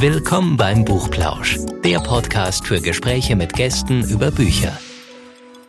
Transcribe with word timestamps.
Willkommen 0.00 0.56
beim 0.56 0.86
Buchplausch, 0.86 1.58
der 1.84 1.98
Podcast 2.00 2.66
für 2.66 2.80
Gespräche 2.80 3.36
mit 3.36 3.52
Gästen 3.52 4.02
über 4.08 4.30
Bücher. 4.30 4.72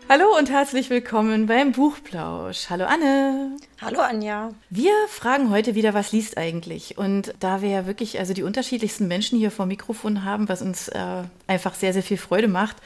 Hallo 0.08 0.24
und 0.38 0.50
herzlich 0.50 0.90
willkommen 0.90 1.48
beim 1.48 1.74
Buchplausch. 1.74 2.70
Hallo 2.70 2.86
Anne. 2.86 3.58
Hallo 3.82 4.00
Anja. 4.00 4.52
Wir 4.70 4.94
fragen 5.10 5.50
heute 5.50 5.76
wieder, 5.76 5.94
was 5.94 6.14
liest 6.14 6.38
eigentlich? 6.38 6.98
Und 6.98 7.34
da 7.42 7.62
wir 7.62 7.72
ja 7.72 7.86
wirklich 7.86 8.20
also 8.20 8.34
die 8.34 8.44
unterschiedlichsten 8.44 9.10
Menschen 9.10 9.38
hier 9.38 9.52
vor 9.52 9.66
Mikrofon 9.66 10.24
haben, 10.24 10.48
was 10.48 10.62
uns 10.62 10.88
äh, 10.88 11.24
einfach 11.48 11.76
sehr, 11.76 11.92
sehr 11.92 12.04
viel 12.04 12.16
Freude 12.16 12.48
macht, 12.48 12.78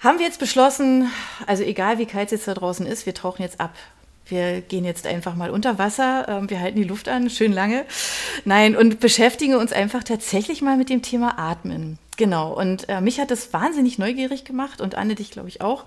haben 0.00 0.18
wir 0.18 0.24
jetzt 0.24 0.40
beschlossen, 0.40 1.10
also 1.46 1.62
egal 1.62 1.98
wie 1.98 2.06
kalt 2.06 2.28
es 2.28 2.32
jetzt 2.32 2.48
da 2.48 2.54
draußen 2.54 2.86
ist, 2.86 3.04
wir 3.04 3.12
tauchen 3.12 3.42
jetzt 3.42 3.60
ab 3.60 3.74
wir 4.26 4.60
gehen 4.60 4.84
jetzt 4.84 5.06
einfach 5.06 5.34
mal 5.34 5.50
unter 5.50 5.78
Wasser, 5.78 6.26
ähm, 6.28 6.50
wir 6.50 6.60
halten 6.60 6.76
die 6.76 6.84
Luft 6.84 7.08
an, 7.08 7.30
schön 7.30 7.52
lange. 7.52 7.84
Nein, 8.44 8.76
und 8.76 9.00
beschäftigen 9.00 9.54
uns 9.54 9.72
einfach 9.72 10.04
tatsächlich 10.04 10.62
mal 10.62 10.76
mit 10.76 10.88
dem 10.88 11.02
Thema 11.02 11.38
Atmen. 11.38 11.98
Genau, 12.16 12.52
und 12.52 12.86
äh, 12.90 13.00
mich 13.00 13.18
hat 13.18 13.30
das 13.30 13.54
wahnsinnig 13.54 13.98
neugierig 13.98 14.44
gemacht 14.44 14.82
und 14.82 14.94
Anne 14.94 15.14
dich, 15.14 15.30
glaube 15.30 15.48
ich, 15.48 15.62
auch, 15.62 15.86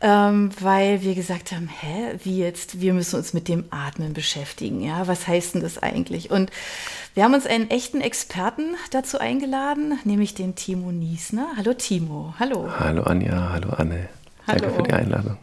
ähm, 0.00 0.50
weil 0.60 1.02
wir 1.02 1.16
gesagt 1.16 1.50
haben, 1.50 1.68
hä, 1.68 2.16
wie 2.22 2.38
jetzt, 2.38 2.80
wir 2.80 2.94
müssen 2.94 3.16
uns 3.16 3.34
mit 3.34 3.48
dem 3.48 3.64
Atmen 3.70 4.12
beschäftigen, 4.12 4.80
ja, 4.80 5.08
was 5.08 5.26
heißt 5.26 5.56
denn 5.56 5.62
das 5.62 5.82
eigentlich? 5.82 6.30
Und 6.30 6.52
wir 7.14 7.24
haben 7.24 7.34
uns 7.34 7.44
einen 7.44 7.70
echten 7.70 8.00
Experten 8.00 8.76
dazu 8.92 9.18
eingeladen, 9.18 9.98
nämlich 10.04 10.34
den 10.34 10.54
Timo 10.54 10.92
Niesner. 10.92 11.48
Hallo 11.56 11.74
Timo, 11.74 12.34
hallo. 12.38 12.70
Hallo 12.78 13.02
Anja, 13.02 13.50
hallo 13.52 13.70
Anne. 13.70 14.08
Hallo. 14.46 14.60
Danke 14.60 14.76
für 14.76 14.82
die 14.84 14.92
Einladung. 14.92 15.38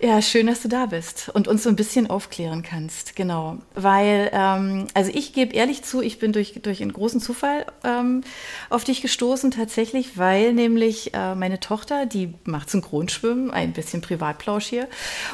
Ja, 0.00 0.22
schön, 0.22 0.46
dass 0.46 0.62
du 0.62 0.68
da 0.68 0.86
bist 0.86 1.28
und 1.34 1.48
uns 1.48 1.64
so 1.64 1.68
ein 1.68 1.74
bisschen 1.74 2.08
aufklären 2.08 2.62
kannst. 2.62 3.16
Genau, 3.16 3.58
weil, 3.74 4.30
ähm, 4.32 4.86
also 4.94 5.10
ich 5.12 5.32
gebe 5.32 5.56
ehrlich 5.56 5.82
zu, 5.82 6.00
ich 6.02 6.20
bin 6.20 6.32
durch, 6.32 6.54
durch 6.62 6.80
einen 6.80 6.92
großen 6.92 7.20
Zufall 7.20 7.66
ähm, 7.82 8.22
auf 8.70 8.84
dich 8.84 9.02
gestoßen 9.02 9.50
tatsächlich, 9.50 10.16
weil 10.16 10.52
nämlich 10.52 11.14
äh, 11.14 11.34
meine 11.34 11.58
Tochter, 11.58 12.06
die 12.06 12.32
macht 12.44 12.70
Synchronschwimmen, 12.70 13.50
ein 13.50 13.72
bisschen 13.72 14.00
Privatplausch 14.00 14.66
hier, 14.66 14.86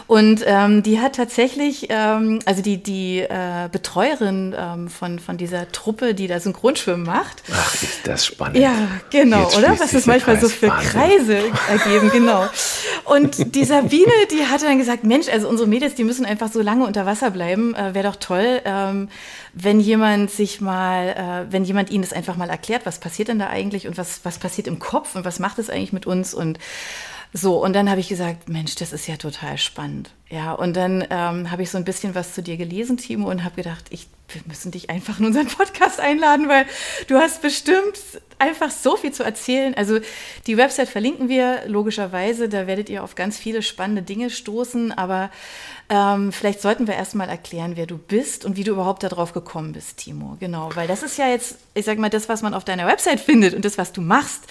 und 0.07 0.43
ähm, 0.47 0.83
die 0.83 0.99
hat 0.99 1.17
tatsächlich, 1.17 1.89
ähm, 1.91 2.39
also 2.47 2.63
die, 2.63 2.83
die 2.83 3.19
äh, 3.19 3.69
Betreuerin 3.71 4.55
ähm, 4.59 4.89
von, 4.89 5.19
von 5.19 5.37
dieser 5.37 5.71
Truppe, 5.73 6.15
die 6.15 6.27
da 6.27 6.41
Synchronschwimmen 6.41 7.05
macht. 7.05 7.43
Ach, 7.53 7.75
ist 7.75 8.01
das 8.05 8.25
spannend. 8.25 8.57
Ja, 8.57 8.73
genau, 9.11 9.43
Jetzt 9.43 9.59
oder? 9.59 9.79
Was 9.79 9.93
es 9.93 10.07
manchmal 10.07 10.41
so 10.41 10.49
Kreis. 10.49 10.57
für 10.57 10.69
Wahnsinn. 10.69 10.91
Kreise 10.91 11.39
ergeben, 11.69 12.11
genau. 12.11 12.49
Und 13.05 13.55
die 13.55 13.65
Sabine, 13.75 14.13
die 14.31 14.54
hatte 14.55 14.65
dann 14.65 14.79
gesagt, 14.79 15.05
Mensch, 15.05 15.29
also 15.29 15.49
unsere 15.49 15.69
Mädels, 15.69 15.95
die 15.95 16.05
müssen 16.05 16.25
einfach 16.25 16.51
so 16.51 16.63
lange 16.63 16.87
unter 16.87 17.05
Wasser 17.05 17.31
bleiben. 17.31 17.75
Äh, 17.75 17.95
Wäre 17.95 18.09
doch 18.09 18.17
toll, 18.17 18.63
ähm, 18.65 19.09
wenn 19.53 19.81
jemand 19.81 20.31
sich 20.31 20.61
mal, 20.61 21.09
äh, 21.49 21.53
wenn 21.53 21.65
jemand 21.65 21.91
ihnen 21.91 22.03
das 22.03 22.13
einfach 22.13 22.37
mal 22.37 22.49
erklärt, 22.49 22.87
was 22.87 22.99
passiert 22.99 23.29
denn 23.29 23.39
da 23.39 23.49
eigentlich 23.49 23.87
und 23.87 23.99
was, 23.99 24.25
was 24.25 24.39
passiert 24.39 24.67
im 24.67 24.79
Kopf 24.79 25.17
und 25.17 25.25
was 25.25 25.39
macht 25.39 25.59
es 25.59 25.69
eigentlich 25.69 25.93
mit 25.93 26.07
uns 26.07 26.33
und 26.33 26.59
so, 27.37 27.63
und 27.63 27.73
dann 27.73 27.91
habe 27.91 27.99
ich 27.99 28.09
gesagt, 28.09 28.49
Mensch, 28.49 28.77
das 28.77 28.93
ist 28.93 29.09
ja 29.09 29.17
total 29.17 29.59
spannend. 29.59 30.13
Ja, 30.35 30.53
und 30.53 30.75
dann 30.77 31.07
ähm, 31.11 31.53
habe 31.53 31.63
ich 31.63 31.71
so 31.71 31.79
ein 31.79 31.85
bisschen 31.85 32.17
was 32.17 32.35
zu 32.35 32.43
dir 32.43 32.57
gelesen, 32.57 32.97
Timo, 32.97 33.31
und 33.31 33.45
habe 33.45 33.55
gedacht, 33.55 33.85
ich, 33.91 34.09
wir 34.27 34.43
müssen 34.47 34.73
dich 34.73 34.91
einfach 34.91 35.21
in 35.21 35.27
unseren 35.27 35.47
Podcast 35.47 36.01
einladen, 36.01 36.49
weil 36.49 36.67
du 37.07 37.19
hast 37.19 37.41
bestimmt 37.41 38.01
einfach 38.41 38.73
so 38.73 38.97
viel 38.97 39.13
zu 39.13 39.23
erzählen. 39.23 39.75
Also 39.75 40.01
die 40.49 40.57
Website 40.57 40.89
verlinken 40.89 41.29
wir 41.29 41.63
logischerweise, 41.69 42.49
da 42.49 42.67
werdet 42.67 42.89
ihr 42.89 43.05
auf 43.05 43.15
ganz 43.15 43.39
viele 43.39 43.63
spannende 43.63 44.03
Dinge 44.03 44.29
stoßen, 44.29 44.91
aber 44.91 45.31
ähm, 45.91 46.33
vielleicht 46.33 46.63
sollten 46.63 46.87
wir 46.87 46.95
erstmal 46.95 47.29
erklären, 47.29 47.77
wer 47.77 47.87
du 47.87 47.99
bist 47.99 48.45
und 48.45 48.57
wie 48.57 48.65
du 48.65 48.73
überhaupt 48.73 49.03
darauf 49.03 49.35
gekommen 49.35 49.73
bist, 49.73 49.99
Timo. 49.99 50.37
Genau, 50.41 50.71
weil 50.75 50.89
das 50.89 51.03
ist 51.03 51.19
ja 51.19 51.29
jetzt, 51.29 51.59
ich 51.75 51.85
sag 51.85 51.99
mal, 51.99 52.09
das, 52.09 52.29
was 52.29 52.41
man 52.41 52.55
auf 52.55 52.65
deiner 52.65 52.87
Website 52.87 53.21
findet 53.21 53.55
und 53.55 53.65
das, 53.65 53.77
was 53.77 53.93
du 53.93 54.01
machst, 54.01 54.45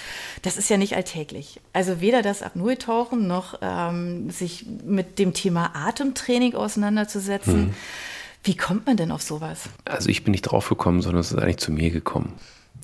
das 0.43 0.57
ist 0.57 0.69
ja 0.69 0.77
nicht 0.77 0.95
alltäglich. 0.95 1.59
Also 1.73 2.01
weder 2.01 2.21
das 2.21 2.43
Apnoe-Tauchen 2.43 3.27
noch 3.27 3.59
ähm, 3.61 4.29
sich 4.29 4.65
mit 4.85 5.17
dem 5.17 5.33
Thema 5.33 5.72
Atemtraining 5.73 6.55
auseinanderzusetzen. 6.55 7.73
Wie 8.43 8.55
kommt 8.57 8.85
man 8.85 8.97
denn 8.97 9.11
auf 9.11 9.21
sowas? 9.21 9.61
Also 9.85 10.09
ich 10.09 10.23
bin 10.23 10.31
nicht 10.31 10.43
drauf 10.43 10.69
gekommen, 10.69 11.01
sondern 11.01 11.21
es 11.21 11.31
ist 11.31 11.37
eigentlich 11.37 11.57
zu 11.57 11.71
mir 11.71 11.91
gekommen. 11.91 12.33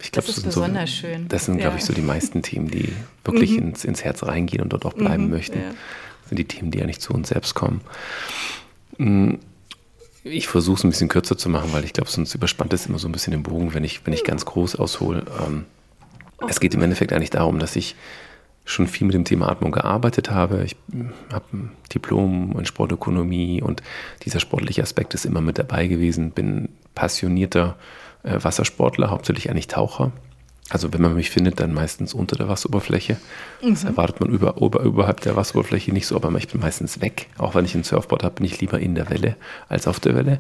Ich 0.01 0.11
glaub, 0.13 0.25
Das 0.25 0.38
ist 0.38 0.44
so, 0.44 0.47
besonders 0.61 0.89
schön. 0.89 1.27
Das 1.27 1.45
sind, 1.45 1.57
glaube 1.57 1.73
Ja. 1.73 1.79
ich, 1.79 1.85
so 1.85 1.91
die 1.94 2.01
meisten 2.01 2.41
Themen, 2.41 2.69
die 2.69 2.94
wirklich 3.25 3.57
ins, 3.57 3.83
ins 3.83 4.03
Herz 4.03 4.23
reingehen 4.23 4.61
und 4.63 4.72
dort 4.72 4.85
auch 4.85 4.94
bleiben 4.94 5.29
möchten. 5.29 5.59
ja. 5.59 5.69
Das 6.22 6.29
sind 6.29 6.38
die 6.39 6.45
Themen, 6.45 6.72
die 6.72 6.77
ja 6.79 6.85
nicht 6.85 7.01
zu 7.01 7.13
uns 7.13 7.29
selbst 7.29 7.55
kommen. 7.55 7.81
Mm, 8.97 9.33
Ich 10.23 10.47
versuche 10.47 10.77
es 10.77 10.83
ein 10.83 10.89
bisschen 10.89 11.07
kürzer 11.09 11.38
zu 11.38 11.50
machen, 11.50 11.71
weil 11.73 11.83
ich 11.85 11.94
glaube, 11.94 12.09
sonst 12.09 12.33
überspannt 12.35 12.71
es 12.73 12.85
immer 12.85 13.00
so 13.00 13.07
ein 13.07 13.11
bisschen 13.13 13.31
den 13.31 13.41
Bogen, 13.44 13.73
wenn 13.73 13.83
ich, 13.85 14.06
wenn 14.06 14.13
ich 14.13 14.23
ganz 14.23 14.45
groß 14.45 14.75
aushole. 14.75 15.25
Ähm, 15.45 15.66
Es 16.47 16.59
geht 16.61 16.73
im 16.73 16.81
Endeffekt 16.81 17.11
eigentlich 17.13 17.29
darum, 17.31 17.59
dass 17.59 17.75
ich 17.75 17.95
schon 18.69 18.88
viel 18.88 19.07
mit 19.07 19.16
dem 19.16 19.25
Thema 19.25 19.50
Atmung 19.50 19.72
gearbeitet 19.72 20.30
habe. 20.30 20.63
Ich 20.63 20.75
habe 21.34 21.46
ein 21.53 21.72
Diplom 21.94 22.56
in 22.57 22.66
Sportökonomie 22.66 23.62
und 23.62 23.81
dieser 24.24 24.40
sportliche 24.40 24.84
Aspekt 24.84 25.13
ist 25.13 25.25
immer 25.25 25.41
mit 25.41 25.57
dabei 25.57 25.88
gewesen. 25.88 26.31
Bin 26.31 26.69
passionierter 26.94 27.78
äh, 28.24 28.38
Wassersportler, 28.41 29.09
hauptsächlich 29.09 29.50
eigentlich 29.50 29.68
Taucher. 29.68 30.12
Also 30.69 30.94
wenn 30.94 31.02
man 31.02 31.16
mich 31.16 31.31
findet, 31.31 31.59
dann 31.59 31.74
meistens 31.74 32.13
unter 32.13 32.35
der 32.35 32.47
Wasseroberfläche. 32.47 33.18
Das 33.62 33.84
erwartet 33.84 34.19
man 34.19 34.30
über, 34.30 34.56
über, 34.62 34.81
überhalb 34.81 35.22
der 35.22 35.35
Wasseroberfläche 35.35 35.91
nicht 35.91 36.06
so, 36.06 36.16
aber 36.16 36.31
ich 36.38 36.47
bin 36.47 36.62
meistens 36.62 37.02
weg. 37.02 37.28
Auch 37.38 37.56
wenn 37.56 37.66
ich 37.66 37.74
ein 37.74 37.84
Surfboard 37.84 38.24
habe, 38.24 38.35
bin 38.35 38.46
ich 38.46 38.62
lieber 38.62 38.80
in 38.80 38.94
der 38.94 39.09
Welle 39.09 39.35
als 39.68 39.88
auf 39.88 40.00
der 40.00 40.16
Welle. 40.16 40.40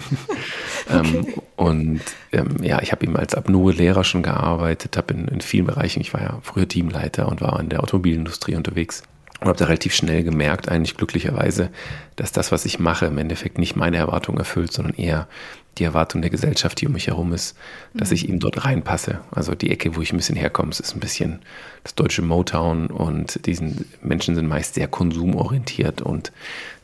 ähm, 0.90 1.26
und 1.56 2.00
ähm, 2.32 2.56
ja, 2.62 2.80
ich 2.80 2.92
habe 2.92 3.04
eben 3.04 3.16
als 3.16 3.34
Apnoe-Lehrer 3.34 4.04
schon 4.04 4.22
gearbeitet, 4.22 4.96
habe 4.96 5.12
in, 5.12 5.28
in 5.28 5.40
vielen 5.42 5.66
Bereichen, 5.66 6.00
ich 6.00 6.14
war 6.14 6.22
ja 6.22 6.38
früher 6.42 6.66
Teamleiter 6.66 7.28
und 7.28 7.42
war 7.42 7.60
in 7.60 7.68
der 7.68 7.82
Automobilindustrie 7.82 8.56
unterwegs 8.56 9.02
und 9.40 9.48
habe 9.48 9.58
da 9.58 9.66
relativ 9.66 9.94
schnell 9.94 10.22
gemerkt, 10.22 10.70
eigentlich 10.70 10.96
glücklicherweise, 10.96 11.68
dass 12.16 12.32
das, 12.32 12.52
was 12.52 12.64
ich 12.64 12.78
mache, 12.78 13.06
im 13.06 13.18
Endeffekt 13.18 13.58
nicht 13.58 13.76
meine 13.76 13.98
Erwartungen 13.98 14.38
erfüllt, 14.38 14.72
sondern 14.72 14.94
eher 14.94 15.28
die 15.78 15.84
Erwartung 15.84 16.22
der 16.22 16.30
Gesellschaft, 16.30 16.80
die 16.80 16.86
um 16.86 16.94
mich 16.94 17.08
herum 17.08 17.32
ist, 17.32 17.56
dass 17.92 18.10
ich 18.10 18.28
eben 18.28 18.38
dort 18.38 18.64
reinpasse. 18.64 19.20
Also 19.30 19.54
die 19.54 19.70
Ecke, 19.70 19.94
wo 19.94 20.00
ich 20.00 20.12
ein 20.12 20.16
bisschen 20.16 20.36
herkomme, 20.36 20.70
ist 20.70 20.94
ein 20.94 21.00
bisschen 21.00 21.40
das 21.82 21.94
deutsche 21.94 22.22
Motown 22.22 22.86
und 22.86 23.44
diesen 23.46 23.84
Menschen 24.02 24.34
sind 24.34 24.48
meist 24.48 24.74
sehr 24.74 24.88
konsumorientiert 24.88 26.00
und 26.00 26.32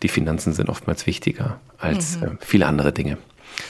die 0.03 0.09
Finanzen 0.09 0.53
sind 0.53 0.69
oftmals 0.69 1.07
wichtiger 1.07 1.59
als 1.79 2.17
äh, 2.17 2.31
viele 2.41 2.67
andere 2.67 2.93
Dinge. 2.93 3.19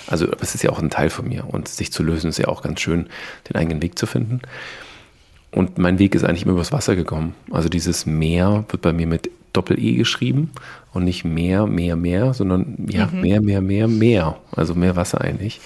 Also 0.06 0.28
es 0.40 0.54
ist 0.54 0.62
ja 0.62 0.70
auch 0.70 0.78
ein 0.80 0.90
Teil 0.90 1.10
von 1.10 1.28
mir 1.28 1.48
und 1.48 1.68
sich 1.68 1.92
zu 1.92 2.02
lösen 2.02 2.28
ist 2.28 2.38
ja 2.38 2.48
auch 2.48 2.62
ganz 2.62 2.80
schön, 2.80 3.06
den 3.48 3.56
eigenen 3.56 3.82
Weg 3.82 3.98
zu 3.98 4.06
finden. 4.06 4.40
Und 5.50 5.78
mein 5.78 5.98
Weg 5.98 6.14
ist 6.14 6.24
eigentlich 6.24 6.44
immer 6.44 6.52
übers 6.52 6.72
Wasser 6.72 6.96
gekommen. 6.96 7.34
Also 7.50 7.68
dieses 7.68 8.06
Meer 8.06 8.64
wird 8.68 8.82
bei 8.82 8.92
mir 8.92 9.06
mit 9.06 9.30
Doppel-E 9.52 9.96
geschrieben 9.96 10.50
und 10.92 11.04
nicht 11.04 11.24
mehr, 11.24 11.66
mehr, 11.66 11.96
mehr, 11.96 12.34
sondern 12.34 12.86
ja, 12.88 13.08
mehr, 13.12 13.40
mehr, 13.40 13.60
mehr, 13.60 13.88
mehr. 13.88 14.38
Also 14.50 14.74
mehr 14.74 14.96
Wasser 14.96 15.20
eigentlich, 15.20 15.60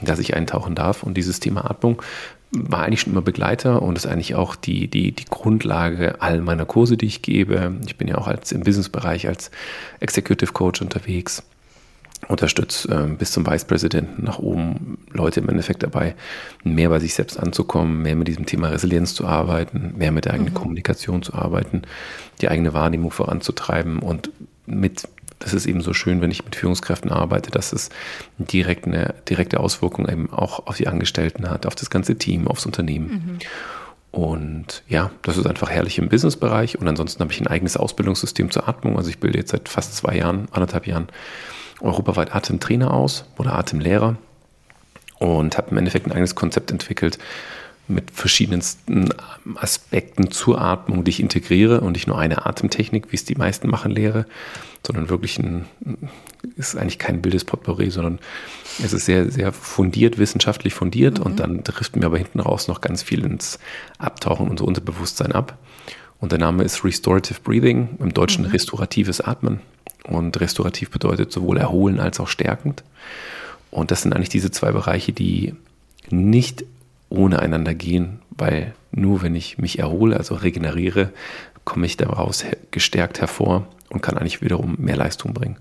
dass 0.00 0.18
ich 0.18 0.34
eintauchen 0.34 0.74
darf. 0.74 1.02
Und 1.02 1.16
dieses 1.16 1.40
Thema 1.40 1.70
Atmung 1.70 2.02
war 2.50 2.82
eigentlich 2.82 3.00
schon 3.00 3.12
immer 3.12 3.22
Begleiter 3.22 3.82
und 3.82 3.96
ist 3.96 4.06
eigentlich 4.06 4.34
auch 4.34 4.56
die, 4.56 4.88
die, 4.88 5.12
die 5.12 5.26
Grundlage 5.26 6.20
all 6.20 6.40
meiner 6.40 6.64
Kurse, 6.64 6.96
die 6.96 7.06
ich 7.06 7.22
gebe. 7.22 7.74
Ich 7.86 7.96
bin 7.96 8.08
ja 8.08 8.16
auch 8.16 8.26
als, 8.26 8.52
im 8.52 8.62
Businessbereich 8.62 9.28
als 9.28 9.50
Executive 10.00 10.52
Coach 10.52 10.80
unterwegs 10.80 11.42
unterstütze 12.26 12.92
ähm, 12.92 13.16
bis 13.16 13.30
zum 13.30 13.46
Vicepräsidenten 13.46 14.24
nach 14.24 14.38
oben 14.38 14.98
Leute 15.12 15.40
im 15.40 15.48
Endeffekt 15.48 15.82
dabei, 15.82 16.16
mehr 16.64 16.88
bei 16.88 16.98
sich 16.98 17.14
selbst 17.14 17.38
anzukommen, 17.38 18.02
mehr 18.02 18.16
mit 18.16 18.26
diesem 18.26 18.44
Thema 18.44 18.68
Resilienz 18.68 19.14
zu 19.14 19.26
arbeiten, 19.26 19.94
mehr 19.96 20.10
mit 20.10 20.24
der 20.24 20.34
eigenen 20.34 20.52
Kommunikation 20.52 21.22
zu 21.22 21.34
arbeiten, 21.34 21.82
die 22.40 22.48
eigene 22.48 22.74
Wahrnehmung 22.74 23.12
voranzutreiben 23.12 24.00
und 24.00 24.30
mit, 24.70 25.08
das 25.38 25.54
ist 25.54 25.66
eben 25.66 25.80
so 25.80 25.92
schön, 25.92 26.20
wenn 26.20 26.30
ich 26.30 26.44
mit 26.44 26.56
Führungskräften 26.56 27.10
arbeite, 27.10 27.50
dass 27.50 27.72
es 27.72 27.90
direkt 28.38 28.86
eine 28.86 29.14
direkte 29.28 29.60
Auswirkung 29.60 30.08
eben 30.08 30.32
auch 30.32 30.66
auf 30.66 30.76
die 30.76 30.88
Angestellten 30.88 31.50
hat, 31.50 31.66
auf 31.66 31.74
das 31.74 31.90
ganze 31.90 32.16
Team, 32.16 32.48
aufs 32.48 32.66
Unternehmen. 32.66 33.38
Und 34.10 34.82
ja, 34.88 35.10
das 35.22 35.36
ist 35.36 35.46
einfach 35.46 35.70
herrlich 35.70 35.98
im 35.98 36.08
Businessbereich. 36.08 36.78
Und 36.78 36.88
ansonsten 36.88 37.20
habe 37.20 37.32
ich 37.32 37.40
ein 37.40 37.46
eigenes 37.46 37.76
Ausbildungssystem 37.76 38.50
zur 38.50 38.68
Atmung. 38.68 38.96
Also 38.96 39.10
ich 39.10 39.18
bilde 39.18 39.38
jetzt 39.38 39.50
seit 39.50 39.68
fast 39.68 39.96
zwei 39.96 40.16
Jahren, 40.16 40.48
anderthalb 40.50 40.86
Jahren 40.86 41.08
europaweit 41.80 42.34
Atemtrainer 42.34 42.92
aus 42.92 43.24
oder 43.36 43.54
Atemlehrer 43.54 44.16
und 45.18 45.56
habe 45.56 45.70
im 45.70 45.78
Endeffekt 45.78 46.06
ein 46.06 46.12
eigenes 46.12 46.34
Konzept 46.34 46.70
entwickelt 46.70 47.18
mit 47.88 48.10
verschiedensten 48.10 49.08
Aspekten 49.56 50.30
zur 50.30 50.60
Atmung, 50.60 51.04
die 51.04 51.10
ich 51.10 51.20
integriere 51.20 51.80
und 51.80 51.92
nicht 51.92 52.06
nur 52.06 52.18
eine 52.18 52.44
Atemtechnik, 52.46 53.10
wie 53.10 53.16
es 53.16 53.24
die 53.24 53.34
meisten 53.34 53.68
machen, 53.68 53.90
lehre, 53.90 54.26
sondern 54.86 55.08
wirklich 55.08 55.38
ein, 55.38 55.64
ist 56.56 56.76
eigentlich 56.76 56.98
kein 56.98 57.24
wildes 57.24 57.44
Potpourri, 57.44 57.90
sondern 57.90 58.18
es 58.82 58.92
ist 58.92 59.06
sehr, 59.06 59.30
sehr 59.30 59.52
fundiert, 59.52 60.18
wissenschaftlich 60.18 60.74
fundiert 60.74 61.18
und 61.18 61.40
dann 61.40 61.64
trifft 61.64 61.96
mir 61.96 62.06
aber 62.06 62.18
hinten 62.18 62.40
raus 62.40 62.68
noch 62.68 62.80
ganz 62.80 63.02
viel 63.02 63.24
ins 63.24 63.58
Abtauchen 63.98 64.48
und 64.48 64.58
so 64.58 64.66
Unterbewusstsein 64.66 65.32
ab. 65.32 65.58
Und 66.20 66.32
der 66.32 66.38
Name 66.38 66.64
ist 66.64 66.84
Restorative 66.84 67.40
Breathing, 67.42 67.96
im 68.00 68.12
Deutschen 68.12 68.44
restauratives 68.44 69.20
Atmen. 69.20 69.60
Und 70.04 70.40
restaurativ 70.40 70.90
bedeutet 70.90 71.32
sowohl 71.32 71.58
erholen 71.58 72.00
als 72.00 72.18
auch 72.18 72.28
stärkend. 72.28 72.82
Und 73.70 73.90
das 73.90 74.02
sind 74.02 74.14
eigentlich 74.14 74.30
diese 74.30 74.50
zwei 74.50 74.72
Bereiche, 74.72 75.12
die 75.12 75.54
nicht 76.10 76.64
ohne 77.08 77.40
einander 77.40 77.74
gehen, 77.74 78.20
weil 78.30 78.74
nur 78.92 79.22
wenn 79.22 79.34
ich 79.34 79.58
mich 79.58 79.78
erhole, 79.78 80.16
also 80.16 80.34
regeneriere, 80.34 81.10
komme 81.64 81.86
ich 81.86 81.96
daraus 81.96 82.44
gestärkt 82.70 83.20
hervor 83.20 83.66
und 83.90 84.02
kann 84.02 84.16
eigentlich 84.16 84.42
wiederum 84.42 84.76
mehr 84.78 84.96
Leistung 84.96 85.34
bringen. 85.34 85.58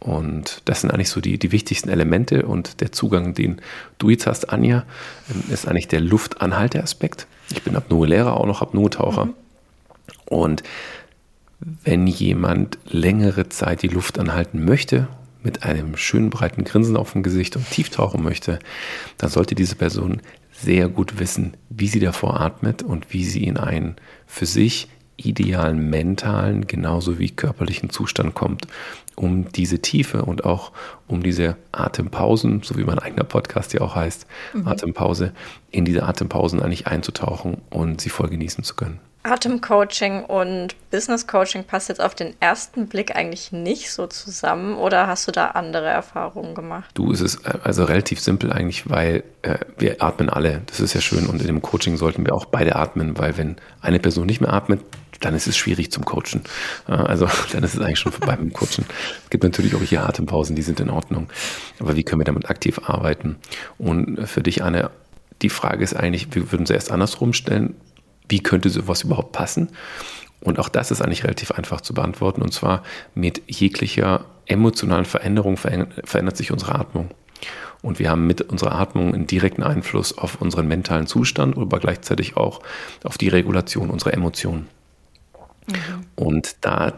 Und 0.00 0.60
das 0.66 0.82
sind 0.82 0.90
eigentlich 0.90 1.08
so 1.08 1.20
die, 1.20 1.38
die 1.38 1.50
wichtigsten 1.50 1.88
Elemente. 1.88 2.44
Und 2.44 2.82
der 2.82 2.92
Zugang, 2.92 3.32
den 3.32 3.62
du 3.96 4.10
jetzt 4.10 4.26
hast, 4.26 4.50
Anja, 4.50 4.84
ähm, 5.30 5.44
ist 5.50 5.66
eigentlich 5.66 5.88
der 5.88 6.00
Luftanhalteaspekt. 6.00 7.26
Ich 7.50 7.62
bin 7.62 7.74
Apnoe-Lehrer, 7.74 8.36
auch 8.36 8.46
noch 8.46 8.60
Apnoe-Taucher. 8.60 9.26
Mhm. 9.26 9.34
Und 10.26 10.62
wenn 11.60 12.06
jemand 12.06 12.78
längere 12.86 13.48
Zeit 13.48 13.80
die 13.82 13.88
Luft 13.88 14.18
anhalten 14.18 14.64
möchte, 14.64 15.08
mit 15.42 15.62
einem 15.62 15.96
schönen 15.96 16.30
breiten 16.30 16.64
Grinsen 16.64 16.96
auf 16.96 17.12
dem 17.12 17.22
Gesicht 17.22 17.56
und 17.56 17.70
tief 17.70 17.90
tauchen 17.90 18.22
möchte, 18.22 18.58
dann 19.18 19.30
sollte 19.30 19.54
diese 19.54 19.76
Person 19.76 20.20
sehr 20.56 20.88
gut 20.88 21.18
wissen, 21.18 21.56
wie 21.68 21.88
sie 21.88 22.00
davor 22.00 22.40
atmet 22.40 22.82
und 22.82 23.12
wie 23.12 23.24
sie 23.24 23.44
in 23.44 23.56
einen 23.56 23.96
für 24.26 24.46
sich 24.46 24.88
idealen 25.16 25.90
mentalen 25.90 26.66
genauso 26.66 27.18
wie 27.18 27.30
körperlichen 27.30 27.90
Zustand 27.90 28.34
kommt, 28.34 28.66
um 29.16 29.50
diese 29.52 29.80
Tiefe 29.80 30.24
und 30.24 30.44
auch 30.44 30.72
um 31.06 31.22
diese 31.22 31.56
Atempausen, 31.72 32.62
so 32.62 32.76
wie 32.76 32.84
mein 32.84 32.98
eigener 32.98 33.24
Podcast 33.24 33.72
ja 33.74 33.80
auch 33.80 33.94
heißt, 33.94 34.26
mhm. 34.54 34.66
Atempause, 34.66 35.32
in 35.70 35.84
diese 35.84 36.02
Atempausen 36.02 36.60
eigentlich 36.60 36.86
einzutauchen 36.86 37.58
und 37.70 38.00
sie 38.00 38.10
voll 38.10 38.28
genießen 38.28 38.64
zu 38.64 38.74
können. 38.74 38.98
Atemcoaching 39.24 40.22
und 40.24 40.76
Business 40.90 41.26
Coaching 41.26 41.64
passt 41.64 41.88
jetzt 41.88 42.00
auf 42.00 42.14
den 42.14 42.34
ersten 42.40 42.88
Blick 42.88 43.16
eigentlich 43.16 43.52
nicht 43.52 43.90
so 43.90 44.06
zusammen 44.06 44.76
oder 44.76 45.06
hast 45.06 45.26
du 45.26 45.32
da 45.32 45.46
andere 45.48 45.86
Erfahrungen 45.86 46.54
gemacht? 46.54 46.90
Du, 46.94 47.10
es 47.10 47.22
ist 47.22 47.46
äh, 47.46 47.58
also 47.64 47.84
relativ 47.84 48.20
simpel 48.20 48.52
eigentlich, 48.52 48.88
weil 48.88 49.24
äh, 49.42 49.58
wir 49.78 50.02
atmen 50.02 50.28
alle. 50.28 50.60
Das 50.66 50.80
ist 50.80 50.92
ja 50.92 51.00
schön 51.00 51.26
und 51.26 51.40
in 51.40 51.46
dem 51.46 51.62
Coaching 51.62 51.96
sollten 51.96 52.26
wir 52.26 52.34
auch 52.34 52.44
beide 52.44 52.76
atmen, 52.76 53.18
weil 53.18 53.36
wenn 53.38 53.56
eine 53.80 53.98
Person 53.98 54.26
nicht 54.26 54.42
mehr 54.42 54.52
atmet, 54.52 54.80
dann 55.20 55.34
ist 55.34 55.46
es 55.46 55.56
schwierig 55.56 55.90
zum 55.90 56.04
Coachen. 56.04 56.42
Also 56.86 57.26
dann 57.52 57.64
ist 57.64 57.74
es 57.74 57.80
eigentlich 57.80 58.00
schon 58.00 58.12
vorbei 58.12 58.36
mit 58.36 58.50
dem 58.50 58.52
Coachen. 58.52 58.84
Es 59.24 59.30
gibt 59.30 59.42
natürlich 59.42 59.74
auch 59.74 59.80
hier 59.80 60.06
Atempausen, 60.06 60.54
die 60.54 60.62
sind 60.62 60.80
in 60.80 60.90
Ordnung. 60.90 61.28
Aber 61.80 61.96
wie 61.96 62.02
können 62.02 62.20
wir 62.20 62.26
damit 62.26 62.50
aktiv 62.50 62.78
arbeiten? 62.84 63.36
Und 63.78 64.28
für 64.28 64.42
dich, 64.42 64.62
Anne, 64.62 64.90
die 65.40 65.48
Frage 65.48 65.82
ist 65.82 65.94
eigentlich, 65.94 66.34
wir 66.34 66.52
würden 66.52 66.66
sie 66.66 66.74
erst 66.74 66.90
andersrum 66.90 67.32
stellen. 67.32 67.74
Wie 68.28 68.40
könnte 68.40 68.70
sowas 68.70 69.02
überhaupt 69.02 69.32
passen? 69.32 69.68
Und 70.40 70.58
auch 70.58 70.68
das 70.68 70.90
ist 70.90 71.00
eigentlich 71.00 71.24
relativ 71.24 71.52
einfach 71.52 71.80
zu 71.80 71.94
beantworten. 71.94 72.42
Und 72.42 72.52
zwar 72.52 72.82
mit 73.14 73.42
jeglicher 73.46 74.26
emotionalen 74.46 75.06
Veränderung 75.06 75.56
verändert 75.56 76.36
sich 76.36 76.52
unsere 76.52 76.74
Atmung. 76.74 77.10
Und 77.82 77.98
wir 77.98 78.10
haben 78.10 78.26
mit 78.26 78.40
unserer 78.40 78.72
Atmung 78.72 79.14
einen 79.14 79.26
direkten 79.26 79.62
Einfluss 79.62 80.16
auf 80.16 80.40
unseren 80.40 80.68
mentalen 80.68 81.06
Zustand, 81.06 81.56
aber 81.58 81.80
gleichzeitig 81.80 82.36
auch 82.36 82.60
auf 83.04 83.18
die 83.18 83.28
Regulation 83.28 83.90
unserer 83.90 84.14
Emotionen. 84.14 84.68
Mhm. 85.66 85.74
Und 86.14 86.56
da 86.62 86.92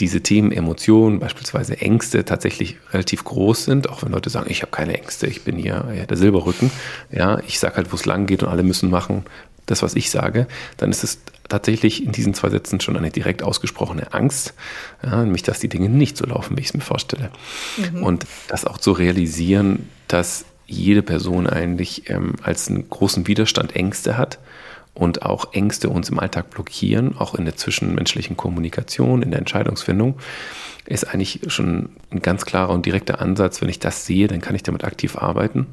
diese 0.00 0.22
Themen 0.22 0.50
Emotionen, 0.50 1.20
beispielsweise 1.20 1.80
Ängste, 1.80 2.24
tatsächlich 2.24 2.78
relativ 2.92 3.22
groß 3.24 3.64
sind, 3.64 3.88
auch 3.88 4.02
wenn 4.02 4.12
Leute 4.12 4.28
sagen, 4.28 4.50
ich 4.50 4.62
habe 4.62 4.72
keine 4.72 4.98
Ängste, 4.98 5.26
ich 5.26 5.44
bin 5.44 5.56
hier 5.56 6.06
der 6.08 6.16
Silberrücken, 6.16 6.70
ja, 7.12 7.38
ich 7.46 7.60
sage 7.60 7.76
halt, 7.76 7.92
wo 7.92 7.96
es 7.96 8.04
lang 8.04 8.26
geht 8.26 8.42
und 8.42 8.48
alle 8.48 8.64
müssen 8.64 8.90
machen 8.90 9.24
das, 9.66 9.82
was 9.82 9.94
ich 9.94 10.10
sage, 10.10 10.46
dann 10.76 10.90
ist 10.90 11.04
es 11.04 11.20
tatsächlich 11.48 12.04
in 12.04 12.12
diesen 12.12 12.34
zwei 12.34 12.50
Sätzen 12.50 12.80
schon 12.80 12.96
eine 12.96 13.10
direkt 13.10 13.42
ausgesprochene 13.42 14.12
Angst, 14.12 14.54
ja, 15.02 15.22
nämlich 15.22 15.42
dass 15.42 15.60
die 15.60 15.68
Dinge 15.68 15.88
nicht 15.88 16.16
so 16.16 16.26
laufen, 16.26 16.56
wie 16.56 16.60
ich 16.60 16.68
es 16.68 16.74
mir 16.74 16.80
vorstelle. 16.80 17.30
Mhm. 17.92 18.02
Und 18.02 18.26
das 18.48 18.64
auch 18.64 18.78
zu 18.78 18.92
realisieren, 18.92 19.88
dass 20.08 20.44
jede 20.66 21.02
Person 21.02 21.46
eigentlich 21.46 22.08
ähm, 22.08 22.34
als 22.42 22.68
einen 22.68 22.88
großen 22.88 23.26
Widerstand 23.26 23.76
Ängste 23.76 24.16
hat 24.16 24.38
und 24.94 25.22
auch 25.22 25.52
Ängste 25.52 25.90
uns 25.90 26.08
im 26.08 26.18
Alltag 26.18 26.50
blockieren, 26.50 27.16
auch 27.18 27.34
in 27.34 27.44
der 27.44 27.56
zwischenmenschlichen 27.56 28.36
Kommunikation, 28.36 29.22
in 29.22 29.30
der 29.30 29.40
Entscheidungsfindung, 29.40 30.18
ist 30.86 31.04
eigentlich 31.04 31.40
schon 31.48 31.90
ein 32.10 32.20
ganz 32.20 32.44
klarer 32.44 32.72
und 32.72 32.86
direkter 32.86 33.20
Ansatz. 33.20 33.60
Wenn 33.60 33.68
ich 33.68 33.78
das 33.78 34.06
sehe, 34.06 34.28
dann 34.28 34.40
kann 34.40 34.54
ich 34.54 34.62
damit 34.62 34.84
aktiv 34.84 35.16
arbeiten. 35.16 35.66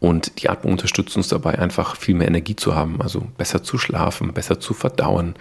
Und 0.00 0.42
die 0.42 0.48
Atmung 0.48 0.72
unterstützt 0.72 1.16
uns 1.16 1.28
dabei, 1.28 1.58
einfach 1.58 1.96
viel 1.96 2.14
mehr 2.14 2.28
Energie 2.28 2.56
zu 2.56 2.74
haben, 2.74 3.00
also 3.00 3.26
besser 3.38 3.62
zu 3.62 3.78
schlafen, 3.78 4.32
besser 4.32 4.60
zu 4.60 4.74
verdauen, 4.74 5.34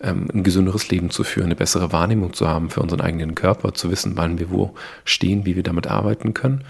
ähm, 0.00 0.28
ein 0.32 0.42
gesünderes 0.42 0.88
Leben 0.88 1.10
zu 1.10 1.24
führen, 1.24 1.46
eine 1.46 1.56
bessere 1.56 1.92
Wahrnehmung 1.92 2.32
zu 2.32 2.48
haben 2.48 2.70
für 2.70 2.80
unseren 2.80 3.00
eigenen 3.00 3.34
Körper, 3.34 3.74
zu 3.74 3.90
wissen, 3.90 4.16
wann 4.16 4.38
wir 4.38 4.50
wo 4.50 4.74
stehen, 5.04 5.44
wie 5.46 5.56
wir 5.56 5.62
damit 5.62 5.86
arbeiten 5.86 6.34
können. 6.34 6.64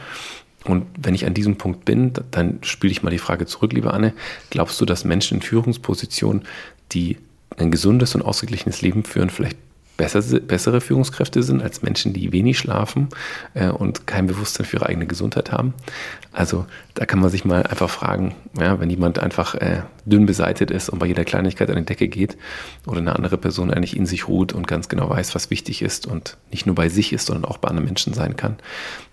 Und 0.64 0.86
wenn 0.98 1.14
ich 1.14 1.26
an 1.26 1.34
diesem 1.34 1.56
Punkt 1.56 1.84
bin, 1.84 2.12
dann 2.30 2.58
spiele 2.62 2.92
ich 2.92 3.02
mal 3.02 3.10
die 3.10 3.18
Frage 3.18 3.46
zurück, 3.46 3.72
liebe 3.72 3.94
Anne. 3.94 4.12
Glaubst 4.50 4.80
du, 4.80 4.84
dass 4.84 5.04
Menschen 5.04 5.38
in 5.38 5.42
Führungspositionen, 5.42 6.42
die 6.92 7.16
ein 7.56 7.70
gesundes 7.70 8.14
und 8.14 8.22
ausgeglichenes 8.22 8.82
Leben 8.82 9.04
führen, 9.04 9.30
vielleicht 9.30 9.56
besser, 10.00 10.40
bessere 10.40 10.80
Führungskräfte 10.80 11.42
sind 11.42 11.62
als 11.62 11.82
Menschen, 11.82 12.14
die 12.14 12.32
wenig 12.32 12.58
schlafen 12.58 13.10
äh, 13.52 13.68
und 13.68 14.06
kein 14.06 14.26
Bewusstsein 14.26 14.64
für 14.64 14.78
ihre 14.78 14.86
eigene 14.86 15.06
Gesundheit 15.06 15.52
haben. 15.52 15.74
Also 16.32 16.64
da 16.94 17.04
kann 17.04 17.18
man 17.18 17.28
sich 17.28 17.44
mal 17.44 17.64
einfach 17.64 17.90
fragen, 17.90 18.34
ja, 18.58 18.80
wenn 18.80 18.88
jemand 18.88 19.18
einfach 19.18 19.54
äh, 19.56 19.82
dünn 20.06 20.24
beseitet 20.24 20.70
ist 20.70 20.88
und 20.88 21.00
bei 21.00 21.06
jeder 21.06 21.24
Kleinigkeit 21.26 21.68
an 21.68 21.76
die 21.76 21.84
Decke 21.84 22.08
geht 22.08 22.38
oder 22.86 22.98
eine 22.98 23.14
andere 23.14 23.36
Person 23.36 23.70
eigentlich 23.70 23.94
in 23.94 24.06
sich 24.06 24.26
ruht 24.26 24.54
und 24.54 24.66
ganz 24.66 24.88
genau 24.88 25.10
weiß, 25.10 25.34
was 25.34 25.50
wichtig 25.50 25.82
ist 25.82 26.06
und 26.06 26.38
nicht 26.50 26.64
nur 26.64 26.74
bei 26.74 26.88
sich 26.88 27.12
ist, 27.12 27.26
sondern 27.26 27.44
auch 27.44 27.58
bei 27.58 27.68
anderen 27.68 27.84
Menschen 27.86 28.14
sein 28.14 28.36
kann, 28.36 28.56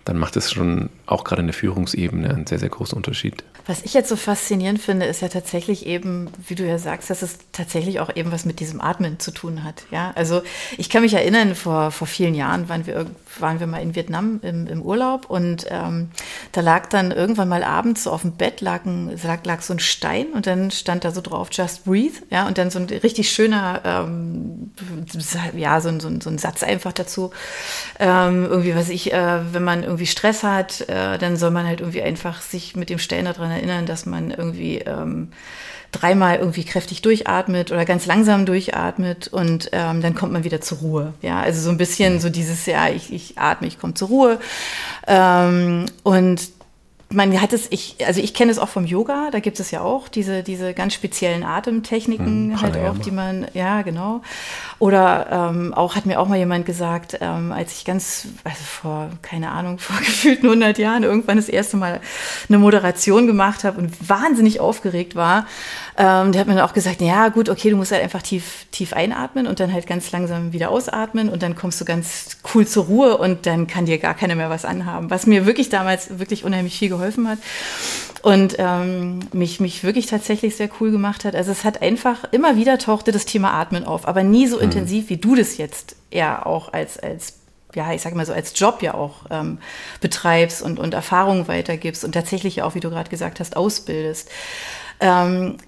dann 0.06 0.16
macht 0.16 0.36
es 0.36 0.50
schon 0.50 0.88
auch 1.04 1.22
gerade 1.22 1.40
in 1.40 1.48
der 1.48 1.54
Führungsebene 1.54 2.30
einen 2.30 2.46
sehr, 2.46 2.58
sehr 2.58 2.70
großen 2.70 2.96
Unterschied. 2.96 3.44
Was 3.68 3.82
ich 3.82 3.92
jetzt 3.92 4.08
so 4.08 4.16
faszinierend 4.16 4.80
finde, 4.80 5.04
ist 5.04 5.20
ja 5.20 5.28
tatsächlich 5.28 5.84
eben, 5.84 6.30
wie 6.46 6.54
du 6.54 6.66
ja 6.66 6.78
sagst, 6.78 7.10
dass 7.10 7.20
es 7.20 7.36
tatsächlich 7.52 8.00
auch 8.00 8.16
eben 8.16 8.32
was 8.32 8.46
mit 8.46 8.60
diesem 8.60 8.80
Atmen 8.80 9.20
zu 9.20 9.30
tun 9.30 9.62
hat. 9.62 9.84
Ja, 9.90 10.10
also 10.14 10.40
ich 10.78 10.88
kann 10.88 11.02
mich 11.02 11.12
erinnern, 11.12 11.54
vor, 11.54 11.90
vor 11.90 12.06
vielen 12.06 12.34
Jahren 12.34 12.70
waren 12.70 12.86
wir, 12.86 13.04
waren 13.40 13.60
wir 13.60 13.66
mal 13.66 13.82
in 13.82 13.94
Vietnam 13.94 14.40
im, 14.42 14.66
im 14.66 14.82
Urlaub 14.82 15.28
und 15.28 15.66
ähm, 15.70 16.10
da 16.52 16.60
lag 16.60 16.88
dann 16.88 17.10
irgendwann 17.10 17.48
mal 17.48 17.64
abends 17.64 18.04
so 18.04 18.10
auf 18.10 18.22
dem 18.22 18.32
Bett 18.32 18.60
lag, 18.60 18.84
ein, 18.84 19.18
lag, 19.22 19.44
lag 19.44 19.62
so 19.62 19.74
ein 19.74 19.78
Stein 19.78 20.26
und 20.34 20.46
dann 20.46 20.70
stand 20.70 21.04
da 21.04 21.10
so 21.10 21.20
drauf, 21.20 21.48
just 21.52 21.84
breathe, 21.84 22.22
ja, 22.30 22.46
und 22.46 22.58
dann 22.58 22.70
so 22.70 22.78
ein 22.78 22.86
richtig 22.86 23.30
schöner, 23.30 23.80
ähm, 23.84 24.72
ja, 25.56 25.80
so, 25.80 25.90
so, 25.98 26.10
so 26.20 26.30
ein 26.30 26.38
Satz 26.38 26.62
einfach 26.62 26.92
dazu. 26.92 27.30
Ähm, 27.98 28.46
irgendwie, 28.46 28.74
was 28.74 28.88
ich, 28.88 29.12
äh, 29.12 29.52
wenn 29.52 29.64
man 29.64 29.82
irgendwie 29.82 30.06
Stress 30.06 30.42
hat, 30.42 30.88
äh, 30.88 31.18
dann 31.18 31.36
soll 31.36 31.50
man 31.50 31.66
halt 31.66 31.80
irgendwie 31.80 32.02
einfach 32.02 32.40
sich 32.42 32.76
mit 32.76 32.90
dem 32.90 32.98
Stein 32.98 33.24
daran 33.24 33.50
erinnern, 33.50 33.86
dass 33.86 34.06
man 34.06 34.30
irgendwie 34.30 34.78
ähm, 34.78 35.28
dreimal 35.92 36.36
irgendwie 36.36 36.64
kräftig 36.64 37.02
durchatmet 37.02 37.72
oder 37.72 37.84
ganz 37.84 38.06
langsam 38.06 38.44
durchatmet 38.44 39.28
und 39.28 39.70
ähm, 39.72 40.02
dann 40.02 40.14
kommt 40.14 40.32
man 40.32 40.44
wieder 40.44 40.60
zur 40.60 40.78
Ruhe. 40.78 41.14
Ja, 41.22 41.40
also 41.40 41.60
so 41.60 41.70
ein 41.70 41.78
bisschen 41.78 42.20
so 42.20 42.28
dieses, 42.28 42.66
ja, 42.66 42.88
ich, 42.88 43.12
ich 43.12 43.38
atme, 43.38 43.66
ich 43.66 43.78
komme 43.78 43.94
zur 43.94 44.08
Ruhe. 44.08 44.38
Ähm, 45.06 45.86
und 46.02 46.57
man 47.10 47.40
hat 47.40 47.54
es, 47.54 47.68
ich, 47.70 47.96
also 48.06 48.20
ich 48.20 48.34
kenne 48.34 48.50
es 48.50 48.58
auch 48.58 48.68
vom 48.68 48.84
Yoga, 48.84 49.30
da 49.30 49.40
gibt 49.40 49.60
es 49.60 49.70
ja 49.70 49.80
auch 49.80 50.08
diese, 50.08 50.42
diese 50.42 50.74
ganz 50.74 50.92
speziellen 50.92 51.42
Atemtechniken, 51.42 52.52
hm, 52.52 52.60
halt 52.60 52.76
auch, 52.76 52.98
die 52.98 53.10
man, 53.10 53.46
ja, 53.54 53.80
genau. 53.80 54.20
Oder 54.78 55.50
ähm, 55.50 55.72
auch 55.72 55.96
hat 55.96 56.04
mir 56.04 56.20
auch 56.20 56.28
mal 56.28 56.36
jemand 56.36 56.66
gesagt, 56.66 57.16
ähm, 57.22 57.50
als 57.50 57.72
ich 57.72 57.86
ganz, 57.86 58.28
also 58.44 58.62
vor, 58.62 59.10
keine 59.22 59.52
Ahnung, 59.52 59.78
vor 59.78 59.96
gefühlten 59.96 60.46
100 60.46 60.76
Jahren 60.76 61.02
irgendwann 61.02 61.38
das 61.38 61.48
erste 61.48 61.78
Mal 61.78 62.00
eine 62.48 62.58
Moderation 62.58 63.26
gemacht 63.26 63.64
habe 63.64 63.80
und 63.80 64.06
wahnsinnig 64.06 64.60
aufgeregt 64.60 65.16
war, 65.16 65.46
ähm, 65.96 66.32
der 66.32 66.42
hat 66.42 66.46
mir 66.46 66.56
dann 66.56 66.68
auch 66.68 66.74
gesagt, 66.74 67.00
ja 67.00 67.28
gut, 67.30 67.48
okay, 67.48 67.70
du 67.70 67.76
musst 67.76 67.90
halt 67.90 68.02
einfach 68.02 68.22
tief, 68.22 68.66
tief 68.70 68.92
einatmen 68.92 69.46
und 69.46 69.60
dann 69.60 69.72
halt 69.72 69.86
ganz 69.86 70.12
langsam 70.12 70.52
wieder 70.52 70.70
ausatmen 70.70 71.30
und 71.30 71.42
dann 71.42 71.56
kommst 71.56 71.80
du 71.80 71.86
ganz 71.86 72.36
cool 72.54 72.66
zur 72.66 72.84
Ruhe 72.84 73.16
und 73.16 73.46
dann 73.46 73.66
kann 73.66 73.86
dir 73.86 73.96
gar 73.96 74.14
keiner 74.14 74.34
mehr 74.34 74.50
was 74.50 74.66
anhaben. 74.66 75.08
Was 75.08 75.26
mir 75.26 75.46
wirklich 75.46 75.70
damals 75.70 76.18
wirklich 76.18 76.44
unheimlich 76.44 76.78
viel 76.78 76.90
geholfen 76.90 76.97
hat 77.00 77.38
und 78.22 78.56
ähm, 78.58 79.20
mich, 79.32 79.60
mich 79.60 79.84
wirklich 79.84 80.06
tatsächlich 80.06 80.56
sehr 80.56 80.68
cool 80.80 80.90
gemacht 80.90 81.24
hat. 81.24 81.34
Also 81.34 81.52
es 81.52 81.64
hat 81.64 81.82
einfach, 81.82 82.24
immer 82.32 82.56
wieder 82.56 82.78
tauchte 82.78 83.12
das 83.12 83.24
Thema 83.24 83.52
Atmen 83.52 83.84
auf, 83.84 84.06
aber 84.06 84.22
nie 84.22 84.46
so 84.46 84.56
mhm. 84.56 84.64
intensiv, 84.64 85.08
wie 85.08 85.16
du 85.16 85.34
das 85.34 85.56
jetzt 85.56 85.96
eher 86.10 86.46
auch 86.46 86.72
als, 86.72 86.98
als 86.98 87.34
ja, 87.74 87.92
ich 87.92 88.02
sage 88.02 88.16
mal 88.16 88.26
so, 88.26 88.32
als 88.32 88.58
Job 88.58 88.82
ja 88.82 88.94
auch 88.94 89.26
ähm, 89.30 89.58
betreibst 90.00 90.62
und, 90.62 90.78
und 90.78 90.94
Erfahrungen 90.94 91.48
weitergibst 91.48 92.04
und 92.04 92.12
tatsächlich 92.12 92.62
auch, 92.62 92.74
wie 92.74 92.80
du 92.80 92.90
gerade 92.90 93.10
gesagt 93.10 93.40
hast, 93.40 93.56
ausbildest. 93.56 94.30
Ähm, 95.00 95.58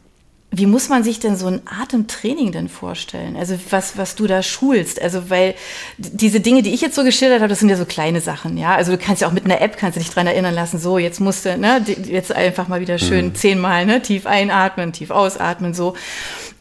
wie 0.52 0.66
muss 0.66 0.88
man 0.88 1.04
sich 1.04 1.20
denn 1.20 1.36
so 1.36 1.46
ein 1.46 1.60
Atemtraining 1.64 2.50
denn 2.50 2.68
vorstellen? 2.68 3.36
Also 3.36 3.56
was, 3.70 3.96
was 3.96 4.16
du 4.16 4.26
da 4.26 4.42
schulst? 4.42 5.00
Also 5.00 5.30
weil 5.30 5.54
diese 5.96 6.40
Dinge, 6.40 6.62
die 6.62 6.74
ich 6.74 6.80
jetzt 6.80 6.96
so 6.96 7.04
geschildert 7.04 7.40
habe, 7.40 7.48
das 7.48 7.60
sind 7.60 7.68
ja 7.68 7.76
so 7.76 7.84
kleine 7.84 8.20
Sachen, 8.20 8.56
ja. 8.56 8.74
Also 8.74 8.90
du 8.90 8.98
kannst 8.98 9.22
ja 9.22 9.28
auch 9.28 9.32
mit 9.32 9.44
einer 9.44 9.60
App 9.60 9.76
kannst 9.76 9.96
du 9.96 10.00
dich 10.00 10.10
dran 10.10 10.26
erinnern 10.26 10.54
lassen. 10.54 10.78
So 10.80 10.98
jetzt 10.98 11.20
musst 11.20 11.44
du, 11.44 11.56
ne, 11.56 11.84
jetzt 12.04 12.32
einfach 12.32 12.66
mal 12.66 12.80
wieder 12.80 12.98
schön 12.98 13.26
mhm. 13.26 13.34
zehnmal, 13.36 13.86
ne, 13.86 14.02
tief 14.02 14.26
einatmen, 14.26 14.92
tief 14.92 15.10
ausatmen, 15.10 15.72
so. 15.72 15.94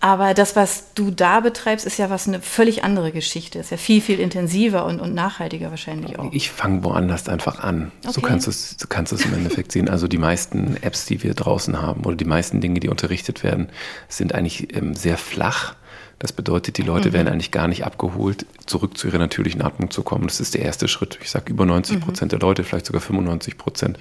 Aber 0.02 0.34
das, 0.34 0.56
was 0.56 0.94
du 0.96 1.12
da 1.12 1.42
betreibst, 1.42 1.86
ist 1.86 1.98
ja 1.98 2.10
was 2.10 2.28
eine 2.28 2.42
völlig 2.42 2.86
andere 2.86 3.12
Geschichte. 3.12 3.60
Ist 3.60 3.72
ja 3.72 3.78
viel, 3.78 4.02
viel 4.02 4.20
intensiver 4.20 4.86
und, 4.86 5.02
und 5.02 5.14
nachhaltiger 5.14 5.72
wahrscheinlich 5.72 6.18
auch. 6.18 6.32
Ich 6.32 6.52
fange 6.52 6.86
woanders 6.86 7.28
einfach 7.28 7.60
an. 7.60 7.92
Okay. 8.04 8.14
So 8.14 8.22
kannst 8.22 8.48
du 8.48 8.52
es, 8.52 8.76
so 8.78 8.88
kannst 8.88 9.12
es 9.12 9.26
im 9.26 9.34
Endeffekt 9.34 9.74
sehen. 9.74 9.90
Also 9.90 10.08
die 10.08 10.18
meisten 10.18 10.78
Apps, 10.82 11.06
die 11.06 11.22
wir 11.22 11.34
draußen 11.34 11.82
haben 11.82 12.06
oder 12.06 12.16
die 12.16 12.26
meisten 12.26 12.62
Dinge, 12.62 12.80
die 12.80 12.88
unterrichtet 12.88 13.44
werden, 13.44 13.70
sind 14.08 14.34
eigentlich 14.34 14.74
ähm, 14.74 14.96
sehr 14.96 15.18
flach. 15.18 15.76
Das 16.18 16.32
bedeutet, 16.32 16.78
die 16.78 16.82
Leute 16.82 17.10
mhm. 17.10 17.14
werden 17.14 17.28
eigentlich 17.28 17.52
gar 17.52 17.68
nicht 17.68 17.86
abgeholt, 17.86 18.46
zurück 18.66 18.98
zu 18.98 19.08
ihrer 19.08 19.20
natürlichen 19.20 19.62
Atmung 19.62 19.92
zu 19.92 20.04
kommen. 20.04 20.28
Das 20.28 20.40
ist 20.40 20.54
der 20.54 20.62
erste 20.62 20.88
Schritt. 20.88 21.20
Ich 21.22 21.30
sage, 21.30 21.52
über 21.52 21.66
90 21.66 22.00
Prozent 22.00 22.32
mhm. 22.32 22.40
der 22.40 22.48
Leute, 22.48 22.64
vielleicht 22.64 22.86
sogar 22.86 23.02
95 23.02 23.58
Prozent, 23.58 24.00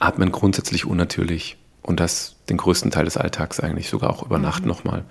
atmen 0.00 0.32
grundsätzlich 0.32 0.84
unnatürlich. 0.84 1.58
Und 1.86 2.00
das 2.00 2.34
den 2.48 2.56
größten 2.56 2.90
Teil 2.90 3.04
des 3.04 3.16
Alltags 3.16 3.60
eigentlich, 3.60 3.88
sogar 3.88 4.10
auch 4.10 4.24
über 4.24 4.38
Nacht 4.38 4.62
mhm. 4.62 4.68
nochmal. 4.68 5.04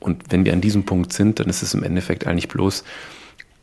Und 0.00 0.24
wenn 0.30 0.44
wir 0.44 0.52
an 0.52 0.60
diesem 0.60 0.84
Punkt 0.84 1.12
sind, 1.12 1.38
dann 1.38 1.48
ist 1.48 1.62
es 1.62 1.72
im 1.72 1.84
Endeffekt 1.84 2.26
eigentlich 2.26 2.48
bloß, 2.48 2.82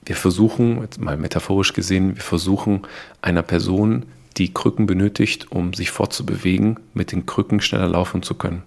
wir 0.05 0.15
versuchen, 0.15 0.81
jetzt 0.81 0.99
mal 0.99 1.17
metaphorisch 1.17 1.73
gesehen, 1.73 2.15
wir 2.15 2.23
versuchen 2.23 2.81
einer 3.21 3.41
Person, 3.43 4.05
die 4.37 4.53
Krücken 4.53 4.85
benötigt, 4.85 5.51
um 5.51 5.73
sich 5.73 5.91
fortzubewegen, 5.91 6.79
mit 6.93 7.11
den 7.11 7.25
Krücken 7.25 7.61
schneller 7.61 7.87
laufen 7.87 8.23
zu 8.23 8.33
können. 8.33 8.63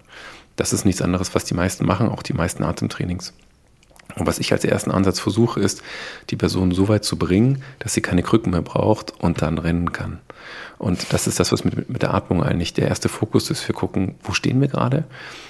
Das 0.55 0.73
ist 0.73 0.85
nichts 0.85 1.01
anderes, 1.01 1.35
was 1.35 1.45
die 1.45 1.55
meisten 1.55 1.85
machen, 1.85 2.09
auch 2.09 2.23
die 2.23 2.33
meisten 2.33 2.63
Atemtrainings. 2.63 3.33
Und 4.15 4.25
was 4.25 4.39
ich 4.39 4.51
als 4.51 4.63
ersten 4.63 4.91
Ansatz 4.91 5.19
versuche, 5.19 5.59
ist, 5.59 5.81
die 6.29 6.35
Person 6.35 6.71
so 6.71 6.87
weit 6.87 7.03
zu 7.03 7.17
bringen, 7.17 7.63
dass 7.79 7.93
sie 7.93 8.01
keine 8.01 8.23
Krücken 8.23 8.51
mehr 8.51 8.61
braucht 8.61 9.11
und 9.19 9.41
dann 9.41 9.57
rennen 9.57 9.91
kann. 9.91 10.19
Und 10.77 11.11
das 11.13 11.27
ist 11.27 11.39
das, 11.39 11.51
was 11.51 11.63
mit, 11.63 11.89
mit 11.89 12.01
der 12.01 12.13
Atmung 12.13 12.43
eigentlich 12.43 12.73
der 12.73 12.87
erste 12.87 13.09
Fokus 13.09 13.49
ist. 13.49 13.67
Wir 13.67 13.75
gucken, 13.75 14.15
wo 14.23 14.33
stehen 14.33 14.61
wir 14.61 14.67
gerade? 14.67 15.05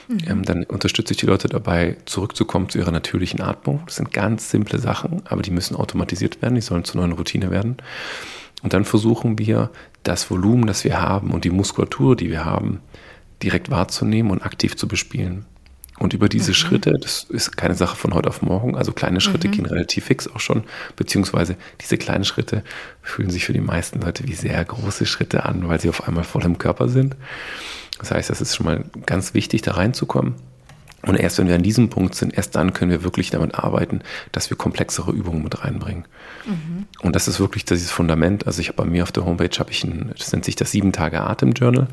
Mhm. 0.08 0.18
Ähm, 0.28 0.44
dann 0.44 0.64
unterstütze 0.64 1.14
ich 1.14 1.18
die 1.18 1.26
Leute 1.26 1.48
dabei, 1.50 1.98
zurückzukommen 2.06 2.70
zu 2.70 2.78
ihrer 2.78 2.92
natürlichen 2.92 3.42
Atmung. 3.42 3.82
Das 3.86 3.98
sind 3.98 4.14
ganz 4.14 4.50
simple 4.50 4.80
Sachen, 4.80 5.22
aber 5.26 5.42
die 5.42 5.52
müssen 5.52 5.76
automatisiert 5.76 6.42
werden, 6.42 6.56
die 6.56 6.62
sollen 6.62 6.84
zur 6.84 7.02
neuen 7.02 7.14
Routine 7.14 7.52
werden. 7.52 7.78
Und 8.64 8.74
dann 8.74 8.86
versuchen 8.86 9.38
wir, 9.38 9.70
das 10.04 10.32
Volumen, 10.32 10.68
das 10.68 10.84
wir 10.84 11.02
haben 11.02 11.32
und 11.32 11.44
die 11.44 11.50
Muskulatur, 11.50 12.16
die 12.16 12.30
wir 12.30 12.46
haben, 12.46 12.80
direkt 13.44 13.70
wahrzunehmen 13.70 14.32
und 14.32 14.44
aktiv 14.44 14.76
zu 14.76 14.88
bespielen. 14.88 15.46
Und 16.00 16.14
über 16.14 16.30
diese 16.30 16.52
mhm. 16.52 16.56
Schritte, 16.56 16.94
das 17.02 17.26
ist 17.30 17.58
keine 17.58 17.76
Sache 17.76 17.96
von 17.96 18.14
heute 18.14 18.30
auf 18.30 18.42
morgen, 18.42 18.76
also 18.76 18.92
kleine 18.92 19.20
Schritte 19.20 19.48
mhm. 19.48 19.52
gehen 19.52 19.66
relativ 19.66 20.06
fix 20.06 20.28
auch 20.28 20.40
schon, 20.40 20.64
beziehungsweise 20.96 21.56
diese 21.82 21.98
kleinen 21.98 22.24
Schritte 22.24 22.64
fühlen 23.02 23.30
sich 23.30 23.46
für 23.46 23.54
die 23.54 23.62
meisten 23.62 24.02
Leute 24.02 24.28
wie 24.28 24.36
sehr 24.36 24.64
große 24.64 25.06
Schritte 25.06 25.46
an, 25.46 25.68
weil 25.68 25.80
sie 25.80 25.90
auf 25.90 26.08
einmal 26.08 26.24
voll 26.24 26.44
im 26.44 26.58
Körper 26.58 26.88
sind. 26.88 27.16
Das 27.98 28.12
heißt, 28.12 28.30
das 28.30 28.42
ist 28.42 28.56
schon 28.56 28.66
mal 28.66 28.86
ganz 29.06 29.34
wichtig, 29.34 29.64
da 29.64 29.72
reinzukommen. 29.72 30.36
Und 31.08 31.16
erst 31.16 31.38
wenn 31.38 31.48
wir 31.48 31.56
an 31.56 31.64
diesem 31.64 31.90
Punkt 31.90 32.16
sind, 32.16 32.36
erst 32.36 32.56
dann 32.56 32.74
können 32.74 32.92
wir 32.92 33.04
wirklich 33.04 33.30
damit 33.30 33.56
arbeiten, 33.56 34.02
dass 34.32 34.50
wir 34.50 34.58
komplexere 34.58 35.12
Übungen 35.12 35.44
mit 35.44 35.64
reinbringen. 35.64 36.06
Mhm. 36.46 36.86
Und 37.02 37.16
das 37.16 37.28
ist 37.28 37.40
wirklich 37.40 37.66
dieses 37.66 37.92
Fundament. 37.92 38.46
Also 38.46 38.62
ich 38.62 38.68
habe 38.68 38.84
bei 38.84 38.86
mir 38.86 39.04
auf 39.04 39.12
der 39.12 39.26
Homepage 39.26 39.58
habe 39.58 39.72
ich 39.72 39.84
ein, 39.84 40.12
das 40.18 40.32
nennt 40.32 40.46
sich 40.46 40.56
das 40.56 40.72
sieben 40.72 40.92
Tage 40.92 41.22
Atem 41.22 41.54
Journal, 41.54 41.88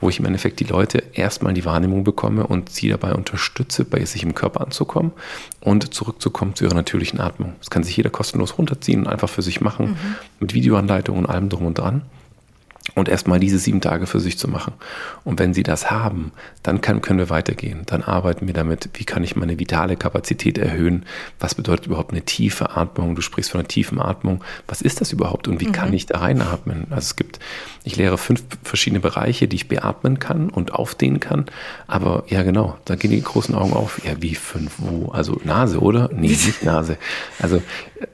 wo 0.00 0.08
ich 0.08 0.18
im 0.18 0.26
Endeffekt 0.26 0.60
die 0.60 0.64
Leute 0.64 1.02
erstmal 1.12 1.54
die 1.54 1.64
Wahrnehmung 1.64 2.04
bekomme 2.04 2.46
und 2.46 2.70
sie 2.70 2.88
dabei 2.88 3.14
unterstütze, 3.14 3.84
bei 3.84 4.04
sich 4.04 4.22
im 4.22 4.34
Körper 4.34 4.60
anzukommen 4.60 5.12
und 5.60 5.94
zurückzukommen 5.94 6.54
zu 6.54 6.64
ihrer 6.64 6.74
natürlichen 6.74 7.20
Atmung. 7.20 7.54
Das 7.60 7.70
kann 7.70 7.84
sich 7.84 7.96
jeder 7.96 8.10
kostenlos 8.10 8.58
runterziehen 8.58 9.00
und 9.00 9.06
einfach 9.06 9.28
für 9.28 9.42
sich 9.42 9.60
machen, 9.60 9.90
mhm. 9.90 9.96
mit 10.40 10.54
Videoanleitungen 10.54 11.24
und 11.24 11.30
allem 11.30 11.48
drum 11.48 11.66
und 11.66 11.78
dran 11.78 12.02
und 12.94 13.08
erstmal 13.08 13.40
diese 13.40 13.58
sieben 13.58 13.80
Tage 13.80 14.06
für 14.06 14.20
sich 14.20 14.38
zu 14.38 14.48
machen. 14.48 14.74
Und 15.24 15.38
wenn 15.38 15.54
sie 15.54 15.62
das 15.62 15.90
haben, 15.90 16.32
dann 16.62 16.80
kann, 16.80 17.02
können 17.02 17.18
wir 17.18 17.30
weitergehen. 17.30 17.82
Dann 17.86 18.02
arbeiten 18.02 18.46
wir 18.46 18.54
damit, 18.54 18.90
wie 18.94 19.04
kann 19.04 19.22
ich 19.22 19.36
meine 19.36 19.58
vitale 19.58 19.96
Kapazität 19.96 20.58
erhöhen? 20.58 21.04
Was 21.38 21.54
bedeutet 21.54 21.86
überhaupt 21.86 22.12
eine 22.12 22.22
tiefe 22.22 22.76
Atmung? 22.76 23.14
Du 23.14 23.22
sprichst 23.22 23.50
von 23.50 23.60
einer 23.60 23.68
tiefen 23.68 24.00
Atmung. 24.00 24.42
Was 24.66 24.82
ist 24.82 25.00
das 25.00 25.12
überhaupt 25.12 25.48
und 25.48 25.60
wie 25.60 25.68
mhm. 25.68 25.72
kann 25.72 25.92
ich 25.92 26.06
da 26.06 26.18
reinatmen? 26.18 26.86
Also 26.90 27.06
es 27.06 27.16
gibt, 27.16 27.38
ich 27.84 27.96
lehre 27.96 28.18
fünf 28.18 28.42
verschiedene 28.62 29.00
Bereiche, 29.00 29.48
die 29.48 29.56
ich 29.56 29.68
beatmen 29.68 30.18
kann 30.18 30.50
und 30.50 30.72
aufdehnen 30.72 31.20
kann. 31.20 31.46
Aber 31.86 32.24
ja, 32.28 32.42
genau, 32.42 32.78
da 32.84 32.96
gehen 32.96 33.10
die 33.10 33.22
großen 33.22 33.54
Augen 33.54 33.72
auf. 33.72 34.04
Ja, 34.04 34.20
wie 34.20 34.34
fünf, 34.34 34.74
wo? 34.78 35.10
Also 35.10 35.40
Nase, 35.44 35.80
oder? 35.80 36.10
Nee, 36.12 36.28
nicht 36.28 36.62
Nase. 36.62 36.96
Also 37.38 37.62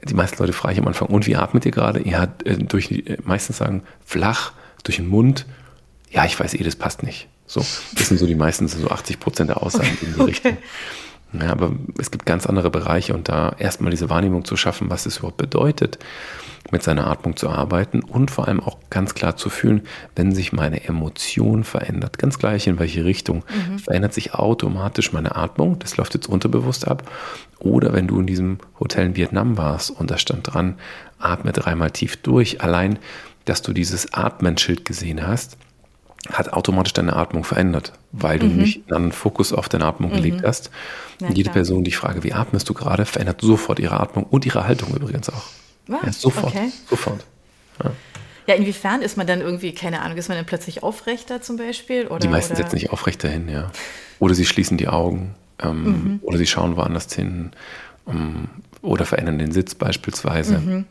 die 0.03 0.13
meisten 0.13 0.37
Leute 0.39 0.53
frage 0.53 0.73
ich 0.73 0.79
am 0.79 0.87
Anfang, 0.87 1.07
und 1.07 1.27
wie 1.27 1.35
atmet 1.35 1.65
ihr 1.65 1.71
gerade? 1.71 2.07
Ja, 2.07 2.27
äh, 2.43 2.57
durch, 2.57 2.91
äh, 2.91 3.17
meistens 3.23 3.57
sagen 3.57 3.83
flach, 4.05 4.53
durch 4.85 4.97
den 4.97 5.07
Mund, 5.07 5.45
ja, 6.09 6.23
ich 6.25 6.39
weiß 6.39 6.53
eh, 6.53 6.63
das 6.63 6.77
passt 6.77 7.03
nicht. 7.03 7.27
So, 7.45 7.59
das 7.59 8.07
sind 8.07 8.17
so 8.17 8.25
die 8.25 8.35
meisten, 8.35 8.67
so 8.67 8.89
80 8.89 9.19
Prozent 9.19 9.49
der 9.49 9.61
Aussagen 9.61 9.89
okay. 9.97 10.05
in 10.05 10.13
die 10.13 10.21
Richtung. 10.21 10.57
Ja, 11.33 11.51
aber 11.51 11.73
es 11.97 12.11
gibt 12.11 12.25
ganz 12.25 12.45
andere 12.45 12.69
Bereiche 12.69 13.13
und 13.13 13.27
da 13.27 13.55
erstmal 13.57 13.91
diese 13.91 14.09
Wahrnehmung 14.09 14.45
zu 14.45 14.55
schaffen, 14.55 14.89
was 14.89 15.05
es 15.05 15.17
überhaupt 15.17 15.37
bedeutet, 15.37 15.99
mit 16.71 16.81
seiner 16.81 17.07
Atmung 17.07 17.35
zu 17.35 17.49
arbeiten 17.49 18.01
und 18.01 18.31
vor 18.31 18.47
allem 18.47 18.61
auch 18.61 18.77
ganz 18.89 19.13
klar 19.13 19.35
zu 19.35 19.49
fühlen, 19.49 19.81
wenn 20.15 20.33
sich 20.33 20.53
meine 20.53 20.85
Emotion 20.85 21.63
verändert, 21.63 22.17
ganz 22.17 22.39
gleich 22.39 22.67
in 22.67 22.79
welche 22.79 23.05
Richtung, 23.05 23.43
mhm. 23.69 23.79
verändert 23.79 24.13
sich 24.13 24.33
automatisch 24.33 25.13
meine 25.13 25.35
Atmung, 25.35 25.77
das 25.79 25.97
läuft 25.97 26.13
jetzt 26.13 26.27
unterbewusst 26.27 26.87
ab. 26.87 27.11
Oder 27.59 27.93
wenn 27.93 28.07
du 28.07 28.19
in 28.19 28.27
diesem 28.27 28.59
Hotel 28.79 29.07
in 29.07 29.15
Vietnam 29.15 29.57
warst 29.57 29.91
und 29.91 30.09
da 30.11 30.17
stand 30.17 30.53
dran, 30.53 30.75
atme 31.19 31.51
dreimal 31.51 31.91
tief 31.91 32.17
durch, 32.17 32.61
allein 32.61 32.99
dass 33.45 33.61
du 33.61 33.73
dieses 33.73 34.13
Atmenschild 34.13 34.85
gesehen 34.85 35.25
hast, 35.25 35.57
hat 36.31 36.53
automatisch 36.53 36.93
deine 36.93 37.15
Atmung 37.15 37.43
verändert, 37.43 37.93
weil 38.11 38.39
du 38.39 38.47
mhm. 38.47 38.51
nämlich 38.53 38.83
einen 38.91 39.11
Fokus 39.11 39.53
auf 39.53 39.69
deine 39.69 39.85
Atmung 39.85 40.11
mhm. 40.11 40.15
gelegt 40.15 40.43
hast. 40.43 40.71
Ja, 41.21 41.27
und 41.27 41.37
jede 41.37 41.49
klar. 41.49 41.53
Person, 41.53 41.83
die 41.83 41.89
ich 41.89 41.97
frage, 41.97 42.23
wie 42.23 42.33
atmest 42.33 42.67
du 42.67 42.73
gerade, 42.73 43.05
verändert 43.05 43.41
sofort 43.41 43.79
ihre 43.79 43.99
Atmung 43.99 44.25
und 44.25 44.45
ihre 44.45 44.65
Haltung 44.65 44.95
übrigens 44.95 45.29
auch. 45.29 45.43
Was? 45.87 46.01
Ja, 46.03 46.11
sofort. 46.11 46.47
Okay. 46.47 46.71
Sofort. 46.89 47.25
Ja. 47.83 47.91
ja. 48.47 48.55
inwiefern 48.55 49.01
ist 49.01 49.17
man 49.17 49.27
dann 49.27 49.41
irgendwie, 49.41 49.73
keine 49.73 50.01
Ahnung, 50.01 50.17
ist 50.17 50.29
man 50.29 50.37
dann 50.37 50.47
plötzlich 50.47 50.81
aufrechter 50.81 51.41
zum 51.41 51.57
Beispiel? 51.57 52.07
Oder, 52.07 52.19
die 52.19 52.27
meisten 52.27 52.53
oder? 52.53 52.63
setzen 52.63 52.77
sich 52.77 52.89
aufrechter 52.89 53.29
hin, 53.29 53.47
ja. 53.47 53.71
Oder 54.19 54.33
sie 54.33 54.45
schließen 54.45 54.77
die 54.77 54.87
Augen 54.87 55.35
ähm, 55.61 55.83
mhm. 55.83 56.19
oder 56.23 56.37
sie 56.37 56.47
schauen 56.47 56.75
woanders 56.75 57.13
hin 57.13 57.51
ähm, 58.07 58.47
oder 58.81 59.05
verändern 59.05 59.37
den 59.37 59.51
Sitz 59.51 59.75
beispielsweise 59.75 60.57
mhm. 60.57 60.85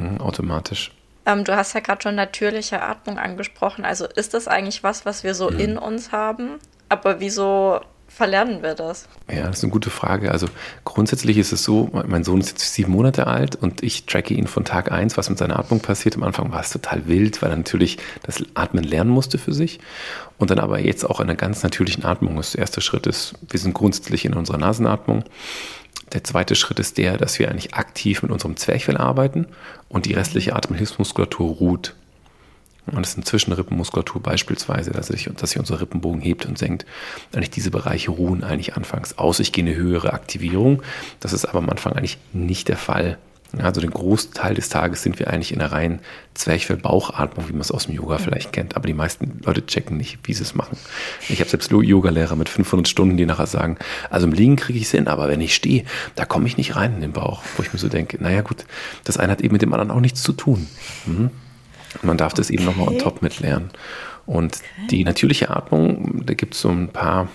Mhm, 0.00 0.20
automatisch. 0.20 0.92
Ähm, 1.26 1.44
du 1.44 1.56
hast 1.56 1.74
ja 1.74 1.80
gerade 1.80 2.02
schon 2.02 2.14
natürliche 2.14 2.82
Atmung 2.82 3.18
angesprochen. 3.18 3.84
Also 3.84 4.06
ist 4.06 4.34
das 4.34 4.48
eigentlich 4.48 4.82
was, 4.82 5.04
was 5.04 5.24
wir 5.24 5.34
so 5.34 5.50
mhm. 5.50 5.58
in 5.58 5.78
uns 5.78 6.12
haben? 6.12 6.58
Aber 6.88 7.20
wieso 7.20 7.80
verlernen 8.10 8.62
wir 8.62 8.74
das? 8.74 9.08
Ja, 9.30 9.46
das 9.46 9.58
ist 9.58 9.64
eine 9.64 9.72
gute 9.72 9.90
Frage. 9.90 10.32
Also 10.32 10.48
grundsätzlich 10.84 11.38
ist 11.38 11.52
es 11.52 11.62
so, 11.62 11.90
mein 11.92 12.24
Sohn 12.24 12.40
ist 12.40 12.50
jetzt 12.50 12.74
sieben 12.74 12.92
Monate 12.92 13.26
alt 13.28 13.54
und 13.54 13.82
ich 13.82 14.04
tracke 14.04 14.34
ihn 14.34 14.48
von 14.48 14.64
Tag 14.64 14.90
eins, 14.90 15.16
was 15.16 15.30
mit 15.30 15.38
seiner 15.38 15.58
Atmung 15.58 15.80
passiert. 15.80 16.16
Am 16.16 16.24
Anfang 16.24 16.50
war 16.52 16.60
es 16.60 16.70
total 16.70 17.06
wild, 17.06 17.40
weil 17.40 17.50
er 17.50 17.56
natürlich 17.56 17.98
das 18.24 18.42
Atmen 18.54 18.84
lernen 18.84 19.10
musste 19.10 19.38
für 19.38 19.52
sich. 19.52 19.78
Und 20.38 20.50
dann 20.50 20.58
aber 20.58 20.80
jetzt 20.80 21.04
auch 21.04 21.20
in 21.20 21.28
einer 21.28 21.36
ganz 21.36 21.62
natürlichen 21.62 22.04
Atmung. 22.04 22.36
Das 22.36 22.54
erste 22.54 22.80
Schritt 22.80 23.06
ist, 23.06 23.34
wir 23.48 23.60
sind 23.60 23.74
grundsätzlich 23.74 24.24
in 24.24 24.34
unserer 24.34 24.58
Nasenatmung. 24.58 25.24
Der 26.12 26.24
zweite 26.24 26.56
Schritt 26.56 26.80
ist 26.80 26.98
der, 26.98 27.16
dass 27.16 27.38
wir 27.38 27.50
eigentlich 27.50 27.74
aktiv 27.74 28.22
mit 28.22 28.32
unserem 28.32 28.56
Zwerchfell 28.56 28.96
arbeiten 28.96 29.46
und 29.88 30.06
die 30.06 30.14
restliche 30.14 30.56
Atemhilfsmuskulatur 30.56 31.56
ruht. 31.56 31.94
Und 32.86 33.02
das 33.02 33.10
ist 33.10 33.16
eine 33.16 33.24
Zwischenrippenmuskulatur 33.24 34.20
beispielsweise, 34.20 34.90
dass 34.90 35.08
sich, 35.08 35.30
dass 35.36 35.50
sich 35.50 35.60
unser 35.60 35.80
Rippenbogen 35.80 36.20
hebt 36.20 36.46
und 36.46 36.58
senkt. 36.58 36.86
Eigentlich 37.32 37.50
diese 37.50 37.70
Bereiche 37.70 38.10
ruhen 38.10 38.42
eigentlich 38.42 38.74
anfangs 38.74 39.18
aus. 39.18 39.38
Ich 39.38 39.52
gehe 39.52 39.64
eine 39.64 39.76
höhere 39.76 40.12
Aktivierung. 40.12 40.82
Das 41.20 41.32
ist 41.32 41.44
aber 41.44 41.58
am 41.58 41.70
Anfang 41.70 41.92
eigentlich 41.92 42.18
nicht 42.32 42.68
der 42.68 42.76
Fall. 42.76 43.18
Also 43.58 43.80
den 43.80 43.90
Großteil 43.90 44.54
des 44.54 44.68
Tages 44.68 45.02
sind 45.02 45.18
wir 45.18 45.28
eigentlich 45.28 45.52
in 45.52 45.58
der 45.58 45.72
reinen 45.72 46.00
Zwerchfell-Bauchatmung, 46.34 47.48
wie 47.48 47.52
man 47.52 47.62
es 47.62 47.70
aus 47.70 47.86
dem 47.86 47.94
Yoga 47.94 48.18
vielleicht 48.18 48.52
kennt. 48.52 48.76
Aber 48.76 48.86
die 48.86 48.94
meisten 48.94 49.40
Leute 49.44 49.66
checken 49.66 49.96
nicht, 49.96 50.18
wie 50.24 50.32
sie 50.32 50.42
es 50.42 50.54
machen. 50.54 50.76
Ich 51.28 51.40
habe 51.40 51.50
selbst 51.50 51.70
Yoga-Lehrer 51.70 52.36
mit 52.36 52.48
500 52.48 52.86
Stunden, 52.88 53.16
die 53.16 53.26
nachher 53.26 53.46
sagen, 53.46 53.76
also 54.08 54.26
im 54.26 54.32
Liegen 54.32 54.56
kriege 54.56 54.78
ich 54.78 54.84
es 54.84 54.90
hin, 54.90 55.08
aber 55.08 55.28
wenn 55.28 55.40
ich 55.40 55.54
stehe, 55.54 55.84
da 56.14 56.24
komme 56.24 56.46
ich 56.46 56.56
nicht 56.56 56.76
rein 56.76 56.94
in 56.94 57.00
den 57.00 57.12
Bauch. 57.12 57.42
Wo 57.56 57.62
ich 57.62 57.72
mir 57.72 57.78
so 57.78 57.88
denke, 57.88 58.22
naja 58.22 58.42
gut, 58.42 58.64
das 59.04 59.16
eine 59.16 59.32
hat 59.32 59.40
eben 59.40 59.52
mit 59.52 59.62
dem 59.62 59.72
anderen 59.72 59.90
auch 59.90 60.00
nichts 60.00 60.22
zu 60.22 60.32
tun. 60.32 60.66
Mhm. 61.06 61.30
Man 62.02 62.16
darf 62.16 62.32
okay. 62.32 62.42
das 62.42 62.50
eben 62.50 62.64
nochmal 62.64 62.88
on 62.88 62.98
top 62.98 63.22
mitlernen. 63.22 63.70
Und 64.26 64.56
okay. 64.56 64.86
die 64.90 65.04
natürliche 65.04 65.50
Atmung, 65.50 66.24
da 66.24 66.34
gibt 66.34 66.54
es 66.54 66.60
so 66.60 66.68
ein 66.68 66.88
paar 66.88 67.28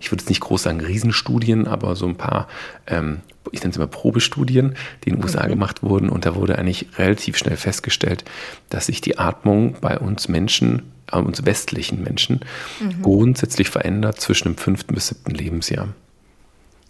ich 0.00 0.10
würde 0.10 0.22
jetzt 0.22 0.28
nicht 0.28 0.40
groß 0.40 0.62
sagen 0.62 0.80
Riesenstudien, 0.80 1.66
aber 1.66 1.96
so 1.96 2.06
ein 2.06 2.16
paar, 2.16 2.48
ähm, 2.86 3.20
ich 3.52 3.60
nenne 3.60 3.70
es 3.70 3.76
immer 3.76 3.86
Probestudien, 3.86 4.74
die 5.04 5.10
in 5.10 5.16
den 5.16 5.24
USA 5.24 5.44
mhm. 5.44 5.50
gemacht 5.50 5.82
wurden. 5.82 6.08
Und 6.08 6.26
da 6.26 6.34
wurde 6.34 6.58
eigentlich 6.58 6.86
relativ 6.98 7.36
schnell 7.36 7.56
festgestellt, 7.56 8.24
dass 8.70 8.86
sich 8.86 9.00
die 9.00 9.18
Atmung 9.18 9.76
bei 9.80 9.98
uns 9.98 10.28
Menschen, 10.28 10.82
äh, 11.10 11.18
uns 11.18 11.44
westlichen 11.44 12.02
Menschen, 12.02 12.40
mhm. 12.80 13.02
grundsätzlich 13.02 13.70
verändert 13.70 14.20
zwischen 14.20 14.48
dem 14.48 14.56
fünften 14.56 14.94
bis 14.94 15.08
siebten 15.08 15.32
Lebensjahr. 15.32 15.88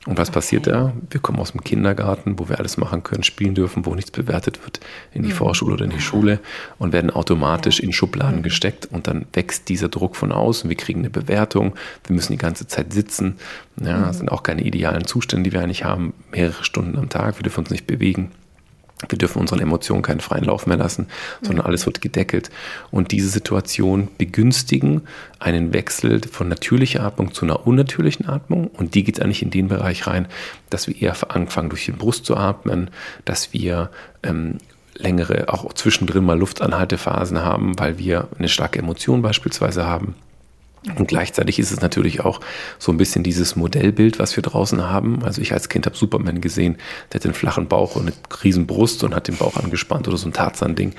Und 0.06 0.18
was 0.18 0.30
passiert 0.30 0.68
da? 0.68 0.92
Wir 1.10 1.20
kommen 1.20 1.40
aus 1.40 1.52
dem 1.52 1.62
Kindergarten, 1.62 2.38
wo 2.38 2.48
wir 2.48 2.58
alles 2.58 2.76
machen 2.76 3.02
können, 3.02 3.24
spielen 3.24 3.56
dürfen, 3.56 3.86
wo 3.86 3.94
nichts 3.94 4.12
bewertet 4.12 4.62
wird, 4.64 4.80
in 5.12 5.22
die 5.22 5.30
mhm. 5.30 5.34
Vorschule 5.34 5.74
oder 5.74 5.84
in 5.84 5.90
die 5.90 6.00
Schule 6.00 6.38
und 6.78 6.92
werden 6.92 7.10
automatisch 7.10 7.80
in 7.80 7.92
Schubladen 7.92 8.38
mhm. 8.38 8.42
gesteckt 8.44 8.86
und 8.86 9.08
dann 9.08 9.26
wächst 9.32 9.68
dieser 9.68 9.88
Druck 9.88 10.14
von 10.14 10.30
außen. 10.30 10.70
Wir 10.70 10.76
kriegen 10.76 11.00
eine 11.00 11.10
Bewertung, 11.10 11.74
wir 12.06 12.14
müssen 12.14 12.32
die 12.32 12.38
ganze 12.38 12.68
Zeit 12.68 12.92
sitzen. 12.92 13.36
Ja, 13.80 13.98
mhm. 13.98 14.02
Das 14.04 14.18
sind 14.18 14.30
auch 14.30 14.44
keine 14.44 14.62
idealen 14.62 15.06
Zustände, 15.06 15.50
die 15.50 15.54
wir 15.54 15.60
eigentlich 15.60 15.84
haben, 15.84 16.14
mehrere 16.30 16.62
Stunden 16.62 16.96
am 16.98 17.08
Tag, 17.08 17.38
wir 17.38 17.42
dürfen 17.42 17.60
uns 17.60 17.70
nicht 17.70 17.86
bewegen. 17.86 18.30
Wir 19.08 19.18
dürfen 19.18 19.40
unseren 19.40 19.60
Emotionen 19.60 20.00
keinen 20.00 20.20
freien 20.20 20.44
Lauf 20.44 20.66
mehr 20.66 20.78
lassen, 20.78 21.06
sondern 21.42 21.66
alles 21.66 21.84
wird 21.84 22.00
gedeckelt. 22.00 22.50
Und 22.90 23.12
diese 23.12 23.28
Situation 23.28 24.08
begünstigen 24.16 25.02
einen 25.38 25.74
Wechsel 25.74 26.22
von 26.26 26.48
natürlicher 26.48 27.02
Atmung 27.02 27.34
zu 27.34 27.44
einer 27.44 27.66
unnatürlichen 27.66 28.26
Atmung. 28.26 28.68
Und 28.68 28.94
die 28.94 29.04
geht 29.04 29.20
eigentlich 29.20 29.42
in 29.42 29.50
den 29.50 29.68
Bereich 29.68 30.06
rein, 30.06 30.26
dass 30.70 30.88
wir 30.88 31.00
eher 31.00 31.14
anfangen, 31.28 31.68
durch 31.68 31.84
die 31.84 31.92
Brust 31.92 32.24
zu 32.24 32.38
atmen, 32.38 32.90
dass 33.26 33.52
wir 33.52 33.90
ähm, 34.22 34.58
längere, 34.94 35.52
auch 35.52 35.74
zwischendrin 35.74 36.24
mal 36.24 36.38
Luftanhaltephasen 36.38 37.40
haben, 37.44 37.78
weil 37.78 37.98
wir 37.98 38.28
eine 38.38 38.48
starke 38.48 38.78
Emotion 38.78 39.20
beispielsweise 39.20 39.84
haben 39.84 40.14
und 40.94 41.08
gleichzeitig 41.08 41.58
ist 41.58 41.72
es 41.72 41.80
natürlich 41.80 42.20
auch 42.20 42.40
so 42.78 42.92
ein 42.92 42.96
bisschen 42.96 43.24
dieses 43.24 43.56
Modellbild, 43.56 44.18
was 44.18 44.36
wir 44.36 44.42
draußen 44.42 44.88
haben. 44.88 45.24
Also 45.24 45.42
ich 45.42 45.52
als 45.52 45.68
Kind 45.68 45.86
habe 45.86 45.96
Superman 45.96 46.40
gesehen, 46.40 46.76
der 47.12 47.20
hat 47.20 47.24
einen 47.24 47.34
flachen 47.34 47.66
Bauch 47.66 47.96
und 47.96 48.02
eine 48.02 48.12
riesen 48.44 48.66
Brust 48.66 49.02
und 49.02 49.14
hat 49.14 49.28
den 49.28 49.36
Bauch 49.36 49.56
angespannt 49.56 50.06
oder 50.06 50.16
so 50.16 50.28
ein 50.28 50.32
Tarzan-Ding. 50.32 50.94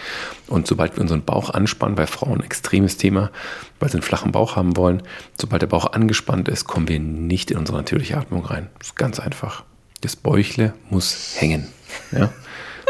Und 0.48 0.68
sobald 0.68 0.96
wir 0.96 1.02
unseren 1.02 1.24
Bauch 1.24 1.50
anspannen, 1.52 1.96
bei 1.96 2.08
Frauen 2.08 2.44
extremes 2.44 2.98
Thema, 2.98 3.32
weil 3.80 3.90
sie 3.90 3.96
einen 3.96 4.04
flachen 4.04 4.32
Bauch 4.32 4.56
haben 4.56 4.76
wollen, 4.76 5.04
sobald 5.40 5.62
der 5.62 5.68
Bauch 5.68 5.94
angespannt 5.94 6.50
ist, 6.50 6.66
kommen 6.66 6.88
wir 6.88 7.00
nicht 7.00 7.52
in 7.52 7.58
unsere 7.58 7.78
natürliche 7.78 8.18
Atmung 8.18 8.46
rein. 8.46 8.70
Das 8.80 8.90
ist 8.90 8.96
ganz 8.96 9.20
einfach. 9.20 9.64
Das 10.02 10.16
Bäuchle 10.16 10.74
muss 10.90 11.36
hängen. 11.38 11.68
Ja? 12.12 12.32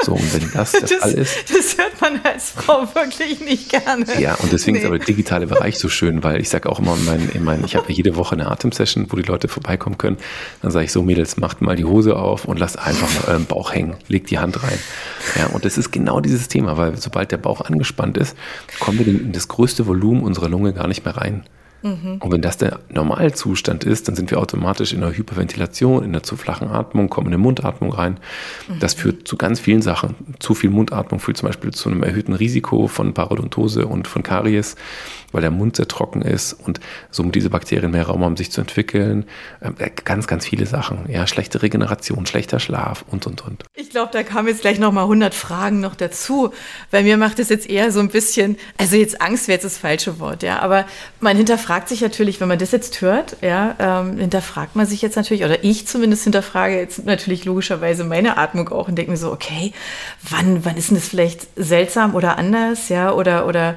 So, 0.04 0.14
und 0.14 0.34
wenn 0.34 0.52
das 0.54 0.72
das, 0.82 0.92
Fall 0.94 1.14
ist. 1.14 1.36
Das 1.50 1.78
hört 1.78 2.00
man 2.02 2.20
als 2.24 2.52
Frau 2.52 2.88
wirklich 2.94 3.40
nicht 3.40 3.70
gerne. 3.70 4.06
Ja, 4.20 4.36
und 4.36 4.52
deswegen 4.52 4.76
nee. 4.76 4.82
ist 4.82 4.88
aber 4.88 4.98
der 4.98 5.08
digitale 5.08 5.48
Bereich 5.48 5.80
so 5.80 5.90
schön, 5.90 6.24
weil 6.24 6.40
ich 6.40 6.50
sage 6.50 6.70
auch 6.70 6.80
immer 6.80 6.96
in 6.96 7.06
meinen, 7.06 7.30
in 7.30 7.44
meinen 7.44 7.66
ich 7.66 7.76
habe 7.76 7.90
ja 7.90 7.96
jede 7.96 8.16
Woche 8.16 8.34
eine 8.34 8.50
Atemsession, 8.50 9.08
wo 9.10 9.16
die 9.16 9.24
Leute 9.24 9.48
vorbeikommen 9.48 9.98
können. 9.98 10.18
Dann 10.62 10.72
sage 10.72 10.86
ich 10.86 10.92
so, 10.92 11.02
Mädels, 11.02 11.38
macht 11.38 11.62
mal 11.62 11.76
die 11.76 11.86
Hose 11.86 12.16
auf 12.16 12.46
und 12.46 12.60
lasst 12.60 12.80
einfach 12.80 13.10
mal 13.16 13.32
euren 13.32 13.46
Bauch 13.46 13.74
hängen. 13.74 13.96
Legt 14.08 14.30
die 14.30 14.40
Hand 14.40 14.62
rein. 14.64 14.80
Ja, 15.38 15.48
und 15.48 15.66
das 15.66 15.78
ist 15.78 15.92
genau 15.92 16.20
dieses 16.20 16.48
Thema, 16.48 16.78
weil 16.78 16.98
sobald 16.98 17.32
der 17.32 17.38
Bauch 17.38 17.62
angespannt 17.62 18.18
ist, 18.18 18.36
kommen 18.80 19.00
wir 19.00 19.08
in 19.08 19.32
das 19.32 19.48
größte 19.48 19.88
Volumen 19.88 20.22
unserer 20.22 20.50
Lunge 20.50 20.74
gar 20.74 20.88
nicht 20.88 21.06
mehr 21.06 21.18
rein. 21.18 21.44
Mhm. 21.88 22.18
Und 22.20 22.32
wenn 22.32 22.42
das 22.42 22.58
der 22.58 22.80
Normalzustand 22.90 23.84
ist, 23.84 24.08
dann 24.08 24.16
sind 24.16 24.32
wir 24.32 24.40
automatisch 24.40 24.94
in 24.94 25.02
der 25.02 25.16
Hyperventilation, 25.16 26.04
in 26.04 26.14
der 26.14 26.24
zu 26.24 26.36
flachen 26.36 26.68
Atmung, 26.68 27.10
kommen 27.10 27.28
in 27.28 27.34
eine 27.34 27.42
Mundatmung 27.42 27.92
rein. 27.92 28.20
Mhm. 28.68 28.80
Das 28.80 28.94
führt 28.94 29.28
zu 29.28 29.38
ganz 29.38 29.60
vielen 29.60 29.82
Sachen. 29.82 30.16
Zu 30.40 30.54
viel 30.54 30.70
Mundatmung 30.70 31.20
führt 31.20 31.38
zum 31.38 31.48
Beispiel 31.48 31.72
zu 31.72 31.90
einem 31.90 32.04
erhöhten 32.04 32.34
Risiko 32.34 32.88
von 32.88 33.14
Parodontose 33.14 33.88
und 33.88 34.08
von 34.08 34.24
Karies 34.24 34.76
weil 35.32 35.42
der 35.42 35.52
Mund 35.52 35.76
sehr 35.76 35.88
trocken 35.88 36.22
ist 36.22 36.54
und 36.54 36.80
somit 37.12 37.36
diese 37.36 37.50
Bakterien 37.50 37.92
mehr 37.92 38.08
Raum 38.08 38.24
haben, 38.24 38.38
sich 38.38 38.52
zu 38.52 38.62
entwickeln. 38.62 39.26
Ähm, 39.62 39.76
äh, 39.78 39.92
ganz, 40.04 40.26
ganz 40.26 40.48
viele 40.48 40.66
Sachen. 40.66 41.06
Ja, 41.10 41.28
schlechte 41.28 41.62
Regeneration, 41.62 42.26
schlechter 42.26 42.60
Schlaf 42.60 43.04
und, 43.12 43.28
und, 43.28 43.46
und. 43.46 43.64
Ich 43.76 43.92
glaube, 43.92 44.10
da 44.12 44.24
kamen 44.24 44.48
jetzt 44.48 44.62
gleich 44.62 44.80
nochmal 44.80 45.04
100 45.04 45.36
Fragen 45.36 45.80
noch 45.80 45.94
dazu, 45.94 46.52
weil 46.92 47.04
mir 47.04 47.18
macht 47.18 47.38
es 47.38 47.50
jetzt 47.50 47.70
eher 47.70 47.92
so 47.92 48.00
ein 48.00 48.10
bisschen, 48.10 48.58
also 48.78 48.96
jetzt 48.96 49.22
Angst 49.22 49.48
wäre 49.48 49.58
jetzt 49.58 49.66
das 49.66 49.78
falsche 49.78 50.20
Wort, 50.20 50.42
ja, 50.42 50.60
aber 50.60 50.86
man 51.20 51.38
hinterfragt 51.38 51.77
sich 51.86 52.02
natürlich, 52.02 52.40
wenn 52.40 52.48
man 52.48 52.60
das 52.60 52.72
jetzt 52.72 53.02
hört, 53.02 53.38
ja, 53.42 53.76
ähm, 53.80 54.18
hinterfragt 54.18 54.76
man 54.76 54.86
sich 54.86 55.02
jetzt 55.02 55.16
natürlich, 55.16 55.44
oder 55.44 55.64
ich 55.64 55.88
zumindest 55.88 56.24
hinterfrage 56.24 56.78
jetzt 56.78 57.06
natürlich 57.06 57.46
logischerweise 57.46 58.04
meine 58.04 58.38
Atmung 58.38 58.70
auch 58.70 58.88
und 58.88 58.96
denke 58.96 59.12
mir 59.12 59.18
so, 59.18 59.32
okay, 59.32 59.74
wann, 60.30 60.64
wann 60.64 60.78
ist 60.78 60.90
denn 60.90 60.98
das 60.98 61.08
vielleicht 61.08 61.48
seltsam 61.58 62.16
oder 62.16 62.38
anders, 62.38 62.90
ja, 62.90 63.12
oder, 63.12 63.46
oder 63.46 63.76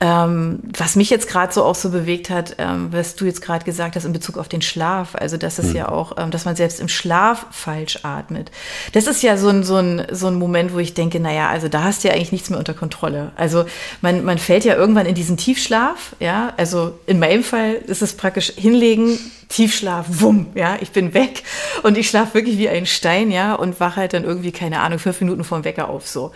ähm, 0.00 0.60
was 0.76 0.96
mich 0.96 1.10
jetzt 1.10 1.28
gerade 1.28 1.52
so 1.52 1.62
auch 1.62 1.74
so 1.74 1.90
bewegt 1.90 2.30
hat, 2.30 2.56
ähm, 2.58 2.88
was 2.90 3.16
du 3.16 3.26
jetzt 3.26 3.42
gerade 3.42 3.64
gesagt 3.64 3.96
hast 3.96 4.06
in 4.06 4.12
Bezug 4.12 4.38
auf 4.38 4.48
den 4.48 4.62
Schlaf, 4.62 5.14
also 5.14 5.36
das 5.36 5.58
ist 5.58 5.70
mhm. 5.70 5.76
ja 5.76 5.88
auch, 5.90 6.16
ähm, 6.16 6.30
dass 6.30 6.46
man 6.46 6.56
selbst 6.56 6.80
im 6.80 6.88
Schlaf 6.88 7.46
falsch 7.50 8.00
atmet. 8.02 8.50
Das 8.92 9.06
ist 9.06 9.22
ja 9.22 9.36
so 9.36 9.48
ein, 9.48 9.62
so 9.62 9.76
ein, 9.76 10.06
so 10.10 10.28
ein 10.28 10.36
Moment, 10.36 10.72
wo 10.72 10.78
ich 10.78 10.94
denke, 10.94 11.20
naja, 11.20 11.48
also 11.48 11.68
da 11.68 11.84
hast 11.84 12.02
du 12.02 12.08
ja 12.08 12.14
eigentlich 12.14 12.32
nichts 12.32 12.48
mehr 12.48 12.58
unter 12.58 12.74
Kontrolle. 12.74 13.32
Also 13.36 13.66
man, 14.00 14.24
man 14.24 14.38
fällt 14.38 14.64
ja 14.64 14.74
irgendwann 14.74 15.06
in 15.06 15.14
diesen 15.14 15.36
Tiefschlaf, 15.36 16.16
ja, 16.18 16.54
also 16.56 16.98
in 17.06 17.18
meinem 17.18 17.25
Fall 17.42 17.74
ist 17.86 18.02
es 18.02 18.14
praktisch 18.14 18.52
hinlegen, 18.56 19.18
Tiefschlaf, 19.48 20.06
wumm, 20.08 20.48
ja, 20.54 20.76
ich 20.80 20.90
bin 20.90 21.14
weg 21.14 21.42
und 21.82 21.96
ich 21.96 22.08
schlafe 22.08 22.34
wirklich 22.34 22.58
wie 22.58 22.68
ein 22.68 22.86
Stein, 22.86 23.30
ja, 23.30 23.54
und 23.54 23.78
wache 23.80 23.96
halt 23.96 24.12
dann 24.12 24.24
irgendwie, 24.24 24.52
keine 24.52 24.80
Ahnung, 24.80 24.98
fünf 24.98 25.20
Minuten 25.20 25.44
vorm 25.44 25.64
Wecker 25.64 25.88
auf, 25.88 26.06
so. 26.06 26.32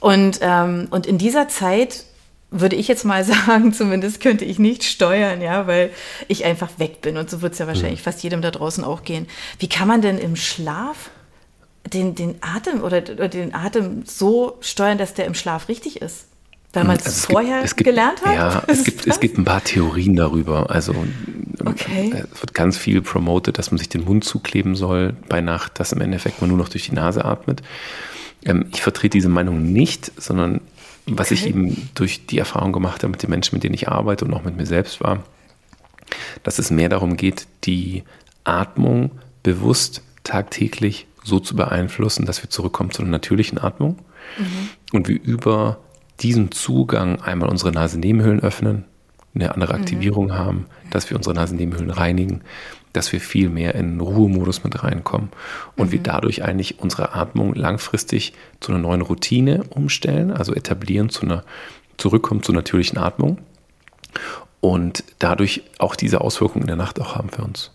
Und, 0.00 0.38
ähm, 0.42 0.86
und 0.90 1.06
in 1.06 1.18
dieser 1.18 1.48
Zeit 1.48 2.04
würde 2.52 2.76
ich 2.76 2.86
jetzt 2.86 3.04
mal 3.04 3.24
sagen, 3.46 3.72
zumindest 3.72 4.20
könnte 4.20 4.44
ich 4.44 4.58
nicht 4.58 4.84
steuern, 4.84 5.40
ja, 5.40 5.66
weil 5.66 5.90
ich 6.28 6.44
einfach 6.44 6.70
weg 6.78 7.00
bin. 7.00 7.16
Und 7.16 7.30
so 7.30 7.42
wird 7.42 7.54
es 7.54 7.58
ja 7.58 7.66
wahrscheinlich 7.66 8.00
mhm. 8.00 8.04
fast 8.04 8.22
jedem 8.22 8.42
da 8.42 8.50
draußen 8.50 8.84
auch 8.84 9.02
gehen. 9.02 9.26
Wie 9.58 9.68
kann 9.68 9.88
man 9.88 10.02
denn 10.02 10.18
im 10.18 10.36
Schlaf 10.36 11.10
den, 11.92 12.14
den 12.14 12.36
Atem 12.42 12.82
oder, 12.82 12.98
oder 12.98 13.28
den 13.28 13.54
Atem 13.54 14.04
so 14.06 14.58
steuern, 14.60 14.98
dass 14.98 15.14
der 15.14 15.26
im 15.26 15.34
Schlaf 15.34 15.68
richtig 15.68 16.00
ist? 16.00 16.26
Man 16.74 16.88
also 16.90 17.08
es 17.10 17.26
vorher 17.26 17.56
gibt, 17.56 17.64
es 17.66 17.76
gibt, 17.76 17.88
gelernt 17.88 18.24
hat? 18.24 18.34
Ja, 18.34 18.62
es 18.66 18.84
gibt, 18.84 19.06
es 19.06 19.20
gibt 19.20 19.36
ein 19.36 19.44
paar 19.44 19.62
Theorien 19.62 20.16
darüber. 20.16 20.70
Also 20.70 20.94
okay. 21.64 22.14
es 22.32 22.40
wird 22.40 22.54
ganz 22.54 22.78
viel 22.78 23.02
promotet, 23.02 23.58
dass 23.58 23.70
man 23.70 23.78
sich 23.78 23.90
den 23.90 24.04
Mund 24.04 24.24
zukleben 24.24 24.74
soll 24.74 25.14
bei 25.28 25.42
Nacht, 25.42 25.78
dass 25.78 25.92
im 25.92 26.00
Endeffekt 26.00 26.40
man 26.40 26.48
nur 26.48 26.58
noch 26.58 26.70
durch 26.70 26.84
die 26.88 26.94
Nase 26.94 27.24
atmet. 27.24 27.62
Ähm, 28.44 28.66
ich 28.72 28.80
vertrete 28.80 29.18
diese 29.18 29.28
Meinung 29.28 29.72
nicht, 29.72 30.12
sondern 30.20 30.62
was 31.06 31.28
okay. 31.28 31.34
ich 31.34 31.46
eben 31.46 31.90
durch 31.94 32.26
die 32.26 32.38
Erfahrung 32.38 32.72
gemacht 32.72 33.02
habe 33.02 33.10
mit 33.10 33.22
den 33.22 33.30
Menschen, 33.30 33.56
mit 33.56 33.64
denen 33.64 33.74
ich 33.74 33.88
arbeite 33.88 34.24
und 34.24 34.32
auch 34.32 34.44
mit 34.44 34.56
mir 34.56 34.66
selbst 34.66 35.00
war, 35.02 35.24
dass 36.42 36.58
es 36.58 36.70
mehr 36.70 36.88
darum 36.88 37.16
geht, 37.16 37.46
die 37.64 38.02
Atmung 38.44 39.10
bewusst 39.42 40.02
tagtäglich 40.24 41.06
so 41.24 41.38
zu 41.38 41.54
beeinflussen, 41.54 42.26
dass 42.26 42.42
wir 42.42 42.50
zurückkommen 42.50 42.90
zu 42.90 43.02
einer 43.02 43.10
natürlichen 43.10 43.58
Atmung 43.58 43.98
mhm. 44.38 44.68
und 44.92 45.08
wir 45.08 45.20
über 45.22 45.78
diesen 46.20 46.52
Zugang 46.52 47.20
einmal 47.22 47.48
unsere 47.48 47.72
Nasennebenhöhlen 47.72 48.40
öffnen, 48.40 48.84
eine 49.34 49.52
andere 49.52 49.74
mhm. 49.74 49.80
Aktivierung 49.80 50.26
mhm. 50.26 50.34
haben, 50.34 50.66
dass 50.90 51.10
wir 51.10 51.16
unsere 51.16 51.34
Nasennebenhöhlen 51.34 51.90
reinigen, 51.90 52.42
dass 52.92 53.12
wir 53.12 53.20
viel 53.20 53.48
mehr 53.48 53.74
in 53.74 54.00
Ruhemodus 54.00 54.64
mit 54.64 54.82
reinkommen 54.82 55.30
und 55.76 55.88
mhm. 55.88 55.92
wir 55.92 56.00
dadurch 56.00 56.44
eigentlich 56.44 56.78
unsere 56.78 57.14
Atmung 57.14 57.54
langfristig 57.54 58.34
zu 58.60 58.72
einer 58.72 58.80
neuen 58.80 59.00
Routine 59.00 59.64
umstellen, 59.70 60.30
also 60.30 60.54
etablieren 60.54 61.08
zu 61.08 61.22
einer, 61.22 61.44
zurückkommen 61.96 62.42
zur 62.42 62.54
natürlichen 62.54 62.98
Atmung 62.98 63.38
und 64.60 65.04
dadurch 65.18 65.62
auch 65.78 65.96
diese 65.96 66.20
Auswirkungen 66.20 66.62
in 66.62 66.68
der 66.68 66.76
Nacht 66.76 67.00
auch 67.00 67.16
haben 67.16 67.30
für 67.30 67.42
uns 67.42 67.70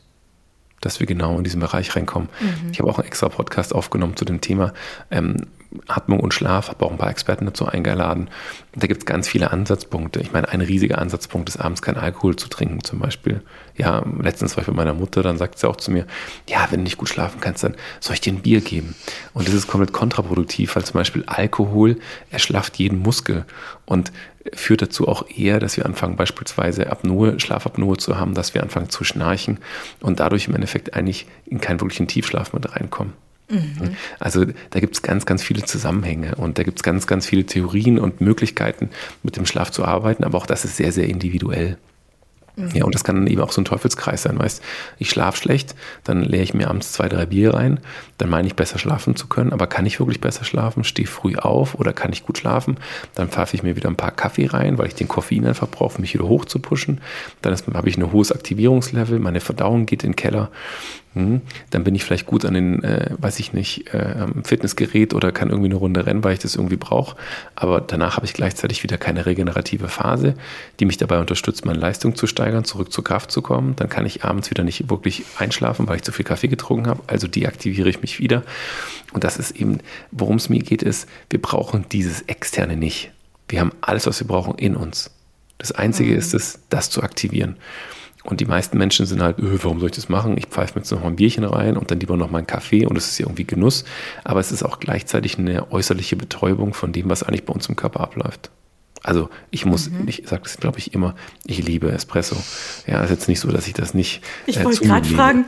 dass 0.82 1.00
wir 1.00 1.08
genau 1.08 1.38
in 1.38 1.44
diesen 1.44 1.60
Bereich 1.60 1.96
reinkommen. 1.96 2.30
Mhm. 2.40 2.72
Ich 2.72 2.80
habe 2.80 2.90
auch 2.90 3.00
einen 3.00 3.08
extra 3.08 3.30
Podcast 3.30 3.74
aufgenommen 3.74 4.16
zu 4.16 4.26
dem 4.26 4.42
Thema 4.42 4.74
ähm, 5.12 5.48
Atmung 5.88 6.20
und 6.20 6.34
Schlaf, 6.34 6.70
habe 6.70 6.86
auch 6.86 6.92
ein 6.92 6.98
paar 6.98 7.10
Experten 7.10 7.46
dazu 7.46 7.66
eingeladen. 7.66 8.30
Da 8.76 8.88
gibt 8.88 9.02
es 9.02 9.06
ganz 9.06 9.28
viele 9.28 9.52
Ansatzpunkte. 9.52 10.20
Ich 10.20 10.32
meine, 10.32 10.50
ein 10.50 10.62
riesiger 10.62 11.00
Ansatzpunkt 11.00 11.50
ist, 11.50 11.58
abends 11.58 11.82
kein 11.82 11.98
Alkohol 11.98 12.36
zu 12.36 12.48
trinken 12.48 12.84
zum 12.84 13.00
Beispiel. 13.00 13.42
Ja, 13.76 14.04
letztens 14.22 14.56
war 14.56 14.62
ich 14.62 14.68
bei 14.68 14.74
meiner 14.74 14.94
Mutter, 14.94 15.24
dann 15.24 15.38
sagt 15.38 15.60
sie 15.60 15.68
auch 15.68 15.76
zu 15.76 15.92
mir, 15.92 16.06
ja, 16.48 16.68
wenn 16.70 16.80
du 16.80 16.84
nicht 16.84 16.98
gut 16.98 17.10
schlafen 17.10 17.42
kannst, 17.42 17.64
dann 17.64 17.76
soll 18.00 18.14
ich 18.14 18.22
dir 18.22 18.34
ein 18.34 18.42
Bier 18.42 18.62
geben. 18.62 18.96
Und 19.34 19.48
das 19.48 19.54
ist 19.54 19.68
komplett 19.68 19.94
kontraproduktiv, 19.94 20.76
weil 20.76 20.86
zum 20.86 20.94
Beispiel 20.94 21.24
Alkohol 21.26 21.98
erschlafft 22.32 22.78
jeden 22.78 23.00
Muskel 23.00 23.46
und 23.86 24.12
führt 24.54 24.82
dazu 24.82 25.08
auch 25.08 25.26
eher, 25.30 25.60
dass 25.60 25.78
wir 25.78 25.86
anfangen, 25.86 26.16
beispielsweise 26.16 26.90
Apnoe, 26.90 27.40
Schlafapnoe 27.40 27.98
zu 27.98 28.18
haben, 28.18 28.34
dass 28.34 28.54
wir 28.54 28.64
anfangen 28.64 28.90
zu 28.90 29.04
schnarchen 29.04 29.60
und 30.00 30.20
dadurch 30.20 30.48
im 30.48 30.56
Endeffekt 30.56 30.94
eigentlich 30.94 31.28
in 31.46 31.60
keinen 31.60 31.82
wirklichen 31.82 32.08
Tiefschlaf 32.08 32.54
mit 32.54 32.74
reinkommen. 32.74 33.14
Mhm. 33.50 33.96
Also 34.20 34.46
da 34.72 34.80
gibt 34.80 34.96
es 34.96 35.02
ganz, 35.02 35.26
ganz 35.26 35.42
viele 35.42 35.64
Zusammenhänge 35.64 36.36
und 36.36 36.58
da 36.58 36.64
gibt 36.64 36.80
es 36.80 36.84
ganz, 36.84 37.08
ganz 37.08 37.26
viele 37.26 37.46
Theorien 37.46 38.00
und 38.00 38.20
Möglichkeiten, 38.20 38.90
mit 39.24 39.38
dem 39.38 39.46
Schlaf 39.46 39.72
zu 39.72 39.86
arbeiten, 39.86 40.24
aber 40.24 40.38
auch 40.38 40.46
das 40.46 40.66
ist 40.66 40.78
sehr, 40.78 40.92
sehr 40.92 41.08
individuell. 41.08 41.78
Mhm. 42.58 42.72
Ja, 42.74 42.86
und 42.86 42.96
das 42.96 43.04
kann 43.04 43.28
eben 43.28 43.42
auch 43.42 43.52
so 43.52 43.62
ein 43.62 43.66
Teufelskreis 43.66 44.24
sein, 44.24 44.40
weißt 44.40 44.64
ich 44.98 45.12
schlafe 45.12 45.38
schlecht, 45.38 45.76
dann 46.04 46.24
leere 46.24 46.42
ich 46.42 46.56
mir 46.56 46.70
abends 46.70 46.92
zwei, 46.92 47.08
drei 47.08 47.28
Bier 47.28 47.54
rein, 47.54 47.80
dann 48.18 48.30
meine 48.30 48.48
ich 48.48 48.56
besser 48.56 48.80
schlafen 48.80 49.16
zu 49.16 49.28
können, 49.28 49.54
aber 49.54 49.68
kann 49.68 49.86
ich 49.86 50.00
wirklich 50.00 50.20
besser 50.20 50.44
schlafen, 50.44 50.84
stehe 50.84 51.08
früh 51.08 51.36
auf 51.36 51.76
oder 51.76 51.94
kann 51.94 52.12
ich 52.12 52.26
gut 52.26 52.40
schlafen, 52.40 52.78
dann 53.14 53.30
pfeife 53.30 53.56
ich 53.56 53.62
mir 53.62 53.76
wieder 53.76 53.90
ein 53.90 53.96
paar 53.96 54.12
Kaffee 54.12 54.48
rein, 54.48 54.80
weil 54.80 54.88
ich 54.88 54.96
den 54.96 55.08
Koffein 55.08 55.46
einfach 55.46 55.70
brauche, 55.70 55.98
um 55.98 56.02
mich 56.02 56.16
wieder 56.16 56.28
hochzupushen, 56.28 57.00
dann 57.44 57.56
habe 57.74 57.90
ich 57.90 57.98
ein 57.98 58.12
hohes 58.12 58.32
Aktivierungslevel, 58.32 59.20
meine 59.20 59.40
Verdauung 59.40 59.86
geht 59.86 60.04
in 60.04 60.12
den 60.12 60.16
Keller 60.16 60.50
hm, 61.18 61.42
dann 61.72 61.84
bin 61.84 61.96
ich 61.96 62.04
vielleicht 62.04 62.28
gut 62.28 62.46
an 62.46 62.54
den, 62.54 62.84
äh, 62.84 63.10
weiß 63.18 63.40
ich 63.40 63.52
nicht, 63.52 63.94
äh, 63.94 64.28
Fitnessgerät 64.44 65.14
oder 65.16 65.32
kann 65.32 65.50
irgendwie 65.50 65.70
eine 65.70 65.76
Runde 65.76 66.06
rennen, 66.06 66.24
weil 66.24 66.34
ich 66.34 66.40
das 66.40 66.56
irgendwie 66.56 66.78
brauche. 66.78 67.18
Aber 67.56 67.82
danach 67.82 68.18
habe 68.18 68.26
ich 68.26 68.34
gleichzeitig 68.34 68.84
wieder 68.84 68.98
keine 69.00 69.26
regenerative 69.26 69.88
Phase, 69.88 70.36
die 70.80 70.86
mich 70.86 70.98
dabei 70.98 71.20
unterstützt, 71.20 71.66
meine 71.66 71.80
Leistung 71.80 72.16
zu 72.16 72.28
steigern, 72.28 72.66
zurück 72.66 72.92
zur 72.92 73.04
Kraft 73.04 73.32
zu 73.32 73.42
kommen. 73.42 73.76
Dann 73.76 73.90
kann 73.90 74.06
ich 74.06 74.24
abends 74.24 74.52
wieder 74.52 74.64
nicht 74.64 74.90
wirklich 74.90 75.24
einschlafen, 75.38 75.88
weil 75.88 75.96
ich 75.98 76.04
zu 76.04 76.12
viel 76.12 76.26
Kaffee 76.26 76.48
getrunken 76.48 76.88
habe. 76.88 77.02
Also 77.08 77.28
deaktiviere 77.28 77.90
ich 77.90 78.02
mich 78.02 78.20
wieder. 78.20 78.44
Und 79.14 79.24
das 79.24 79.38
ist 79.38 79.52
eben, 79.52 79.80
worum 80.12 80.36
es 80.36 80.50
mir 80.50 80.60
geht, 80.60 80.84
ist, 80.84 81.10
wir 81.30 81.42
brauchen 81.42 81.86
dieses 81.92 82.22
Externe 82.24 82.78
nicht. 82.78 83.12
Wir 83.50 83.62
haben 83.62 83.72
alles, 83.82 84.06
was 84.06 84.20
wir 84.20 84.28
brauchen, 84.28 84.56
in 84.56 84.76
uns. 84.76 85.10
Das 85.58 85.72
Einzige 85.72 86.12
mhm. 86.12 86.20
ist 86.20 86.34
es, 86.34 86.60
das 86.70 86.90
zu 86.90 87.02
aktivieren. 87.02 87.56
Und 88.30 88.42
die 88.42 88.46
meisten 88.46 88.78
Menschen 88.78 89.06
sind 89.06 89.22
halt, 89.22 89.40
öh, 89.40 89.58
warum 89.62 89.80
soll 89.80 89.90
ich 89.90 89.96
das 89.96 90.10
machen? 90.10 90.38
Ich 90.38 90.48
pfeife 90.48 90.74
mir 90.76 90.82
jetzt 90.82 90.92
noch 90.92 91.00
mal 91.00 91.08
ein 91.08 91.16
Bierchen 91.16 91.46
rein 91.46 91.78
und 91.78 91.92
dann 91.92 92.02
lieber 92.02 92.18
noch 92.18 92.30
mal 92.30 92.40
einen 92.40 92.48
Kaffee 92.48 92.86
und 92.86 92.98
es 92.98 93.08
ist 93.08 93.20
irgendwie 93.22 93.46
Genuss. 93.46 93.86
Aber 94.26 94.42
es 94.42 94.52
ist 94.52 94.64
auch 94.64 94.80
gleichzeitig 94.80 95.40
eine 95.40 95.72
äußerliche 95.72 96.18
Betäubung 96.18 96.74
von 96.74 96.92
dem, 96.92 97.10
was 97.10 97.24
eigentlich 97.24 97.46
bei 97.46 97.54
uns 97.54 97.70
im 97.70 97.78
Körper 97.78 98.02
abläuft. 98.02 98.52
Also 99.04 99.30
ich 99.52 99.66
muss, 99.66 99.90
mhm. 99.90 100.08
ich 100.08 100.24
sage 100.26 100.44
das 100.44 100.58
glaube 100.58 100.80
ich 100.80 100.94
immer, 100.94 101.16
ich 101.46 101.64
liebe 101.64 101.92
Espresso. 101.92 102.36
Ja, 102.88 103.04
ist 103.04 103.10
jetzt 103.10 103.28
nicht 103.28 103.40
so, 103.40 103.52
dass 103.52 103.68
ich 103.68 103.74
das 103.74 103.94
nicht. 103.94 104.22
Ich 104.46 104.58
äh, 104.58 104.66
wollte 104.66 104.82
gerade 104.82 105.08
fragen. 105.08 105.46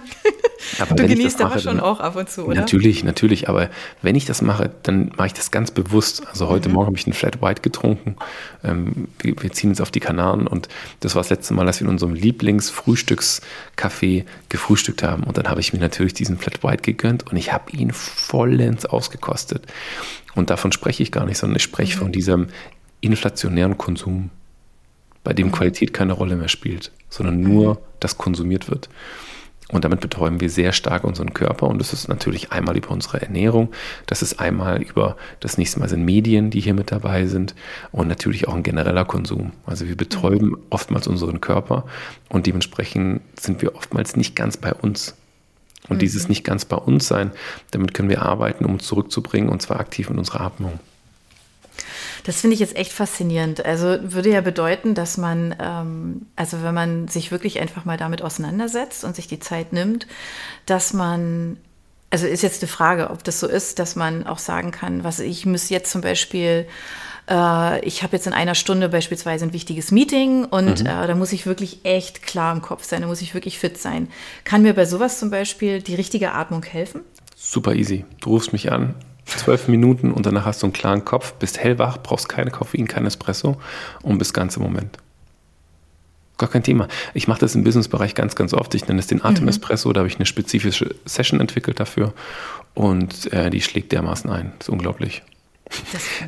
Aber 0.80 0.96
du 0.96 1.08
genießt 1.08 1.42
aber 1.42 1.58
schon 1.60 1.80
auch 1.80 2.02
ab 2.02 2.16
und 2.16 2.30
zu, 2.30 2.46
oder? 2.46 2.56
Natürlich, 2.56 3.04
natürlich. 3.04 3.50
Aber 3.50 3.70
wenn 4.02 4.16
ich 4.16 4.26
das 4.26 4.42
mache, 4.42 4.72
dann 4.84 5.12
mache 5.18 5.28
ich 5.28 5.34
das 5.34 5.52
ganz 5.52 5.70
bewusst. 5.72 6.26
Also 6.28 6.48
heute 6.50 6.70
mhm. 6.70 6.76
Morgen 6.76 6.88
habe 6.88 6.98
ich 6.98 7.06
einen 7.06 7.14
Flat 7.14 7.42
White 7.42 7.62
getrunken. 7.62 8.16
Ähm, 8.64 9.10
wir, 9.20 9.36
wir, 9.42 9.52
ziehen 9.52 9.72
uns 9.72 9.82
auf 9.82 9.92
die 9.92 10.00
Kanaren 10.00 10.48
und 10.48 10.70
das 11.00 11.16
war 11.16 11.22
das 11.22 11.30
letzte 11.30 11.54
Mal, 11.54 11.66
dass 11.66 11.80
wir 11.80 11.86
in 11.86 11.92
unserem 11.92 12.14
Lieblingsfrühstückscafé 12.14 14.26
gefrühstückt 14.50 15.04
haben. 15.04 15.24
Und 15.24 15.38
dann 15.38 15.48
habe 15.48 15.62
ich 15.62 15.72
mir 15.74 15.80
natürlich 15.80 16.14
diesen 16.14 16.38
Flat 16.38 16.64
White 16.64 16.84
gegönnt 16.84 17.30
und 17.30 17.38
ich 17.38 17.54
habe 17.54 17.72
ihn 17.72 17.92
vollends 17.92 18.86
ausgekostet. 18.86 19.66
Und 20.36 20.50
davon 20.50 20.72
spreche 20.72 21.04
ich 21.04 21.12
gar 21.12 21.26
nicht, 21.26 21.38
sondern 21.38 21.58
ich 21.58 21.64
spreche 21.64 21.96
mhm. 21.96 22.00
von 22.00 22.12
diesem 22.12 22.48
inflationären 23.02 23.78
Konsum, 23.78 24.30
bei 25.24 25.34
dem 25.34 25.48
mhm. 25.48 25.52
Qualität 25.52 25.94
keine 25.94 26.14
Rolle 26.14 26.36
mehr 26.36 26.50
spielt, 26.50 26.92
sondern 27.10 27.42
nur 27.42 27.76
mhm. 27.76 27.80
das 28.00 28.18
konsumiert 28.18 28.70
wird. 28.70 28.90
Und 29.72 29.86
damit 29.86 30.00
betäuben 30.00 30.42
wir 30.42 30.50
sehr 30.50 30.72
stark 30.72 31.04
unseren 31.04 31.34
Körper. 31.34 31.68
Und 31.68 31.78
das 31.78 31.94
ist 31.94 32.08
natürlich 32.08 32.52
einmal 32.52 32.76
über 32.76 32.90
unsere 32.90 33.22
Ernährung, 33.22 33.70
das 34.08 34.24
ist 34.24 34.40
einmal 34.40 34.82
über, 34.82 35.16
das 35.40 35.60
nächste 35.60 35.80
Mal 35.80 35.88
sind 35.88 36.04
Medien, 36.04 36.50
die 36.50 36.60
hier 36.60 36.74
mit 36.74 36.92
dabei 36.92 37.28
sind 37.28 37.54
und 37.92 38.08
natürlich 38.08 38.48
auch 38.48 38.56
ein 38.56 38.64
genereller 38.64 39.06
Konsum. 39.06 39.52
Also 39.66 39.88
wir 39.88 39.96
betäuben 39.96 40.50
mhm. 40.50 40.58
oftmals 40.72 41.08
unseren 41.08 41.40
Körper 41.40 41.86
und 42.30 42.48
dementsprechend 42.48 43.22
sind 43.40 43.62
wir 43.62 43.76
oftmals 43.76 44.16
nicht 44.16 44.36
ganz 44.36 44.58
bei 44.58 44.74
uns. 44.74 45.16
Und 45.88 45.98
mhm. 45.98 46.00
dieses 46.00 46.28
nicht 46.30 46.44
ganz 46.44 46.66
bei 46.66 46.78
uns 46.78 47.08
sein, 47.08 47.32
damit 47.72 47.94
können 47.94 48.10
wir 48.10 48.24
arbeiten, 48.24 48.66
um 48.66 48.74
uns 48.74 48.86
zurückzubringen 48.86 49.50
und 49.50 49.62
zwar 49.62 49.80
aktiv 49.80 50.10
in 50.10 50.18
unsere 50.18 50.40
Atmung. 50.40 50.80
Das 52.24 52.42
finde 52.42 52.54
ich 52.54 52.60
jetzt 52.60 52.76
echt 52.76 52.92
faszinierend. 52.92 53.66
Also 53.66 53.98
würde 54.02 54.30
ja 54.30 54.42
bedeuten, 54.42 54.94
dass 54.96 55.18
man, 55.18 55.56
ähm, 55.60 56.26
also 56.36 56.64
wenn 56.64 56.74
man 56.74 57.08
sich 57.08 57.32
wirklich 57.32 57.60
einfach 57.60 57.86
mal 57.86 57.98
damit 57.98 58.22
auseinandersetzt 58.22 59.04
und 59.04 59.16
sich 59.16 59.28
die 59.28 59.40
Zeit 59.40 59.74
nimmt, 59.74 60.08
dass 60.66 60.94
man, 60.94 61.58
also 62.10 62.28
ist 62.28 62.44
jetzt 62.44 62.62
eine 62.62 62.70
Frage, 62.70 63.10
ob 63.10 63.24
das 63.24 63.40
so 63.40 63.48
ist, 63.48 63.80
dass 63.80 63.96
man 63.96 64.26
auch 64.28 64.40
sagen 64.40 64.72
kann, 64.72 65.04
was 65.04 65.20
ich 65.20 65.46
muss 65.46 65.70
jetzt 65.70 65.92
zum 65.92 66.02
Beispiel 66.02 66.68
äh, 67.30 67.86
ich 67.86 68.04
habe 68.04 68.16
jetzt 68.16 68.28
in 68.28 68.34
einer 68.34 68.56
Stunde 68.56 68.90
beispielsweise 68.90 69.46
ein 69.46 69.54
wichtiges 69.54 69.92
Meeting 69.92 70.46
und 70.46 70.82
mhm. 70.82 70.88
äh, 70.88 71.08
da 71.08 71.16
muss 71.16 71.32
ich 71.32 71.46
wirklich 71.46 71.80
echt 71.84 72.24
klar 72.24 72.54
im 72.54 72.62
Kopf 72.62 72.84
sein, 72.84 73.02
da 73.02 73.08
muss 73.08 73.22
ich 73.22 73.34
wirklich 73.34 73.60
fit 73.60 73.78
sein. 73.78 74.10
Kann 74.44 74.64
mir 74.64 74.74
bei 74.74 74.86
sowas 74.86 75.20
zum 75.20 75.30
Beispiel 75.30 75.82
die 75.82 75.96
richtige 75.96 76.34
Atmung 76.34 76.64
helfen? 76.64 77.02
Super 77.36 77.76
easy. 77.76 78.06
Du 78.20 78.32
rufst 78.32 78.52
mich 78.52 78.72
an, 78.72 78.96
zwölf 79.38 79.68
Minuten 79.68 80.12
und 80.12 80.26
danach 80.26 80.46
hast 80.46 80.62
du 80.62 80.68
einen 80.68 80.74
klaren 80.74 81.06
Kopf, 81.06 81.34
bist 81.34 81.60
hellwach, 81.60 81.98
brauchst 82.02 82.30
keine 82.30 82.52
Koffein, 82.52 82.88
kein 82.88 83.06
Espresso 83.06 83.58
und 84.02 84.18
bist 84.18 84.34
ganz 84.34 84.58
im 84.58 84.64
Moment. 84.64 84.98
Gar 86.38 86.50
kein 86.50 86.64
Thema. 86.64 86.88
Ich 87.14 87.28
mache 87.28 87.42
das 87.42 87.54
im 87.54 87.66
Businessbereich 87.66 88.16
ganz, 88.16 88.36
ganz 88.36 88.54
oft. 88.54 88.74
Ich 88.74 88.88
nenne 88.88 89.00
es 89.00 89.08
den 89.08 89.24
Atem-Espresso. 89.24 89.92
Da 89.92 90.00
habe 90.00 90.08
ich 90.08 90.16
eine 90.16 90.26
spezifische 90.26 90.96
Session 91.04 91.42
entwickelt 91.42 91.82
dafür 91.82 92.14
und 92.74 93.32
äh, 93.34 93.50
die 93.50 93.60
schlägt 93.60 93.92
dermaßen 93.92 94.30
ein. 94.30 94.54
Das 94.58 94.68
ist 94.68 94.72
unglaublich. 94.72 95.22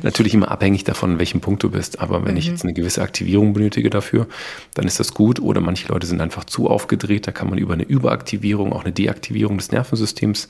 Natürlich 0.02 0.34
immer 0.34 0.50
abhängig 0.50 0.84
davon, 0.84 1.12
an 1.12 1.18
welchem 1.18 1.40
Punkt 1.40 1.62
du 1.62 1.70
bist. 1.70 2.00
Aber 2.00 2.24
wenn 2.24 2.32
mhm. 2.32 2.38
ich 2.38 2.46
jetzt 2.46 2.62
eine 2.62 2.74
gewisse 2.74 3.02
Aktivierung 3.02 3.54
benötige 3.54 3.90
dafür, 3.90 4.26
dann 4.74 4.86
ist 4.86 5.00
das 5.00 5.14
gut. 5.14 5.40
Oder 5.40 5.60
manche 5.60 5.88
Leute 5.88 6.06
sind 6.06 6.20
einfach 6.20 6.44
zu 6.44 6.68
aufgedreht. 6.68 7.26
Da 7.26 7.32
kann 7.32 7.48
man 7.48 7.58
über 7.58 7.72
eine 7.72 7.84
Überaktivierung, 7.84 8.72
auch 8.72 8.84
eine 8.84 8.92
Deaktivierung 8.92 9.58
des 9.58 9.72
Nervensystems 9.72 10.48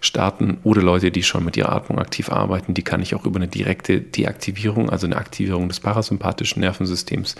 starten. 0.00 0.58
Oder 0.64 0.82
Leute, 0.82 1.10
die 1.10 1.22
schon 1.22 1.44
mit 1.44 1.56
ihrer 1.56 1.72
Atmung 1.72 1.98
aktiv 1.98 2.30
arbeiten, 2.30 2.74
die 2.74 2.82
kann 2.82 3.02
ich 3.02 3.14
auch 3.14 3.24
über 3.24 3.36
eine 3.36 3.48
direkte 3.48 4.00
Deaktivierung, 4.00 4.90
also 4.90 5.06
eine 5.06 5.16
Aktivierung 5.16 5.68
des 5.68 5.80
parasympathischen 5.80 6.60
Nervensystems 6.60 7.36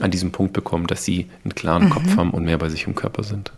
an 0.00 0.10
diesem 0.10 0.32
Punkt 0.32 0.52
bekommen, 0.52 0.86
dass 0.86 1.04
sie 1.04 1.26
einen 1.44 1.54
klaren 1.54 1.84
mhm. 1.84 1.90
Kopf 1.90 2.16
haben 2.16 2.30
und 2.30 2.44
mehr 2.44 2.58
bei 2.58 2.68
sich 2.68 2.86
im 2.86 2.94
Körper 2.94 3.22
sind. 3.22 3.52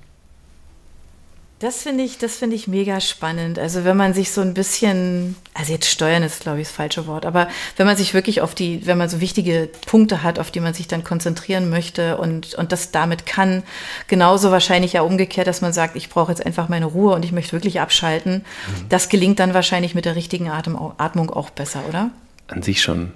Das 1.63 1.85
finde 1.85 2.03
ich, 2.03 2.19
das 2.19 2.39
finde 2.39 2.57
ich 2.57 2.67
mega 2.67 3.01
spannend. 3.01 3.57
Also 3.57 3.85
wenn 3.85 3.97
man 3.97 4.15
sich 4.15 4.33
so 4.33 4.41
ein 4.41 4.53
bisschen, 4.53 5.37
also 5.55 5.73
jetzt 5.73 5.89
steuern 5.89 6.25
ist, 6.25 6.41
glaube 6.41 6.61
ich, 6.61 6.67
das 6.67 6.75
falsche 6.75 7.07
Wort, 7.07 7.25
aber 7.25 7.47
wenn 7.77 7.87
man 7.87 7.97
sich 7.97 8.15
wirklich 8.15 8.41
auf 8.41 8.57
die, 8.57 8.85
wenn 8.85 8.99
man 8.99 9.09
so 9.09 9.21
wichtige 9.21 9.71
Punkte 9.87 10.25
hat, 10.25 10.41
auf 10.41 10.51
die 10.51 10.59
man 10.59 10.75
sich 10.75 10.89
dann 10.89 11.05
konzentrieren 11.05 11.71
möchte 11.71 12.19
und, 12.19 12.57
und 12.57 12.73
das 12.73 12.91
damit 12.91 13.27
kann, 13.27 13.63
genauso 14.09 14.51
wahrscheinlich 14.51 14.95
ja 14.95 15.03
umgekehrt, 15.03 15.47
dass 15.47 15.61
man 15.61 15.73
sagt, 15.73 15.95
ich 15.95 16.09
brauche 16.09 16.33
jetzt 16.33 16.45
einfach 16.45 16.69
meine 16.69 16.87
Ruhe 16.87 17.15
und 17.15 17.25
ich 17.25 17.31
möchte 17.31 17.53
wirklich 17.53 17.81
abschalten. 17.81 18.39
Mhm. 18.39 18.89
Das 18.89 19.09
gelingt 19.09 19.39
dann 19.39 19.55
wahrscheinlich 19.55 19.95
mit 19.95 20.05
der 20.05 20.17
richtigen 20.17 20.51
Atem, 20.51 20.77
Atmung 20.99 21.31
auch 21.31 21.51
besser, 21.51 21.85
oder? 21.89 22.11
An 22.49 22.63
sich 22.63 22.83
schon. 22.83 23.13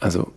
Also 0.00 0.32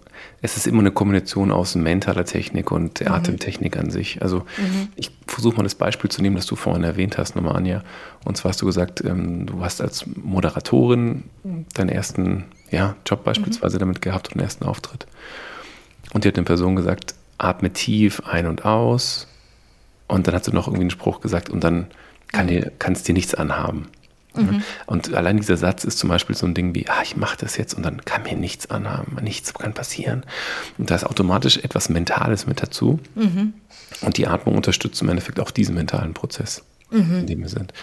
es 0.46 0.58
ist 0.58 0.68
immer 0.68 0.80
eine 0.80 0.92
Kombination 0.92 1.52
aus 1.52 1.76
mentaler 1.76 2.24
Technik 2.24 2.72
und 2.72 3.00
der 3.00 3.10
mhm. 3.10 3.16
Atemtechnik 3.16 3.78
an 3.78 3.90
sich. 3.90 4.22
Also 4.22 4.40
mhm. 4.58 4.90
ich 4.96 5.12
versuche 5.28 5.58
mal 5.58 5.64
das 5.64 5.76
Beispiel 5.76 6.10
zu 6.10 6.22
nehmen, 6.22 6.36
das 6.36 6.46
du 6.46 6.56
vorhin 6.56 6.84
erwähnt 6.84 7.18
hast, 7.18 7.36
nochmal 7.36 7.56
Anja. 7.56 7.84
Und 8.24 8.38
zwar 8.38 8.50
hast 8.50 8.62
du 8.62 8.66
gesagt, 8.66 9.04
ähm, 9.04 9.46
du 9.48 9.62
hast 9.62 9.82
als 9.82 10.06
Moderatorin 10.16 11.24
deinen 11.74 11.90
ersten 11.90 12.46
ja, 12.72 12.96
Job 13.06 13.24
beispielsweise 13.24 13.78
mhm. 13.78 13.80
damit 13.80 14.02
gehabt 14.02 14.28
und 14.30 14.36
den 14.36 14.44
ersten 14.44 14.66
Auftritt. 14.66 15.08
Und 16.14 16.24
dir 16.24 16.30
hat 16.30 16.38
eine 16.38 16.46
Person 16.46 16.76
gesagt, 16.76 17.16
atme 17.38 17.74
tief 17.74 18.22
ein 18.26 18.46
und 18.46 18.66
aus. 18.66 19.28
Und 20.08 20.28
dann 20.28 20.36
hast 20.36 20.48
du 20.48 20.52
noch 20.52 20.68
irgendwie 20.68 20.84
einen 20.84 20.92
Spruch 20.92 21.22
gesagt 21.22 21.50
und 21.50 21.64
dann 21.64 21.88
kann 22.32 22.46
mhm. 22.46 22.50
dir, 22.50 22.72
kannst 22.78 23.08
dir 23.08 23.14
nichts 23.14 23.34
anhaben. 23.34 23.88
Mhm. 24.42 24.64
Und 24.86 25.14
allein 25.14 25.38
dieser 25.38 25.58
Satz 25.58 25.84
ist 25.84 25.98
zum 25.98 26.10
Beispiel 26.10 26.36
so 26.36 26.46
ein 26.46 26.54
Ding 26.54 26.76
wie, 26.76 26.88
ah, 26.88 27.02
ich 27.04 27.16
mache 27.16 27.38
das 27.40 27.58
jetzt 27.58 27.74
und 27.74 27.84
dann 27.84 28.04
kann 28.06 28.24
mir 28.24 28.36
nichts 28.36 28.70
anhaben, 28.70 29.18
nichts 29.22 29.54
kann 29.54 29.74
passieren. 29.74 30.26
Und 30.78 30.90
da 30.90 30.96
ist 30.96 31.06
automatisch 31.06 31.58
etwas 31.58 31.90
Mentales 31.90 32.48
mit 32.48 32.62
dazu. 32.62 33.00
Mhm. 33.16 33.54
Und 34.02 34.18
die 34.18 34.28
Atmung 34.28 34.56
unterstützt 34.56 35.02
im 35.02 35.10
Endeffekt 35.10 35.40
auch 35.40 35.52
diesen 35.52 35.76
mentalen 35.76 36.14
Prozess. 36.14 36.64
Mhm. 36.92 37.20
in 37.20 37.26
dem 37.26 37.42
wir 37.42 37.50
sind. 37.50 37.74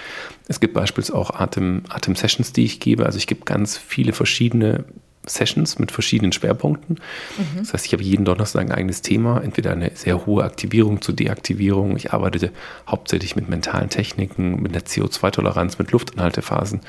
Es 0.47 0.61
gibt 0.61 0.75
beispielsweise 0.75 1.19
auch 1.19 1.31
Atem-Sessions, 1.31 2.49
Atem 2.49 2.55
die 2.55 2.65
ich 2.65 2.79
gebe. 2.79 3.05
Also 3.05 3.19
ich 3.19 3.27
gebe 3.27 3.45
ganz 3.45 3.77
viele 3.77 4.13
verschiedene 4.13 4.85
Sessions 5.27 5.79
mit 5.79 5.93
verschiedenen 5.93 6.33
Schwerpunkten. 6.33 6.97
Mhm. 7.39 7.59
Das 7.59 7.73
heißt, 7.73 7.87
ich 7.87 7.93
habe 7.93 8.03
jeden 8.03 8.25
Donnerstag 8.25 8.63
ein 8.63 8.73
eigenes 8.73 9.03
Thema, 9.03 9.41
entweder 9.41 9.73
eine 9.73 9.93
sehr 9.95 10.27
hohe 10.27 10.45
Aktivierung 10.45 11.01
zur 11.01 11.15
Deaktivierung. 11.15 11.97
Ich 11.97 12.13
arbeite 12.13 12.51
hauptsächlich 12.89 13.37
mit 13.37 13.49
mentalen 13.49 13.89
Techniken, 13.89 14.61
mit 14.61 14.75
der 14.75 14.85
CO2-Toleranz, 14.85 15.79
mit 15.79 15.93
Luftanhaltephasen. 15.93 16.81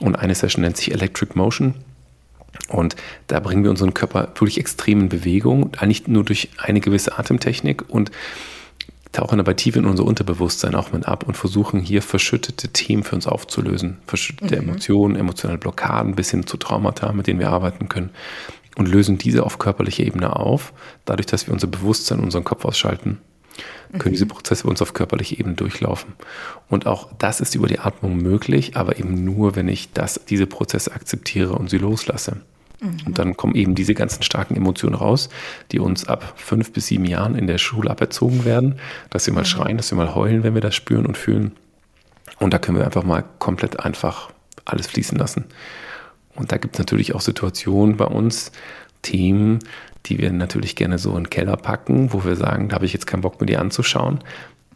Und 0.00 0.16
eine 0.16 0.34
Session 0.34 0.62
nennt 0.62 0.76
sich 0.76 0.92
Electric 0.92 1.32
Motion. 1.34 1.74
Und 2.68 2.96
da 3.26 3.40
bringen 3.40 3.64
wir 3.64 3.70
unseren 3.70 3.94
Körper 3.94 4.28
wirklich 4.34 4.58
extrem 4.58 5.02
in 5.02 5.08
Bewegung, 5.08 5.72
nicht 5.84 6.08
nur 6.08 6.24
durch 6.24 6.48
eine 6.58 6.80
gewisse 6.80 7.18
Atemtechnik 7.18 7.88
und 7.88 8.10
tauchen 9.16 9.38
dabei 9.38 9.54
tief 9.54 9.76
in 9.76 9.86
unser 9.86 10.04
Unterbewusstsein 10.04 10.74
auch 10.74 10.92
mit 10.92 11.06
ab 11.08 11.24
und 11.26 11.36
versuchen 11.36 11.80
hier 11.80 12.02
verschüttete 12.02 12.68
Themen 12.68 13.02
für 13.02 13.14
uns 13.14 13.26
aufzulösen. 13.26 13.96
Verschüttete 14.06 14.56
mhm. 14.56 14.68
Emotionen, 14.68 15.16
emotionale 15.16 15.58
Blockaden 15.58 16.14
bis 16.14 16.30
hin 16.30 16.46
zu 16.46 16.58
Traumata, 16.58 17.12
mit 17.12 17.26
denen 17.26 17.40
wir 17.40 17.48
arbeiten 17.48 17.88
können. 17.88 18.10
Und 18.76 18.88
lösen 18.88 19.16
diese 19.16 19.44
auf 19.44 19.58
körperlicher 19.58 20.04
Ebene 20.04 20.36
auf. 20.36 20.74
Dadurch, 21.06 21.26
dass 21.26 21.46
wir 21.46 21.54
unser 21.54 21.66
Bewusstsein, 21.66 22.20
unseren 22.20 22.44
Kopf 22.44 22.66
ausschalten, 22.66 23.18
können 23.92 24.10
mhm. 24.10 24.16
diese 24.16 24.26
Prozesse 24.26 24.64
bei 24.64 24.68
uns 24.68 24.82
auf 24.82 24.92
körperlicher 24.92 25.40
Ebene 25.40 25.54
durchlaufen. 25.54 26.12
Und 26.68 26.86
auch 26.86 27.08
das 27.16 27.40
ist 27.40 27.54
über 27.54 27.68
die 27.68 27.78
Atmung 27.78 28.18
möglich, 28.18 28.76
aber 28.76 28.98
eben 28.98 29.24
nur, 29.24 29.56
wenn 29.56 29.68
ich 29.68 29.94
das, 29.94 30.20
diese 30.28 30.46
Prozesse 30.46 30.92
akzeptiere 30.92 31.54
und 31.54 31.70
sie 31.70 31.78
loslasse. 31.78 32.42
Und 32.80 33.18
dann 33.18 33.36
kommen 33.36 33.54
eben 33.54 33.74
diese 33.74 33.94
ganzen 33.94 34.22
starken 34.22 34.54
Emotionen 34.54 34.94
raus, 34.94 35.30
die 35.72 35.78
uns 35.78 36.06
ab 36.06 36.34
fünf 36.36 36.72
bis 36.72 36.88
sieben 36.88 37.06
Jahren 37.06 37.34
in 37.34 37.46
der 37.46 37.58
Schule 37.58 37.90
aberzogen 37.90 38.44
werden, 38.44 38.78
dass 39.10 39.26
wir 39.26 39.32
mal 39.32 39.40
mhm. 39.40 39.46
schreien, 39.46 39.76
dass 39.76 39.90
wir 39.90 39.96
mal 39.96 40.14
heulen, 40.14 40.42
wenn 40.42 40.54
wir 40.54 40.60
das 40.60 40.74
spüren 40.74 41.06
und 41.06 41.16
fühlen. 41.16 41.52
Und 42.38 42.52
da 42.52 42.58
können 42.58 42.76
wir 42.76 42.84
einfach 42.84 43.04
mal 43.04 43.24
komplett 43.38 43.80
einfach 43.80 44.30
alles 44.64 44.86
fließen 44.88 45.16
lassen. 45.16 45.44
Und 46.34 46.52
da 46.52 46.58
gibt 46.58 46.74
es 46.74 46.78
natürlich 46.78 47.14
auch 47.14 47.22
Situationen 47.22 47.96
bei 47.96 48.04
uns, 48.04 48.52
Themen, 49.02 49.60
die 50.06 50.18
wir 50.18 50.30
natürlich 50.32 50.76
gerne 50.76 50.98
so 50.98 51.10
in 51.10 51.24
den 51.24 51.30
Keller 51.30 51.56
packen, 51.56 52.12
wo 52.12 52.24
wir 52.24 52.36
sagen, 52.36 52.68
da 52.68 52.74
habe 52.74 52.84
ich 52.84 52.92
jetzt 52.92 53.06
keinen 53.06 53.22
Bock 53.22 53.40
mir 53.40 53.46
die 53.46 53.56
anzuschauen. 53.56 54.20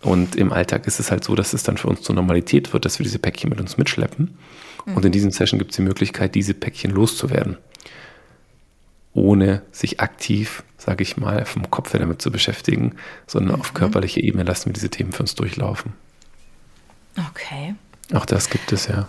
Und 0.03 0.37
im 0.37 0.53
Alltag 0.53 0.87
ist 0.87 1.01
es 1.01 1.11
halt 1.11 1.25
so, 1.25 1.35
dass 1.35 1.53
es 1.53 1.63
dann 1.63 1.77
für 1.77 1.89
uns 1.89 2.01
zur 2.01 2.15
Normalität 2.15 2.73
wird, 2.73 2.87
dass 2.87 2.99
wir 2.99 3.05
diese 3.05 3.19
Päckchen 3.19 3.51
mit 3.51 3.61
uns 3.61 3.77
mitschleppen. 3.77 4.39
Mhm. 4.87 4.97
Und 4.97 5.05
in 5.05 5.13
diesen 5.13 5.31
Session 5.31 5.59
gibt 5.59 5.73
es 5.73 5.77
die 5.77 5.83
Möglichkeit, 5.83 6.35
diese 6.35 6.55
Päckchen 6.55 6.91
loszuwerden. 6.93 7.59
Ohne 9.13 9.63
sich 9.73 10.01
aktiv, 10.01 10.63
sage 10.79 11.03
ich 11.03 11.17
mal, 11.17 11.45
vom 11.45 11.71
Kopf 11.71 11.93
her 11.93 12.01
damit 12.01 12.23
zu 12.23 12.31
beschäftigen, 12.31 12.95
sondern 13.27 13.57
mhm. 13.57 13.61
auf 13.61 13.75
körperlicher 13.75 14.23
Ebene 14.23 14.45
lassen 14.45 14.67
wir 14.67 14.73
diese 14.73 14.91
Themen 14.91 15.13
für 15.13 15.23
uns 15.23 15.35
durchlaufen. 15.35 15.93
Okay. 17.31 17.75
Auch 18.13 18.25
das 18.25 18.51
gibt 18.51 18.73
es 18.73 18.87
ja. 18.87 19.09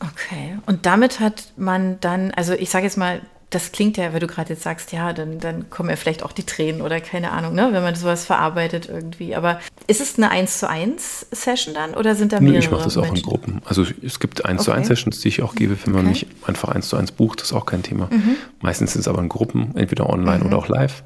Okay. 0.00 0.58
Und 0.66 0.86
damit 0.86 1.20
hat 1.20 1.52
man 1.56 2.00
dann, 2.00 2.30
also 2.32 2.54
ich 2.54 2.70
sage 2.70 2.84
jetzt 2.84 2.96
mal, 2.96 3.20
das 3.50 3.72
klingt 3.72 3.96
ja, 3.96 4.12
weil 4.12 4.20
du 4.20 4.28
gerade 4.28 4.50
jetzt 4.50 4.62
sagst, 4.62 4.92
ja, 4.92 5.12
dann, 5.12 5.40
dann 5.40 5.70
kommen 5.70 5.90
ja 5.90 5.96
vielleicht 5.96 6.22
auch 6.22 6.30
die 6.30 6.44
Tränen 6.44 6.82
oder 6.82 7.00
keine 7.00 7.32
Ahnung, 7.32 7.54
ne, 7.54 7.70
wenn 7.72 7.82
man 7.82 7.96
sowas 7.96 8.24
verarbeitet 8.24 8.88
irgendwie. 8.88 9.34
Aber 9.34 9.60
ist 9.88 10.00
es 10.00 10.16
eine 10.16 10.30
1 10.30 10.60
zu 10.60 10.68
1 10.68 11.26
Session 11.32 11.74
dann 11.74 11.94
oder 11.94 12.14
sind 12.14 12.32
da 12.32 12.38
mehrere? 12.38 12.58
Nee, 12.58 12.64
ich 12.64 12.70
mache 12.70 12.84
das 12.84 12.96
auch 12.96 13.02
Menschen? 13.02 13.16
in 13.16 13.22
Gruppen. 13.22 13.62
Also 13.64 13.84
es 14.02 14.20
gibt 14.20 14.44
1 14.44 14.60
okay. 14.60 14.64
zu 14.64 14.72
1 14.72 14.86
Sessions, 14.86 15.20
die 15.20 15.28
ich 15.28 15.42
auch 15.42 15.56
gebe, 15.56 15.76
wenn 15.84 15.92
man 15.92 16.02
okay. 16.02 16.10
mich 16.10 16.26
einfach 16.46 16.68
1 16.68 16.88
zu 16.88 16.96
1 16.96 17.12
bucht, 17.12 17.40
das 17.40 17.48
ist 17.48 17.52
auch 17.52 17.66
kein 17.66 17.82
Thema. 17.82 18.08
Mhm. 18.10 18.36
Meistens 18.60 18.92
sind 18.92 19.00
es 19.00 19.08
aber 19.08 19.20
in 19.20 19.28
Gruppen, 19.28 19.74
entweder 19.74 20.08
online 20.08 20.40
mhm. 20.40 20.46
oder 20.46 20.58
auch 20.58 20.68
live. 20.68 21.02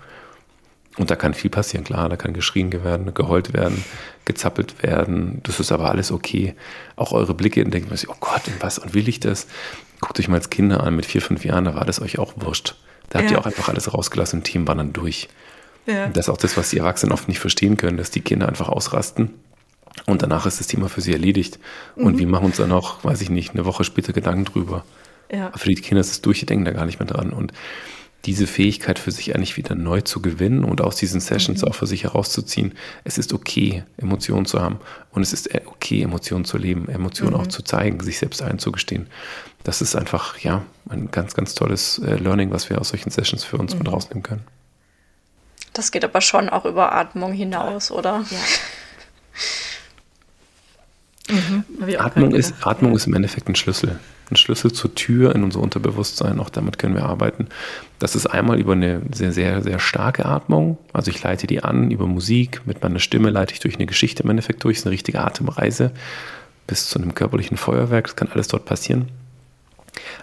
Und 0.97 1.11
da 1.11 1.17
kann 1.17 1.35
viel 1.35 1.51
passieren, 1.51 1.85
klar, 1.85 2.09
da 2.09 2.17
kann 2.17 2.35
geschrien 2.35 2.73
werden, 2.73 3.15
geheult 3.15 3.53
werden, 3.53 3.85
gezappelt 4.27 4.83
werden. 4.83 5.41
Das 5.43 5.59
ist 5.59 5.73
aber 5.73 5.91
alles 5.91 6.13
okay. 6.13 6.55
Auch 6.95 7.13
eure 7.13 7.35
Blicke, 7.35 7.63
dann 7.63 7.73
denkt 7.73 7.89
man 7.89 7.97
sich, 7.97 8.09
oh 8.09 8.17
Gott, 8.21 8.43
und 8.47 8.63
was, 8.63 8.79
und 8.79 8.95
will 8.95 9.09
ich 9.09 9.19
das? 9.19 9.49
Guckt 10.05 10.21
euch 10.21 10.29
mal 10.29 10.37
als 10.37 10.51
Kinder 10.51 10.85
an, 10.85 10.95
mit 10.95 11.07
vier, 11.07 11.23
fünf 11.23 11.45
Jahren, 11.47 11.64
da 11.64 11.75
war 11.75 11.87
das 11.87 12.03
euch 12.03 12.19
auch 12.19 12.35
wurscht. 12.37 12.75
Da 13.09 13.21
habt 13.21 13.31
ja. 13.31 13.37
ihr 13.37 13.40
auch 13.40 13.47
einfach 13.47 13.71
alles 13.71 13.93
rausgelassen 13.95 14.40
und 14.40 14.45
Team 14.45 14.69
war 14.69 14.75
dann 14.75 14.93
durch. 14.93 15.29
Ja. 15.87 16.09
Das 16.09 16.27
ist 16.27 16.29
auch 16.29 16.37
das, 16.37 16.57
was 16.57 16.71
die 16.71 16.79
Erwachsenen 16.79 17.12
oft 17.12 17.29
nicht 17.29 17.38
verstehen 17.38 17.77
können, 17.79 17.97
dass 17.97 18.11
die 18.11 18.21
Kinder 18.21 18.49
einfach 18.49 18.69
ausrasten 18.69 19.31
und 20.07 20.23
danach 20.23 20.45
ist 20.47 20.61
das 20.61 20.67
Thema 20.67 20.88
für 20.88 21.01
sie 21.01 21.12
erledigt. 21.12 21.59
Mhm. 21.97 22.07
Und 22.07 22.19
wir 22.19 22.27
machen 22.27 22.47
uns 22.47 22.57
dann 22.59 22.73
auch, 22.73 23.03
weiß 23.05 23.23
ich 23.23 23.31
nicht, 23.31 23.55
eine 23.55 23.64
Woche 23.64 23.85
später 23.85 24.12
Gedanken 24.12 24.45
drüber. 24.45 24.85
Ja. 25.33 25.47
Aber 25.47 25.59
für 25.59 25.69
die 25.69 25.77
Kinder 25.77 26.01
ist 26.01 26.11
es 26.11 26.21
durch, 26.21 26.40
die 26.40 26.47
denken 26.47 26.64
da 26.64 26.73
gar 26.73 26.85
nicht 26.85 26.99
mehr 26.99 27.09
dran. 27.09 27.33
Und 27.33 27.53
diese 28.27 28.47
Fähigkeit 28.47 28.99
für 28.99 29.11
sich 29.11 29.35
eigentlich 29.35 29.57
wieder 29.57 29.75
neu 29.75 30.01
zu 30.01 30.23
gewinnen 30.23 30.64
und 30.64 30.81
aus 30.81 30.97
diesen 30.97 31.21
Sessions 31.21 31.62
mhm. 31.62 31.69
auch 31.69 31.75
für 31.75 31.87
sich 31.87 32.05
herauszuziehen. 32.05 32.73
Es 33.05 33.19
ist 33.19 33.33
okay, 33.33 33.85
Emotionen 33.97 34.47
zu 34.47 34.61
haben 34.61 34.79
und 35.12 35.23
es 35.23 35.33
ist 35.33 35.51
okay, 35.67 36.03
Emotionen 36.03 36.45
zu 36.45 36.57
leben, 36.59 36.88
Emotionen 36.88 37.35
mhm. 37.35 37.40
auch 37.40 37.47
zu 37.47 37.62
zeigen, 37.62 38.01
sich 38.01 38.19
selbst 38.19 38.43
einzugestehen. 38.43 39.09
Das 39.64 39.83
ist 39.83 39.96
einfach, 39.96 40.38
ja, 40.38 40.62
ein 40.88 41.11
ganz, 41.11 41.35
ganz 41.35 41.55
tolles 41.55 41.98
äh, 41.98 42.14
Learning, 42.16 42.50
was 42.50 42.70
wir 42.70 42.81
aus 42.81 42.90
solchen 42.90 43.11
Sessions 43.11 43.42
für 43.44 43.57
uns 43.57 43.72
mhm. 43.72 43.81
mit 43.81 43.92
rausnehmen 43.92 44.22
können. 44.22 44.44
Das 45.72 45.90
geht 45.90 46.05
aber 46.05 46.20
schon 46.20 46.48
auch 46.48 46.64
über 46.64 46.94
Atmung 46.94 47.33
hinaus, 47.33 47.90
oder? 47.90 48.24
Ja. 48.31 48.38
Mhm, 51.35 51.64
Atmung, 51.98 52.35
ist, 52.35 52.55
Atmung 52.64 52.94
ist 52.94 53.07
im 53.07 53.14
Endeffekt 53.14 53.48
ein 53.48 53.57
Schlüssel 53.57 53.98
ein 54.31 54.37
Schlüssel 54.37 54.72
zur 54.72 54.94
Tür 54.94 55.35
in 55.35 55.44
unser 55.44 55.61
Unterbewusstsein. 55.61 56.40
Auch 56.40 56.50
damit 56.50 56.79
können 56.79 56.94
wir 56.94 57.05
arbeiten. 57.05 57.48
Das 57.98 58.16
ist 58.16 58.27
einmal 58.27 58.59
über 58.59 58.72
eine 58.72 59.03
sehr, 59.12 59.33
sehr, 59.33 59.62
sehr 59.62 59.79
starke 59.79 60.24
Atmung. 60.24 60.79
Also 60.92 61.11
ich 61.11 61.22
leite 61.22 61.46
die 61.46 61.62
an 61.62 61.90
über 61.90 62.07
Musik. 62.07 62.62
Mit 62.64 62.83
meiner 62.83 63.00
Stimme 63.00 63.31
leite 63.31 63.53
ich 63.53 63.61
durch 63.61 63.77
eine 63.77 63.87
Geschichte 63.87 64.22
im 64.22 64.31
Endeffekt 64.31 64.64
durch. 64.64 64.77
Es 64.77 64.81
ist 64.81 64.87
eine 64.87 64.92
richtige 64.92 65.20
Atemreise 65.20 65.92
bis 66.66 66.88
zu 66.88 66.98
einem 66.98 67.14
körperlichen 67.14 67.57
Feuerwerk. 67.57 68.07
Das 68.07 68.16
kann 68.16 68.29
alles 68.33 68.48
dort 68.48 68.64
passieren. 68.64 69.09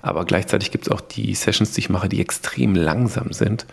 Aber 0.01 0.25
gleichzeitig 0.25 0.71
gibt 0.71 0.87
es 0.87 0.91
auch 0.91 1.01
die 1.01 1.33
Sessions, 1.35 1.71
die 1.71 1.81
ich 1.81 1.89
mache, 1.89 2.09
die 2.09 2.21
extrem 2.21 2.75
langsam 2.75 3.33
sind, 3.33 3.65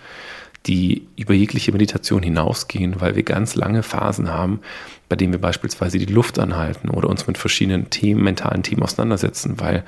die 0.66 1.06
über 1.16 1.34
jegliche 1.34 1.72
Meditation 1.72 2.22
hinausgehen, 2.22 3.00
weil 3.00 3.16
wir 3.16 3.22
ganz 3.22 3.54
lange 3.54 3.82
Phasen 3.82 4.30
haben, 4.30 4.60
bei 5.08 5.16
denen 5.16 5.32
wir 5.32 5.40
beispielsweise 5.40 5.98
die 5.98 6.12
Luft 6.12 6.38
anhalten 6.38 6.90
oder 6.90 7.08
uns 7.08 7.26
mit 7.26 7.38
verschiedenen 7.38 7.90
Themen, 7.90 8.22
mentalen 8.22 8.62
Themen 8.62 8.82
auseinandersetzen, 8.82 9.60
weil 9.60 9.84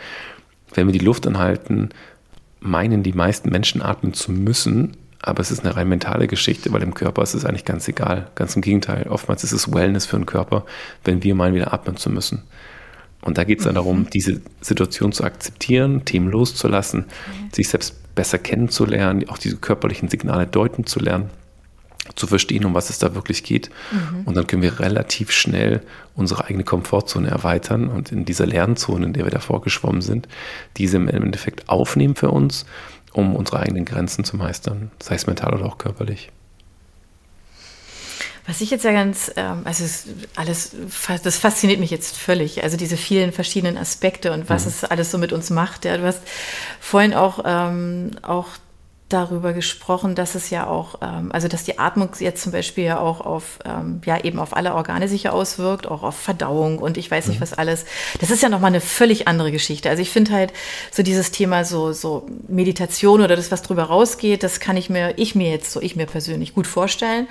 wenn 0.74 0.86
wir 0.86 0.92
die 0.92 1.04
Luft 1.04 1.26
anhalten, 1.26 1.90
meinen 2.60 3.02
die 3.02 3.12
meisten 3.12 3.50
Menschen 3.50 3.82
atmen 3.82 4.14
zu 4.14 4.32
müssen, 4.32 4.96
aber 5.22 5.40
es 5.40 5.50
ist 5.50 5.64
eine 5.64 5.76
rein 5.76 5.88
mentale 5.88 6.28
Geschichte, 6.28 6.72
weil 6.72 6.82
im 6.82 6.94
Körper 6.94 7.22
ist 7.22 7.34
es 7.34 7.44
eigentlich 7.44 7.66
ganz 7.66 7.86
egal. 7.88 8.28
Ganz 8.34 8.56
im 8.56 8.62
Gegenteil, 8.62 9.06
oftmals 9.08 9.44
ist 9.44 9.52
es 9.52 9.72
Wellness 9.72 10.06
für 10.06 10.16
den 10.16 10.26
Körper, 10.26 10.64
wenn 11.04 11.22
wir 11.22 11.34
meinen, 11.34 11.54
wieder 11.54 11.74
atmen 11.74 11.96
zu 11.96 12.08
müssen. 12.08 12.42
Und 13.22 13.38
da 13.38 13.44
geht 13.44 13.58
es 13.58 13.64
dann 13.64 13.74
darum, 13.74 14.00
mhm. 14.00 14.10
diese 14.10 14.40
Situation 14.60 15.12
zu 15.12 15.24
akzeptieren, 15.24 16.04
Themen 16.04 16.30
loszulassen, 16.30 17.00
mhm. 17.00 17.52
sich 17.52 17.68
selbst 17.68 18.14
besser 18.14 18.38
kennenzulernen, 18.38 19.28
auch 19.28 19.38
diese 19.38 19.56
körperlichen 19.56 20.08
Signale 20.08 20.46
deuten 20.46 20.86
zu 20.86 21.00
lernen 21.00 21.30
zu 22.16 22.26
verstehen, 22.26 22.64
um 22.64 22.74
was 22.74 22.90
es 22.90 22.98
da 22.98 23.14
wirklich 23.14 23.44
geht. 23.44 23.70
Mhm. 23.92 24.24
Und 24.24 24.36
dann 24.36 24.46
können 24.46 24.62
wir 24.62 24.80
relativ 24.80 25.30
schnell 25.30 25.82
unsere 26.14 26.44
eigene 26.44 26.64
Komfortzone 26.64 27.28
erweitern 27.28 27.88
und 27.88 28.10
in 28.10 28.24
dieser 28.24 28.46
Lernzone, 28.46 29.06
in 29.06 29.12
der 29.12 29.24
wir 29.24 29.30
davor 29.30 29.60
geschwommen 29.62 30.02
sind, 30.02 30.26
diese 30.76 30.96
im 30.96 31.08
Endeffekt 31.08 31.68
aufnehmen 31.68 32.16
für 32.16 32.30
uns, 32.30 32.66
um 33.12 33.36
unsere 33.36 33.60
eigenen 33.60 33.84
Grenzen 33.84 34.24
zu 34.24 34.36
meistern, 34.36 34.90
sei 35.00 35.14
es 35.14 35.26
mental 35.26 35.54
oder 35.54 35.66
auch 35.66 35.78
körperlich. 35.78 36.30
Was 38.46 38.60
ich 38.60 38.70
jetzt 38.70 38.84
ja 38.84 38.92
ganz, 38.92 39.30
ähm, 39.36 39.62
also 39.64 39.84
alles, 40.36 40.72
das 41.22 41.38
fasziniert 41.38 41.80
mich 41.80 41.90
jetzt 41.90 42.16
völlig. 42.16 42.62
Also 42.62 42.76
diese 42.76 42.96
vielen 42.96 43.32
verschiedenen 43.32 43.76
Aspekte 43.76 44.32
und 44.32 44.48
was 44.48 44.64
mhm. 44.64 44.68
es 44.70 44.84
alles 44.84 45.10
so 45.10 45.18
mit 45.18 45.32
uns 45.32 45.50
macht. 45.50 45.84
Ja, 45.84 45.96
du 45.96 46.04
hast 46.04 46.22
vorhin 46.80 47.14
auch, 47.14 47.42
ähm, 47.44 48.12
auch 48.22 48.48
darüber 49.12 49.52
gesprochen, 49.52 50.14
dass 50.14 50.34
es 50.34 50.50
ja 50.50 50.66
auch, 50.66 51.00
ähm, 51.02 51.30
also 51.32 51.48
dass 51.48 51.64
die 51.64 51.78
Atmung 51.78 52.10
jetzt 52.18 52.42
zum 52.42 52.52
Beispiel 52.52 52.84
ja 52.84 53.00
auch 53.00 53.20
auf, 53.20 53.58
ähm, 53.64 54.00
ja 54.06 54.22
eben 54.22 54.38
auf 54.38 54.56
alle 54.56 54.74
Organe 54.74 55.08
sich 55.08 55.24
ja 55.24 55.32
auswirkt, 55.32 55.86
auch 55.86 56.02
auf 56.02 56.16
Verdauung 56.16 56.78
und 56.78 56.96
ich 56.96 57.10
weiß 57.10 57.26
nicht 57.26 57.38
mhm. 57.38 57.42
was 57.42 57.52
alles. 57.52 57.84
Das 58.20 58.30
ist 58.30 58.42
ja 58.42 58.48
nochmal 58.48 58.68
eine 58.68 58.80
völlig 58.80 59.28
andere 59.28 59.52
Geschichte. 59.52 59.90
Also 59.90 60.00
ich 60.00 60.10
finde 60.10 60.32
halt 60.32 60.52
so 60.92 61.02
dieses 61.02 61.32
Thema 61.32 61.64
so, 61.64 61.92
so 61.92 62.26
Meditation 62.48 63.20
oder 63.20 63.36
das, 63.36 63.50
was 63.50 63.62
drüber 63.62 63.84
rausgeht, 63.84 64.42
das 64.42 64.60
kann 64.60 64.76
ich 64.76 64.88
mir, 64.88 65.14
ich 65.18 65.34
mir 65.34 65.50
jetzt 65.50 65.72
so, 65.72 65.80
ich 65.82 65.96
mir 65.96 66.06
persönlich 66.06 66.54
gut 66.54 66.66
vorstellen 66.66 67.26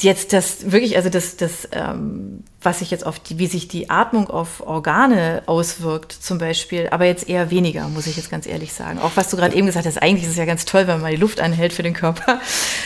jetzt 0.00 0.32
das 0.32 0.70
wirklich, 0.70 0.96
also 0.96 1.08
das, 1.08 1.36
das 1.36 1.68
ähm, 1.72 2.44
was 2.62 2.80
sich 2.80 2.90
jetzt 2.90 3.06
auf 3.06 3.18
die, 3.18 3.38
wie 3.38 3.46
sich 3.46 3.68
die 3.68 3.90
Atmung 3.90 4.28
auf 4.28 4.60
Organe 4.60 5.42
auswirkt, 5.46 6.12
zum 6.12 6.38
Beispiel, 6.38 6.88
aber 6.90 7.04
jetzt 7.04 7.28
eher 7.28 7.50
weniger, 7.50 7.88
muss 7.88 8.06
ich 8.06 8.16
jetzt 8.16 8.30
ganz 8.30 8.46
ehrlich 8.46 8.72
sagen. 8.72 8.98
Auch 8.98 9.12
was 9.14 9.30
du 9.30 9.36
gerade 9.36 9.56
eben 9.56 9.66
gesagt 9.66 9.86
hast, 9.86 10.00
eigentlich 10.00 10.24
ist 10.24 10.32
es 10.32 10.36
ja 10.36 10.44
ganz 10.44 10.64
toll, 10.64 10.82
wenn 10.82 10.94
man 10.94 11.02
mal 11.02 11.10
die 11.10 11.20
Luft 11.20 11.40
anhält 11.40 11.72
für 11.72 11.82
den 11.82 11.94
Körper. 11.94 12.40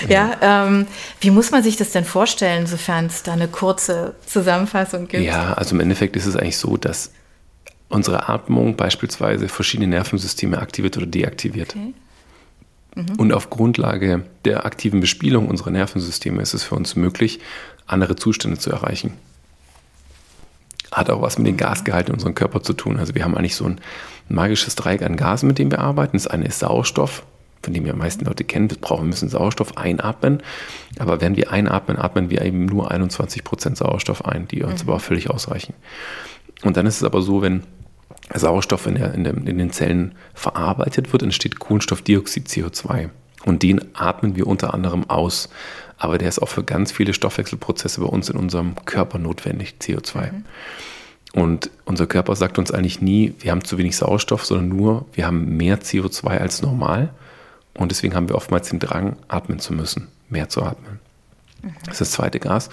Ja, 0.09 0.37
ja 0.43 0.67
ähm, 0.67 0.87
wie 1.21 1.31
muss 1.31 1.51
man 1.51 1.63
sich 1.63 1.77
das 1.77 1.93
denn 1.93 2.05
vorstellen, 2.05 2.67
sofern 2.67 3.07
es 3.07 3.23
da 3.23 3.33
eine 3.33 3.49
kurze 3.49 4.15
Zusammenfassung 4.27 5.09
gibt? 5.09 5.23
Ja, 5.23 5.55
also 5.55 5.75
im 5.75 5.81
Endeffekt 5.81 6.17
ist 6.17 6.27
es 6.27 6.37
eigentlich 6.37 6.59
so, 6.59 6.77
dass 6.77 7.13
unsere 7.89 8.29
Atmung 8.29 8.77
beispielsweise 8.77 9.49
verschiedene 9.49 9.89
Nervensysteme 9.89 10.59
aktiviert 10.59 10.97
oder 10.97 11.07
deaktiviert. 11.07 11.77
Okay. 11.77 11.95
Mhm. 12.95 13.17
Und 13.17 13.33
auf 13.33 13.51
Grundlage 13.51 14.25
der 14.45 14.67
aktiven 14.67 15.01
Bespielung 15.01 15.49
unserer 15.49 15.71
Nervensysteme 15.71 16.43
ist 16.43 16.55
es 16.55 16.65
für 16.65 16.75
uns 16.75 16.97
möglich, 16.97 17.41
andere 17.87 18.17
Zustände 18.17 18.59
zu 18.59 18.71
erreichen. 18.71 19.15
Hat 20.91 21.09
auch 21.09 21.23
was 21.23 21.39
mit 21.39 21.47
den 21.47 21.57
Gasgehalten 21.57 22.11
in 22.11 22.15
unserem 22.15 22.35
Körper 22.35 22.63
zu 22.63 22.75
tun. 22.75 22.99
Also 22.99 23.15
wir 23.15 23.25
haben 23.25 23.37
eigentlich 23.37 23.57
so 23.57 23.65
ein 23.65 23.81
magisches 24.29 24.75
Dreieck 24.75 25.03
an 25.03 25.17
Gasen, 25.17 25.47
mit 25.47 25.59
dem 25.59 25.71
wir 25.71 25.79
arbeiten. 25.79 26.17
Das 26.17 26.27
eine 26.27 26.47
ist 26.47 26.59
Sauerstoff, 26.59 27.25
von 27.63 27.73
dem 27.73 27.87
wir 27.87 27.95
meisten 27.95 28.27
Leute 28.27 28.45
kennen. 28.45 28.71
Wir 28.71 28.77
brauchen, 28.77 29.09
müssen 29.09 29.31
Sauerstoff 29.31 29.79
einatmen. 29.79 30.43
Aber 30.99 31.23
wenn 31.23 31.37
wir 31.37 31.51
einatmen, 31.51 31.99
atmen 31.99 32.29
wir 32.29 32.43
eben 32.43 32.67
nur 32.67 32.91
21 32.91 33.43
Prozent 33.43 33.79
Sauerstoff 33.79 34.27
ein, 34.27 34.49
die 34.49 34.63
uns 34.63 34.83
mhm. 34.83 34.91
aber 34.91 34.97
auch 34.97 35.03
völlig 35.03 35.31
ausreichen. 35.31 35.73
Und 36.63 36.77
dann 36.77 36.85
ist 36.87 36.97
es 36.97 37.05
aber 37.05 37.23
so, 37.23 37.41
wenn 37.41 37.63
Sauerstoff 38.33 38.87
in, 38.87 38.95
der, 38.95 39.15
in, 39.15 39.25
der, 39.25 39.35
in, 39.35 39.59
den 39.59 39.73
Zellen 39.73 40.15
verarbeitet 40.35 41.13
wird, 41.13 41.23
entsteht 41.23 41.59
Kohlenstoffdioxid, 41.59 42.49
CO2. 42.49 43.11
Und 43.45 43.63
den 43.63 43.95
atmen 43.95 44.37
wir 44.37 44.47
unter 44.47 44.73
anderem 44.75 45.09
aus. 45.11 45.49
Aber 45.99 46.19
der 46.19 46.29
ist 46.29 46.41
auch 46.41 46.49
für 46.49 46.65
ganz 46.65 46.93
viele 46.93 47.15
Stoffwechselprozesse 47.15 48.01
bei 48.01 48.07
uns 48.07 48.29
in 48.29 48.37
unserem 48.37 48.75
Körper 48.85 49.19
notwendig, 49.19 49.75
CO2. 49.81 50.33
Mhm. 50.33 50.45
Und 51.33 51.71
unser 51.85 52.07
Körper 52.07 52.37
sagt 52.37 52.59
uns 52.59 52.71
eigentlich 52.71 53.01
nie, 53.01 53.35
wir 53.41 53.53
haben 53.53 53.65
zu 53.65 53.79
wenig 53.79 53.97
Sauerstoff, 53.97 54.45
sondern 54.45 54.69
nur, 54.69 55.07
wir 55.15 55.27
haben 55.27 55.57
mehr 55.57 55.81
CO2 55.81 56.39
als 56.39 56.63
normal. 56.63 57.11
Und 57.75 57.91
deswegen 57.91 58.15
haben 58.15 58.29
wir 58.29 58.37
oftmals 58.37 58.69
den 58.69 58.81
Drang, 58.81 59.17
atmen 59.29 59.59
zu 59.59 59.73
müssen, 59.73 60.09
mehr 60.29 60.49
zu 60.49 60.63
atmen. 60.63 61.01
Mhm. 61.63 61.75
Das 61.87 61.95
ist 61.95 62.01
das 62.01 62.11
zweite 62.13 62.39
Gas. 62.39 62.69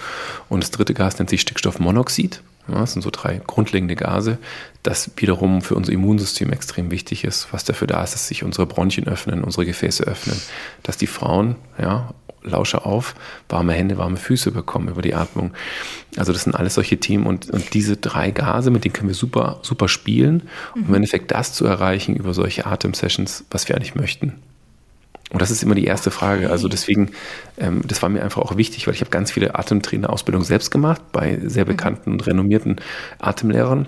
Und 0.50 0.64
das 0.64 0.72
dritte 0.72 0.94
Gas 0.94 1.18
nennt 1.20 1.30
sich 1.30 1.42
Stickstoffmonoxid. 1.42 2.42
Das 2.72 2.94
sind 2.94 3.02
so 3.02 3.10
drei 3.12 3.42
grundlegende 3.46 3.96
Gase, 3.96 4.38
das 4.84 5.12
wiederum 5.18 5.62
für 5.62 5.76
unser 5.76 5.92
Immunsystem 5.92 6.52
extrem 6.52 6.92
wichtig 6.92 7.24
ist, 7.24 7.52
was 7.52 7.64
dafür 7.64 7.88
da 7.88 8.04
ist, 8.04 8.14
dass 8.14 8.28
sich 8.28 8.44
unsere 8.44 8.66
Bronchien 8.66 9.08
öffnen, 9.08 9.44
unsere 9.44 9.66
Gefäße 9.66 10.04
öffnen, 10.04 10.40
dass 10.84 10.98
die 10.98 11.08
Frauen, 11.08 11.56
ja, 11.80 12.14
Lausche 12.42 12.86
auf, 12.86 13.16
warme 13.50 13.74
Hände, 13.74 13.98
warme 13.98 14.18
Füße 14.18 14.52
bekommen 14.52 14.88
über 14.88 15.02
die 15.02 15.14
Atmung. 15.14 15.52
Also 16.16 16.32
das 16.32 16.44
sind 16.44 16.56
alles 16.56 16.76
solche 16.76 16.98
Themen 16.98 17.26
und, 17.26 17.50
und 17.50 17.74
diese 17.74 17.98
drei 17.98 18.32
Gase, 18.32 18.72
mit 18.72 18.86
denen 18.86 18.94
können 18.94 19.10
wir 19.10 19.16
super, 19.16 19.60
super 19.62 19.90
spielen, 19.90 20.44
um 20.74 20.88
im 20.88 20.94
Endeffekt 20.96 21.32
das 21.32 21.54
zu 21.54 21.66
erreichen 21.66 22.16
über 22.16 22.34
solche 22.34 22.66
Atemsessions, 22.66 23.44
was 23.52 23.68
wir 23.68 23.76
eigentlich 23.76 23.96
möchten. 23.96 24.36
Und 25.32 25.42
das 25.42 25.52
ist 25.52 25.62
immer 25.62 25.76
die 25.76 25.86
erste 25.86 26.12
Frage. 26.12 26.50
Also 26.50 26.68
deswegen, 26.68 27.12
ähm, 27.58 27.82
das 27.86 28.02
war 28.02 28.10
mir 28.10 28.24
einfach 28.24 28.42
auch 28.42 28.58
wichtig, 28.58 28.88
weil 28.88 28.96
ich 28.96 29.02
habe 29.02 29.12
ganz 29.12 29.32
viele 29.32 29.56
Atemtrainerausbildungen 29.56 30.46
selbst 30.46 30.72
gemacht 30.72 31.02
bei 31.12 31.40
sehr 31.44 31.66
mhm. 31.66 31.70
bekannten 31.70 32.12
und 32.14 32.26
renommierten 32.26 32.78
Atemlehrern. 33.20 33.88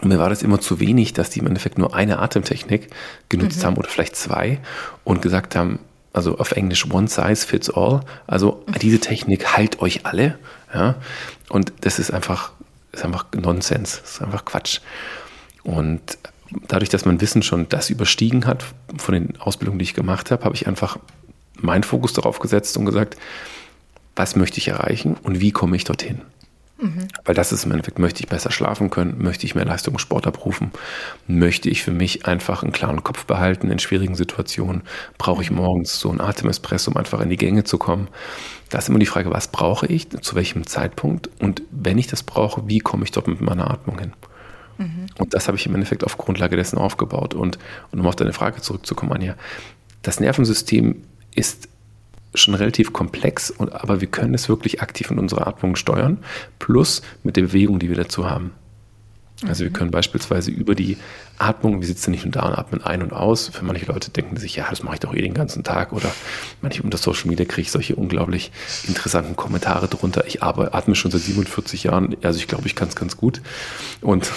Und 0.00 0.08
mir 0.08 0.18
war 0.18 0.30
das 0.30 0.42
immer 0.42 0.60
zu 0.60 0.78
wenig, 0.78 1.12
dass 1.12 1.30
die 1.30 1.40
im 1.40 1.46
Endeffekt 1.46 1.76
nur 1.76 1.94
eine 1.94 2.20
Atemtechnik 2.20 2.88
genutzt 3.28 3.60
mhm. 3.60 3.66
haben 3.66 3.76
oder 3.76 3.88
vielleicht 3.88 4.16
zwei 4.16 4.60
und 5.02 5.22
gesagt 5.22 5.56
haben, 5.56 5.80
also 6.12 6.38
auf 6.38 6.52
Englisch 6.52 6.90
One 6.90 7.08
Size 7.08 7.46
Fits 7.46 7.68
All. 7.70 8.00
Also 8.26 8.64
mhm. 8.66 8.72
diese 8.80 9.00
Technik 9.00 9.56
heilt 9.56 9.80
euch 9.80 10.06
alle. 10.06 10.38
Ja? 10.72 10.96
Und 11.48 11.72
das 11.80 11.98
ist 11.98 12.12
einfach, 12.12 12.52
ist 12.92 13.04
einfach 13.04 13.26
Nonsens, 13.34 14.00
das 14.02 14.12
ist 14.12 14.22
einfach 14.22 14.44
Quatsch. 14.44 14.80
Und 15.64 16.00
dadurch, 16.68 16.88
dass 16.88 17.04
mein 17.04 17.20
Wissen 17.20 17.42
schon 17.42 17.68
das 17.68 17.90
überstiegen 17.90 18.46
hat 18.46 18.64
von 18.96 19.14
den 19.14 19.40
Ausbildungen, 19.40 19.78
die 19.78 19.84
ich 19.84 19.94
gemacht 19.94 20.30
habe, 20.30 20.44
habe 20.44 20.54
ich 20.54 20.66
einfach 20.66 20.98
meinen 21.54 21.82
Fokus 21.82 22.12
darauf 22.12 22.38
gesetzt 22.38 22.76
und 22.76 22.86
gesagt, 22.86 23.16
was 24.16 24.36
möchte 24.36 24.58
ich 24.58 24.68
erreichen 24.68 25.16
und 25.22 25.40
wie 25.40 25.52
komme 25.52 25.76
ich 25.76 25.84
dorthin? 25.84 26.22
Mhm. 26.80 27.08
Weil 27.24 27.34
das 27.34 27.52
ist 27.52 27.64
im 27.64 27.72
Endeffekt, 27.72 27.98
möchte 27.98 28.20
ich 28.20 28.28
besser 28.28 28.50
schlafen 28.50 28.90
können, 28.90 29.16
möchte 29.18 29.44
ich 29.44 29.54
mehr 29.54 29.66
Leistung 29.66 29.94
im 29.94 29.98
Sport 29.98 30.26
abrufen, 30.26 30.70
möchte 31.26 31.68
ich 31.68 31.82
für 31.82 31.90
mich 31.90 32.26
einfach 32.26 32.62
einen 32.62 32.72
klaren 32.72 33.04
Kopf 33.04 33.26
behalten 33.26 33.70
in 33.70 33.78
schwierigen 33.78 34.14
Situationen, 34.14 34.82
brauche 35.18 35.42
ich 35.42 35.50
morgens 35.50 36.00
so 36.00 36.10
einen 36.10 36.20
Atemespresso, 36.20 36.90
um 36.90 36.96
einfach 36.96 37.20
in 37.20 37.28
die 37.28 37.36
Gänge 37.36 37.64
zu 37.64 37.76
kommen. 37.76 38.08
Da 38.70 38.78
ist 38.78 38.88
immer 38.88 38.98
die 38.98 39.06
Frage, 39.06 39.30
was 39.30 39.48
brauche 39.48 39.86
ich, 39.86 40.08
zu 40.08 40.34
welchem 40.34 40.66
Zeitpunkt 40.66 41.28
und 41.38 41.62
wenn 41.70 41.98
ich 41.98 42.06
das 42.06 42.22
brauche, 42.22 42.66
wie 42.66 42.78
komme 42.78 43.04
ich 43.04 43.10
dort 43.10 43.28
mit 43.28 43.40
meiner 43.40 43.70
Atmung 43.70 43.98
hin? 43.98 44.12
Mhm. 44.80 45.06
Und 45.18 45.34
das 45.34 45.46
habe 45.46 45.58
ich 45.58 45.66
im 45.66 45.74
Endeffekt 45.74 46.04
auf 46.04 46.16
Grundlage 46.16 46.56
dessen 46.56 46.78
aufgebaut. 46.78 47.34
Und, 47.34 47.58
und 47.92 48.00
um 48.00 48.06
auf 48.06 48.16
deine 48.16 48.32
Frage 48.32 48.60
zurückzukommen, 48.62 49.12
Anja, 49.12 49.36
das 50.02 50.20
Nervensystem 50.20 51.02
ist 51.34 51.68
schon 52.34 52.54
relativ 52.54 52.92
komplex, 52.92 53.50
und, 53.50 53.72
aber 53.72 54.00
wir 54.00 54.08
können 54.08 54.34
es 54.34 54.48
wirklich 54.48 54.80
aktiv 54.80 55.10
in 55.10 55.18
unserer 55.18 55.46
Atmung 55.46 55.76
steuern, 55.76 56.18
plus 56.58 57.02
mit 57.22 57.36
der 57.36 57.42
Bewegung, 57.42 57.78
die 57.78 57.88
wir 57.88 57.96
dazu 57.96 58.28
haben. 58.28 58.52
Also 59.46 59.64
wir 59.64 59.70
können 59.70 59.90
beispielsweise 59.90 60.50
über 60.50 60.74
die 60.74 60.98
Atmung, 61.38 61.80
wir 61.80 61.86
sitzen 61.86 62.10
nicht 62.10 62.24
nur 62.24 62.32
da 62.32 62.42
und 62.42 62.54
atmen 62.54 62.82
ein 62.82 63.02
und 63.02 63.12
aus. 63.12 63.48
Für 63.48 63.64
manche 63.64 63.86
Leute 63.86 64.10
denken 64.10 64.36
sich, 64.36 64.56
ja, 64.56 64.66
das 64.68 64.82
mache 64.82 64.94
ich 64.94 65.00
doch 65.00 65.14
eh 65.14 65.22
den 65.22 65.32
ganzen 65.32 65.64
Tag. 65.64 65.92
Oder 65.92 66.12
manche 66.60 66.82
unter 66.82 66.98
Social 66.98 67.28
Media 67.28 67.46
kriege 67.46 67.62
ich 67.62 67.70
solche 67.70 67.96
unglaublich 67.96 68.52
interessanten 68.86 69.36
Kommentare 69.36 69.88
drunter. 69.88 70.26
Ich 70.26 70.42
atme 70.42 70.94
schon 70.94 71.10
seit 71.10 71.22
47 71.22 71.84
Jahren, 71.84 72.16
also 72.22 72.38
ich 72.38 72.48
glaube, 72.48 72.66
ich 72.66 72.74
kann 72.74 72.88
es 72.88 72.96
ganz 72.96 73.16
gut. 73.16 73.40
Und 74.02 74.30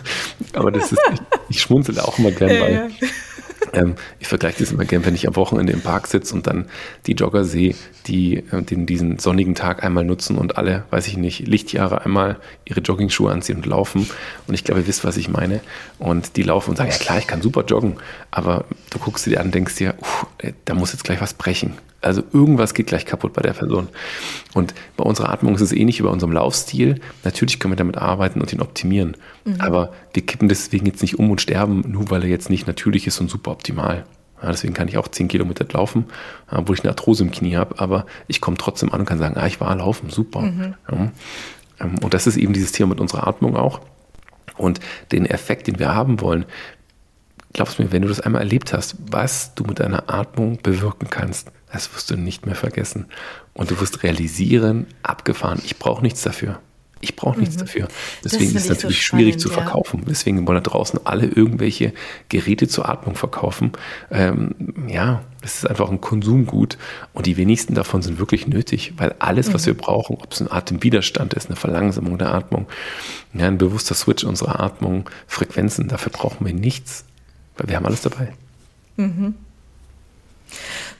aber 0.54 0.72
das 0.72 0.92
ist, 0.92 1.00
ich, 1.12 1.20
ich 1.50 1.60
schmunzel 1.60 2.00
auch 2.00 2.18
immer 2.18 2.32
gern, 2.32 2.50
weil 2.50 2.90
ähm, 3.72 3.94
ich 4.18 4.28
vergleiche 4.28 4.58
das 4.60 4.72
immer 4.72 4.84
gern, 4.84 5.04
wenn 5.04 5.14
ich 5.14 5.26
am 5.26 5.36
Wochenende 5.36 5.72
im 5.72 5.80
Park 5.80 6.06
sitze 6.06 6.34
und 6.34 6.46
dann 6.46 6.66
die 7.06 7.12
Jogger 7.12 7.44
sehe, 7.44 7.74
die 8.06 8.38
äh, 8.50 8.62
den, 8.62 8.86
diesen 8.86 9.18
sonnigen 9.18 9.54
Tag 9.54 9.84
einmal 9.84 10.04
nutzen 10.04 10.38
und 10.38 10.56
alle, 10.56 10.84
weiß 10.90 11.06
ich 11.08 11.16
nicht, 11.16 11.46
Lichtjahre 11.46 12.04
einmal 12.04 12.36
ihre 12.64 12.80
Joggingschuhe 12.80 13.30
anziehen 13.30 13.56
und 13.56 13.66
laufen. 13.66 14.08
Und 14.46 14.54
ich 14.54 14.64
glaube, 14.64 14.80
ihr 14.80 14.86
wisst, 14.86 15.04
was 15.04 15.16
ich 15.16 15.28
meine. 15.28 15.60
Und 15.98 16.36
die 16.36 16.42
laufen 16.42 16.70
und 16.70 16.76
sagen, 16.76 16.90
ja 16.90 16.96
klar, 16.96 17.18
ich 17.18 17.26
kann 17.26 17.42
super 17.42 17.64
joggen. 17.64 17.96
Aber 18.30 18.64
du 18.90 18.98
guckst 18.98 19.26
dir 19.26 19.40
an 19.40 19.46
und 19.46 19.54
denkst 19.54 19.76
dir, 19.76 19.94
uff, 20.00 20.26
da 20.64 20.74
muss 20.74 20.92
jetzt 20.92 21.04
gleich 21.04 21.20
was 21.20 21.34
brechen. 21.34 21.74
Also 22.00 22.22
irgendwas 22.32 22.74
geht 22.74 22.86
gleich 22.86 23.06
kaputt 23.06 23.32
bei 23.32 23.42
der 23.42 23.52
Person. 23.52 23.88
Und 24.54 24.74
bei 24.96 25.04
unserer 25.04 25.30
Atmung 25.30 25.54
ist 25.54 25.60
es 25.60 25.72
ähnlich 25.72 25.98
wie 25.98 26.04
bei 26.04 26.10
unserem 26.10 26.32
Laufstil. 26.32 27.00
Natürlich 27.24 27.58
können 27.58 27.72
wir 27.72 27.76
damit 27.76 27.98
arbeiten 27.98 28.40
und 28.40 28.52
ihn 28.52 28.60
optimieren. 28.60 29.16
Mhm. 29.44 29.60
Aber 29.60 29.92
wir 30.12 30.24
kippen 30.24 30.48
deswegen 30.48 30.86
jetzt 30.86 31.02
nicht 31.02 31.18
um 31.18 31.30
und 31.30 31.40
sterben, 31.40 31.82
nur 31.86 32.10
weil 32.10 32.22
er 32.22 32.28
jetzt 32.28 32.50
nicht 32.50 32.66
natürlich 32.66 33.06
ist 33.06 33.20
und 33.20 33.28
super 33.28 33.50
optimal. 33.50 34.04
Ja, 34.40 34.50
deswegen 34.50 34.74
kann 34.74 34.86
ich 34.86 34.98
auch 34.98 35.08
10 35.08 35.26
Kilometer 35.26 35.66
laufen, 35.72 36.04
obwohl 36.48 36.76
ich 36.76 36.82
eine 36.82 36.90
Arthrose 36.90 37.24
im 37.24 37.32
Knie 37.32 37.56
habe, 37.56 37.80
aber 37.80 38.06
ich 38.28 38.40
komme 38.40 38.56
trotzdem 38.56 38.92
an 38.92 39.00
und 39.00 39.06
kann 39.06 39.18
sagen, 39.18 39.36
ah, 39.36 39.48
ich 39.48 39.60
war 39.60 39.74
laufen, 39.74 40.10
super. 40.10 40.42
Mhm. 40.42 40.74
Ja. 40.90 41.10
Ähm, 41.80 41.98
und 42.02 42.14
das 42.14 42.28
ist 42.28 42.36
eben 42.36 42.52
dieses 42.52 42.70
Thema 42.70 42.90
mit 42.90 43.00
unserer 43.00 43.26
Atmung 43.26 43.56
auch. 43.56 43.80
Und 44.56 44.80
den 45.12 45.26
Effekt, 45.26 45.66
den 45.66 45.78
wir 45.78 45.94
haben 45.94 46.20
wollen, 46.20 46.44
glaubst 47.58 47.80
mir, 47.80 47.90
wenn 47.90 48.02
du 48.02 48.08
das 48.08 48.20
einmal 48.20 48.42
erlebt 48.42 48.72
hast, 48.72 48.94
was 49.10 49.52
du 49.56 49.64
mit 49.64 49.80
deiner 49.80 50.08
Atmung 50.08 50.60
bewirken 50.62 51.10
kannst, 51.10 51.50
das 51.72 51.92
wirst 51.92 52.08
du 52.08 52.16
nicht 52.16 52.46
mehr 52.46 52.54
vergessen. 52.54 53.06
Und 53.52 53.72
du 53.72 53.80
wirst 53.80 54.04
realisieren, 54.04 54.86
abgefahren, 55.02 55.60
ich 55.64 55.76
brauche 55.76 56.00
nichts 56.00 56.22
dafür. 56.22 56.60
Ich 57.00 57.16
brauche 57.16 57.40
nichts 57.40 57.56
mhm. 57.56 57.60
dafür. 57.60 57.88
Deswegen 58.22 58.54
ist 58.54 58.62
es 58.62 58.68
natürlich 58.68 58.98
so 58.98 59.02
schwierig 59.02 59.40
zu 59.40 59.48
verkaufen. 59.48 60.00
Ja. 60.02 60.06
Deswegen 60.10 60.46
wollen 60.46 60.62
da 60.62 60.70
draußen 60.70 61.00
alle 61.04 61.26
irgendwelche 61.26 61.92
Geräte 62.28 62.68
zur 62.68 62.88
Atmung 62.88 63.16
verkaufen. 63.16 63.72
Ähm, 64.12 64.54
ja, 64.86 65.22
das 65.42 65.56
ist 65.56 65.66
einfach 65.68 65.90
ein 65.90 66.00
Konsumgut 66.00 66.78
und 67.12 67.26
die 67.26 67.36
wenigsten 67.36 67.74
davon 67.74 68.02
sind 68.02 68.20
wirklich 68.20 68.46
nötig, 68.46 68.94
weil 68.98 69.16
alles, 69.18 69.52
was 69.52 69.62
mhm. 69.62 69.66
wir 69.66 69.74
brauchen, 69.78 70.16
ob 70.20 70.32
es 70.32 70.40
ein 70.40 70.50
Atemwiderstand 70.50 71.34
ist, 71.34 71.46
eine 71.46 71.56
Verlangsamung 71.56 72.18
der 72.18 72.32
Atmung, 72.32 72.66
ja, 73.34 73.48
ein 73.48 73.58
bewusster 73.58 73.96
Switch 73.96 74.22
unserer 74.22 74.60
Atmung, 74.60 75.10
Frequenzen, 75.26 75.88
dafür 75.88 76.12
brauchen 76.12 76.46
wir 76.46 76.54
nichts, 76.54 77.04
weil 77.58 77.68
wir 77.68 77.76
haben 77.76 77.86
alles 77.86 78.00
dabei. 78.00 78.32
Mhm. 78.96 79.34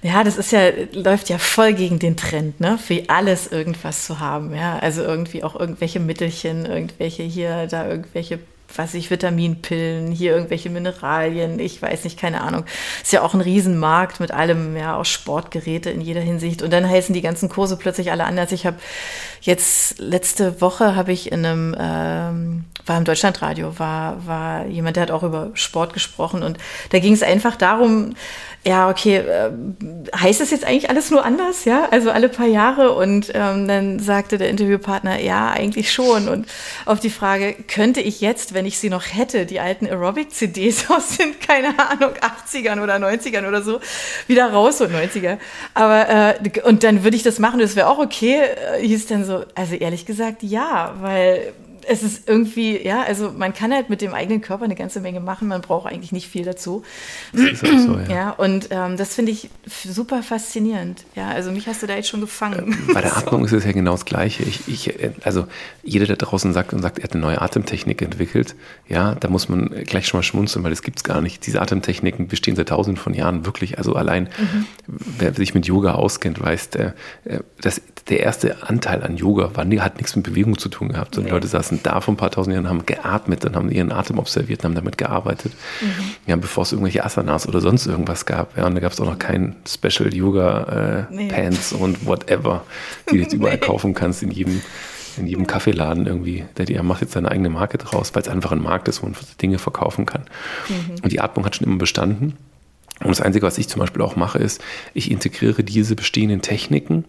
Ja, 0.03 0.23
das 0.23 0.37
ist 0.37 0.53
ja, 0.53 0.71
läuft 0.93 1.29
ja 1.29 1.39
voll 1.39 1.75
gegen 1.75 1.99
den 1.99 2.17
Trend, 2.17 2.61
ne? 2.61 2.79
Für 2.79 3.03
alles 3.09 3.49
irgendwas 3.49 4.05
zu 4.05 4.21
haben, 4.21 4.55
ja. 4.55 4.79
Also 4.79 5.03
irgendwie 5.03 5.43
auch 5.43 5.59
irgendwelche 5.59 5.99
Mittelchen, 5.99 6.67
irgendwelche 6.67 7.23
hier, 7.23 7.67
da 7.67 7.89
irgendwelche 7.89 8.39
weiß 8.75 8.95
ich, 8.95 9.11
Vitaminpillen, 9.11 10.13
hier 10.13 10.33
irgendwelche 10.33 10.71
Mineralien, 10.71 11.59
ich 11.59 11.81
weiß 11.81 12.05
nicht, 12.05 12.19
keine 12.19 12.43
Ahnung. 12.43 12.65
Ist 13.03 13.13
ja 13.13 13.23
auch 13.23 13.35
ein 13.35 13.41
Riesenmarkt 13.41 14.21
mit 14.21 14.31
allem, 14.31 14.77
ja, 14.77 14.97
auch 14.97 15.05
Sportgeräte 15.05 15.91
in 15.91 16.01
jeder 16.01 16.21
Hinsicht. 16.21 16.63
Und 16.63 16.73
dann 16.73 16.89
heißen 16.89 17.15
die 17.15 17.23
ganzen 17.23 17.49
Kurse 17.49 17.77
plötzlich 17.77 18.11
alle 18.11 18.25
anders. 18.25 18.53
Ich 18.53 18.67
habe 18.67 18.77
jetzt 19.41 19.99
letzte 19.99 20.61
Woche 20.61 20.95
habe 20.95 21.13
ich 21.13 21.33
in 21.33 21.45
einem, 21.45 21.77
ähm, 21.79 22.65
war 22.85 22.99
im 22.99 23.05
Deutschlandradio, 23.05 23.79
war, 23.79 24.27
war 24.27 24.67
jemand, 24.67 24.97
der 24.97 25.05
hat 25.05 25.11
auch 25.11 25.23
über 25.23 25.51
Sport 25.55 25.93
gesprochen 25.93 26.43
und 26.43 26.59
da 26.91 26.99
ging 26.99 27.13
es 27.13 27.23
einfach 27.23 27.57
darum, 27.57 28.15
ja, 28.65 28.91
okay, 28.91 29.19
äh, 29.19 29.51
heißt 30.15 30.41
das 30.41 30.51
jetzt 30.51 30.65
eigentlich 30.65 30.91
alles 30.91 31.11
nur 31.11 31.25
anders, 31.25 31.65
ja? 31.65 31.89
Also 31.91 32.11
alle 32.11 32.29
paar 32.29 32.47
Jahre 32.47 32.93
und 32.93 33.31
ähm, 33.35 33.69
dann 33.69 33.99
sagte 34.01 34.37
der 34.37 34.51
Interviewpartner, 34.51 35.21
ja, 35.21 35.51
eigentlich 35.51 35.93
schon. 35.93 36.29
Und 36.29 36.47
auf 36.85 37.01
die 37.01 37.11
Frage, 37.11 37.55
könnte 37.55 38.01
ich 38.01 38.21
jetzt, 38.21 38.55
wenn 38.55 38.67
ich 38.67 38.79
sie 38.79 38.91
noch 38.91 39.05
hätte, 39.05 39.47
die 39.47 39.61
alten 39.61 39.87
Aerobic-CDs 39.87 40.91
aus 40.91 41.17
den, 41.17 41.39
keine 41.41 41.79
Ahnung, 41.79 42.11
80ern 42.21 42.83
oder 42.83 42.97
90ern 42.97 43.47
oder 43.47 43.63
so, 43.63 43.81
wieder 44.27 44.53
raus, 44.53 44.79
so 44.79 44.85
90er. 44.85 45.39
Aber, 45.75 46.09
äh, 46.09 46.61
und 46.65 46.83
dann 46.83 47.05
würde 47.05 47.17
ich 47.17 47.23
das 47.23 47.39
machen, 47.39 47.61
das 47.61 47.77
wäre 47.77 47.89
auch 47.89 47.99
okay, 47.99 48.41
äh, 48.77 48.87
hieß 48.87 49.07
dann 49.07 49.25
so, 49.25 49.45
also 49.55 49.77
ehrlich 49.77 50.05
gesagt, 50.05 50.43
ja, 50.43 50.95
weil 51.01 51.53
es 51.89 52.03
ist 52.03 52.29
irgendwie, 52.29 52.81
ja, 52.85 53.03
also 53.03 53.33
man 53.33 53.55
kann 53.55 53.73
halt 53.73 53.89
mit 53.89 54.03
dem 54.03 54.13
eigenen 54.13 54.41
Körper 54.41 54.65
eine 54.65 54.75
ganze 54.75 55.01
Menge 55.01 55.21
machen, 55.21 55.49
man 55.49 55.63
braucht 55.63 55.91
eigentlich 55.91 56.13
nicht 56.13 56.29
viel 56.29 56.45
dazu. 56.45 56.83
Das 57.33 57.43
ist 57.43 57.65
auch 57.65 57.79
so, 57.79 57.99
ja. 57.99 58.09
ja 58.09 58.31
und 58.31 58.69
ähm, 58.71 58.97
das 58.97 59.15
finde 59.15 59.33
ich 59.33 59.49
super 59.67 60.23
faszinierend. 60.23 61.05
Ja, 61.15 61.29
also 61.29 61.51
mich 61.51 61.67
hast 61.67 61.83
du 61.83 61.87
da 61.87 61.97
jetzt 61.97 62.09
schon 62.09 62.21
gefangen. 62.21 62.77
Äh, 62.89 62.93
bei 62.93 63.01
der 63.01 63.17
Atmung 63.17 63.45
ist 63.45 63.53
es 63.53 63.65
ja 63.65 63.73
genau 63.73 63.93
das 63.93 64.05
Gleiche. 64.05 64.43
Ich, 64.43 64.69
ich, 64.69 65.01
äh, 65.03 65.13
also 65.25 65.47
jeder, 65.83 66.07
der 66.07 66.17
draußen 66.17 66.53
sagt 66.53 66.75
und 66.75 66.83
sagt, 66.83 66.99
er 66.99 67.05
hat 67.05 67.13
eine 67.13 67.23
neue 67.23 67.41
Atemtechnik 67.41 68.03
entwickelt, 68.03 68.55
ja, 68.87 69.15
da 69.15 69.29
muss 69.29 69.49
man 69.49 69.71
gleich 69.85 70.07
schon 70.07 70.19
mal 70.19 70.23
schmunzeln, 70.23 70.65
weil 70.65 70.71
das 70.71 70.83
gibt 70.83 70.99
es 70.99 71.05
gar 71.05 71.23
nicht. 71.23 71.47
Diese 71.47 71.63
Atemtechniken 71.63 72.29
bestehen 72.29 72.57
seit 72.57 72.69
tausenden 72.69 73.03
von 73.03 73.15
Jahren 73.15 73.47
wirklich. 73.47 73.79
Also 73.79 73.95
allein, 73.95 74.25
mhm. 74.25 74.67
wer 74.87 75.33
sich 75.33 75.55
mit 75.55 75.67
Yoga 75.67 75.93
auskennt, 75.95 76.41
weiß, 76.41 76.71
der, 76.71 76.95
äh, 77.25 77.41
das, 77.61 77.81
der 78.09 78.21
erste 78.21 78.63
Anteil 78.63 79.03
an 79.03 79.17
Yoga 79.17 79.57
war, 79.57 79.65
hat 79.83 79.97
nichts 79.97 80.15
mit 80.17 80.25
Bewegung 80.25 80.59
zu 80.59 80.69
tun 80.69 80.89
gehabt, 80.89 81.15
sondern 81.15 81.31
nee. 81.31 81.37
Leute 81.37 81.47
saßen 81.47 81.78
da 81.83 82.01
vor 82.01 82.15
ein 82.15 82.17
paar 82.17 82.31
tausend 82.31 82.55
Jahren 82.55 82.69
haben 82.69 82.87
geatmet 82.87 83.45
und 83.45 83.57
haben 83.57 83.71
ihren 83.71 83.93
Atem 83.93 84.19
observiert 84.19 84.61
und 84.61 84.67
haben 84.67 84.75
damit 84.75 84.99
gearbeitet. 84.99 85.53
Mhm. 85.81 86.05
Ja, 86.27 86.37
bevor 86.37 86.63
es 86.63 86.73
irgendwelche 86.73 87.05
Asanas 87.05 87.47
oder 87.49 87.61
sonst 87.61 87.87
irgendwas 87.87 88.27
gab. 88.27 88.57
Ja, 88.57 88.67
und 88.67 88.75
da 88.75 88.81
gab 88.81 88.93
es 88.93 89.01
auch 89.01 89.07
noch 89.07 89.19
kein 89.19 89.57
Special 89.67 90.13
Yoga 90.15 91.07
äh, 91.11 91.15
nee. 91.15 91.29
Pants 91.29 91.73
und 91.73 92.07
whatever, 92.07 92.65
die 93.11 93.17
du 93.17 93.23
jetzt 93.23 93.33
überall 93.33 93.55
nee. 93.61 93.67
kaufen 93.67 93.95
kannst 93.95 94.23
in 94.23 94.31
jedem 94.31 94.63
in 95.17 95.27
jedem 95.27 95.49
Kaffeeladen 95.49 96.07
irgendwie, 96.07 96.45
der, 96.57 96.67
der 96.67 96.81
macht 96.85 97.01
jetzt 97.01 97.13
seine 97.13 97.29
eigene 97.29 97.49
Marke 97.49 97.77
draus, 97.77 98.15
weil 98.15 98.23
es 98.23 98.29
einfach 98.29 98.53
ein 98.53 98.63
Markt 98.63 98.87
ist, 98.87 99.03
wo 99.03 99.07
man 99.07 99.17
Dinge 99.43 99.59
verkaufen 99.59 100.07
kann. 100.07 100.23
Mhm. 100.69 100.95
Und 101.03 101.13
die 101.13 101.21
Atmung 101.21 101.45
hat 101.45 101.57
schon 101.57 101.67
immer 101.67 101.79
bestanden. 101.79 102.37
Und 103.01 103.09
das 103.09 103.21
Einzige, 103.21 103.47
was 103.47 103.59
ich 103.59 103.69
zum 103.69 103.81
Beispiel 103.81 104.03
auch 104.03 104.17
mache, 104.17 104.39
ist, 104.39 104.63
ich 104.95 105.11
integriere 105.11 105.63
diese 105.63 105.95
bestehenden 105.95 106.43
Techniken 106.43 107.05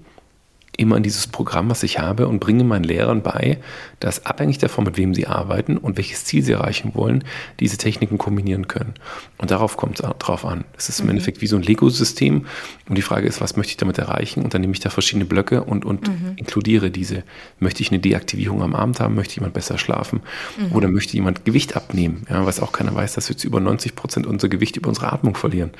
immer 0.79 0.95
in 0.95 1.03
dieses 1.03 1.27
Programm, 1.27 1.69
was 1.69 1.83
ich 1.83 1.99
habe 1.99 2.27
und 2.27 2.39
bringe 2.39 2.63
meinen 2.63 2.85
Lehrern 2.85 3.21
bei, 3.21 3.59
dass 3.99 4.25
abhängig 4.25 4.59
davon, 4.59 4.85
mit 4.85 4.97
wem 4.97 5.13
sie 5.13 5.27
arbeiten 5.27 5.77
und 5.77 5.97
welches 5.97 6.23
Ziel 6.23 6.41
sie 6.41 6.53
erreichen 6.53 6.91
wollen, 6.95 7.25
diese 7.59 7.77
Techniken 7.77 8.17
kombinieren 8.17 8.67
können. 8.67 8.93
Und 9.37 9.51
darauf 9.51 9.75
kommt 9.75 9.99
es 9.99 10.09
drauf 10.19 10.45
an. 10.45 10.63
Es 10.77 10.87
ist 10.87 10.99
im 10.99 11.05
mhm. 11.05 11.11
Endeffekt 11.11 11.41
wie 11.41 11.47
so 11.47 11.57
ein 11.57 11.63
Lego-System 11.63 12.45
und 12.87 12.97
die 12.97 13.01
Frage 13.01 13.27
ist, 13.27 13.41
was 13.41 13.57
möchte 13.57 13.71
ich 13.71 13.77
damit 13.77 13.97
erreichen? 13.97 14.41
Und 14.41 14.53
dann 14.53 14.61
nehme 14.61 14.73
ich 14.73 14.79
da 14.79 14.89
verschiedene 14.89 15.25
Blöcke 15.25 15.63
und, 15.63 15.83
und 15.83 16.07
mhm. 16.07 16.33
inkludiere 16.37 16.91
diese. 16.91 17.23
Möchte 17.59 17.81
ich 17.81 17.91
eine 17.91 17.99
Deaktivierung 17.99 18.61
am 18.61 18.73
Abend 18.73 18.99
haben? 19.01 19.15
Möchte 19.15 19.35
jemand 19.35 19.53
besser 19.53 19.77
schlafen? 19.77 20.21
Mhm. 20.57 20.75
Oder 20.75 20.87
möchte 20.87 21.13
jemand 21.13 21.43
Gewicht 21.43 21.75
abnehmen? 21.75 22.25
Ja, 22.29 22.45
was 22.45 22.61
auch 22.61 22.71
keiner 22.71 22.95
weiß, 22.95 23.13
dass 23.15 23.27
wir 23.27 23.35
jetzt 23.35 23.43
über 23.43 23.59
90 23.59 23.95
Prozent 23.95 24.25
unser 24.25 24.47
Gewicht 24.47 24.77
über 24.77 24.87
unsere 24.87 25.11
Atmung 25.11 25.35
verlieren. 25.35 25.71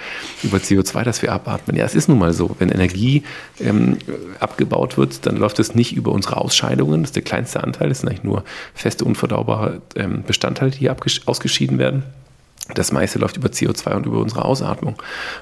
Über 0.43 0.57
CO2, 0.57 1.03
das 1.03 1.21
wir 1.21 1.31
abatmen. 1.31 1.77
Ja, 1.77 1.85
es 1.85 1.95
ist 1.95 2.09
nun 2.09 2.19
mal 2.19 2.33
so. 2.33 2.55
Wenn 2.59 2.69
Energie 2.69 3.23
ähm, 3.59 3.97
abgebaut 4.39 4.88
wird, 4.97 5.25
dann 5.25 5.37
läuft 5.37 5.59
es 5.59 5.75
nicht 5.75 5.95
über 5.95 6.11
unsere 6.11 6.37
Ausscheidungen. 6.37 7.01
Das 7.01 7.09
ist 7.09 7.15
der 7.15 7.23
kleinste 7.23 7.63
Anteil. 7.63 7.89
Das 7.89 7.99
sind 7.99 8.09
eigentlich 8.09 8.23
nur 8.23 8.43
feste, 8.73 9.05
unverdaubare 9.05 9.81
ähm, 9.95 10.23
Bestandteile, 10.25 10.71
die 10.71 10.79
hier 10.79 10.95
ausgeschieden 11.25 11.77
werden. 11.77 12.03
Das 12.75 12.91
meiste 12.91 13.17
läuft 13.17 13.37
über 13.37 13.49
CO2 13.49 13.95
und 13.95 14.05
über 14.05 14.19
unsere 14.19 14.45
Ausatmung. 14.45 14.95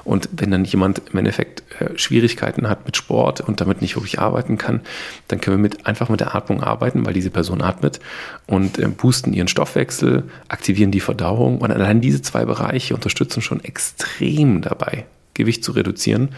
Und 0.06 0.30
wenn 0.32 0.52
dann 0.52 0.64
jemand 0.64 1.02
im 1.12 1.20
Endeffekt 1.20 1.64
äh, 1.82 1.98
Schwierigkeiten 1.98 2.70
hat 2.70 2.86
mit 2.86 2.96
Sport 2.96 3.42
und 3.42 3.60
damit 3.60 3.82
nicht 3.82 3.96
wirklich 3.98 4.20
arbeiten 4.20 4.58
kann, 4.58 4.82
dann 5.28 5.42
können 5.42 5.58
wir 5.58 5.62
mit, 5.62 5.86
einfach 5.86 6.08
mit 6.08 6.22
der 6.22 6.36
Atmung 6.36 6.64
arbeiten, 6.64 7.06
weil 7.06 7.14
diese 7.14 7.30
Person 7.30 7.62
atmet 7.62 8.00
und 8.46 8.80
äh, 8.80 8.88
boosten 8.88 9.34
ihren 9.34 9.50
Stoffwechsel, 9.50 10.24
aktivieren 10.48 10.92
die 10.92 11.02
Verdauung. 11.02 11.60
Und 11.60 11.72
allein 11.72 12.00
diese 12.00 12.22
zwei 12.22 12.46
Bereiche 12.46 12.96
unterstützen 12.96 13.42
schon 13.42 13.62
extrem 13.62 14.62
dabei, 14.62 15.06
Gewicht 15.34 15.66
zu 15.66 15.74
reduzieren, 15.74 16.30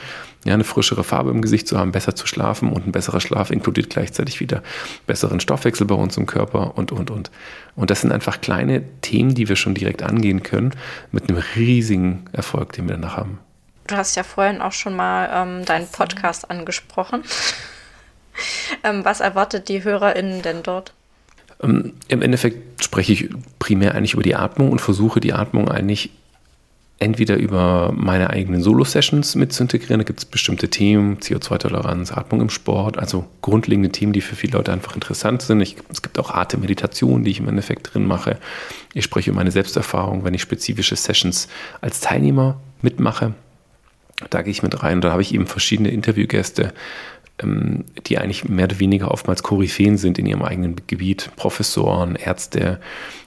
ja, 0.45 0.53
eine 0.53 0.63
frischere 0.63 1.03
Farbe 1.03 1.31
im 1.31 1.41
Gesicht 1.41 1.67
zu 1.67 1.77
haben, 1.77 1.91
besser 1.91 2.15
zu 2.15 2.25
schlafen 2.25 2.71
und 2.71 2.87
ein 2.87 2.91
besserer 2.91 3.19
Schlaf 3.19 3.51
inkludiert 3.51 3.89
gleichzeitig 3.89 4.39
wieder 4.39 4.63
besseren 5.05 5.39
Stoffwechsel 5.39 5.85
bei 5.85 5.95
uns 5.95 6.15
im 6.15 6.25
Körper 6.25 6.77
und, 6.77 6.91
und, 6.91 7.11
und. 7.11 7.29
Und 7.75 7.89
das 7.89 8.01
sind 8.01 8.11
einfach 8.11 8.39
kleine 8.39 8.83
Themen, 9.01 9.35
die 9.35 9.49
wir 9.49 9.57
schon 9.57 9.73
direkt 9.73 10.01
angehen 10.01 10.41
können 10.43 10.71
mit 11.11 11.29
einem 11.29 11.43
riesigen 11.55 12.25
Erfolg, 12.31 12.73
den 12.73 12.87
wir 12.87 12.95
danach 12.95 13.17
haben. 13.17 13.39
Du 13.87 13.97
hast 13.97 14.15
ja 14.15 14.23
vorhin 14.23 14.61
auch 14.61 14.71
schon 14.71 14.95
mal 14.95 15.29
ähm, 15.33 15.65
deinen 15.65 15.87
Podcast 15.87 16.49
angesprochen. 16.49 17.23
ähm, 18.83 19.03
was 19.03 19.19
erwartet 19.19 19.67
die 19.67 19.83
HörerInnen 19.83 20.41
denn 20.41 20.63
dort? 20.63 20.93
Ähm, 21.61 21.93
Im 22.07 22.21
Endeffekt 22.21 22.83
spreche 22.83 23.11
ich 23.11 23.29
primär 23.57 23.95
eigentlich 23.95 24.13
über 24.13 24.23
die 24.23 24.35
Atmung 24.35 24.71
und 24.71 24.79
versuche 24.79 25.19
die 25.19 25.33
Atmung 25.33 25.69
eigentlich 25.69 26.11
entweder 26.99 27.37
über 27.37 27.93
meine 27.95 28.29
eigenen 28.29 28.61
Solo-Sessions 28.61 29.35
mit 29.35 29.53
zu 29.53 29.63
integrieren. 29.63 29.99
Da 29.99 30.03
gibt 30.03 30.19
es 30.19 30.25
bestimmte 30.25 30.69
Themen, 30.69 31.17
CO2-Toleranz, 31.17 32.11
Atmung 32.11 32.41
im 32.41 32.49
Sport, 32.49 32.97
also 32.97 33.25
grundlegende 33.41 33.89
Themen, 33.89 34.11
die 34.11 34.21
für 34.21 34.35
viele 34.35 34.57
Leute 34.57 34.73
einfach 34.73 34.95
interessant 34.95 35.41
sind. 35.41 35.61
Ich, 35.61 35.77
es 35.89 36.01
gibt 36.01 36.19
auch 36.19 36.31
Atemmeditation, 36.31 37.23
die 37.23 37.31
ich 37.31 37.39
im 37.39 37.47
Endeffekt 37.47 37.93
drin 37.93 38.05
mache. 38.05 38.37
Ich 38.93 39.05
spreche 39.05 39.31
über 39.31 39.37
meine 39.37 39.51
Selbsterfahrung, 39.51 40.25
wenn 40.25 40.33
ich 40.33 40.41
spezifische 40.41 40.97
Sessions 40.97 41.47
als 41.79 42.01
Teilnehmer 42.01 42.59
mitmache. 42.81 43.33
Da 44.29 44.41
gehe 44.41 44.51
ich 44.51 44.63
mit 44.63 44.83
rein. 44.83 44.99
Da 44.99 45.11
habe 45.11 45.21
ich 45.21 45.33
eben 45.33 45.47
verschiedene 45.47 45.89
Interviewgäste, 45.89 46.73
die 47.41 48.17
eigentlich 48.17 48.47
mehr 48.47 48.65
oder 48.65 48.79
weniger 48.79 49.11
oftmals 49.11 49.43
Koryphäen 49.43 49.97
sind 49.97 50.19
in 50.19 50.25
ihrem 50.25 50.41
eigenen 50.41 50.75
Gebiet, 50.87 51.31
Professoren, 51.35 52.15
Ärzte, 52.15 52.79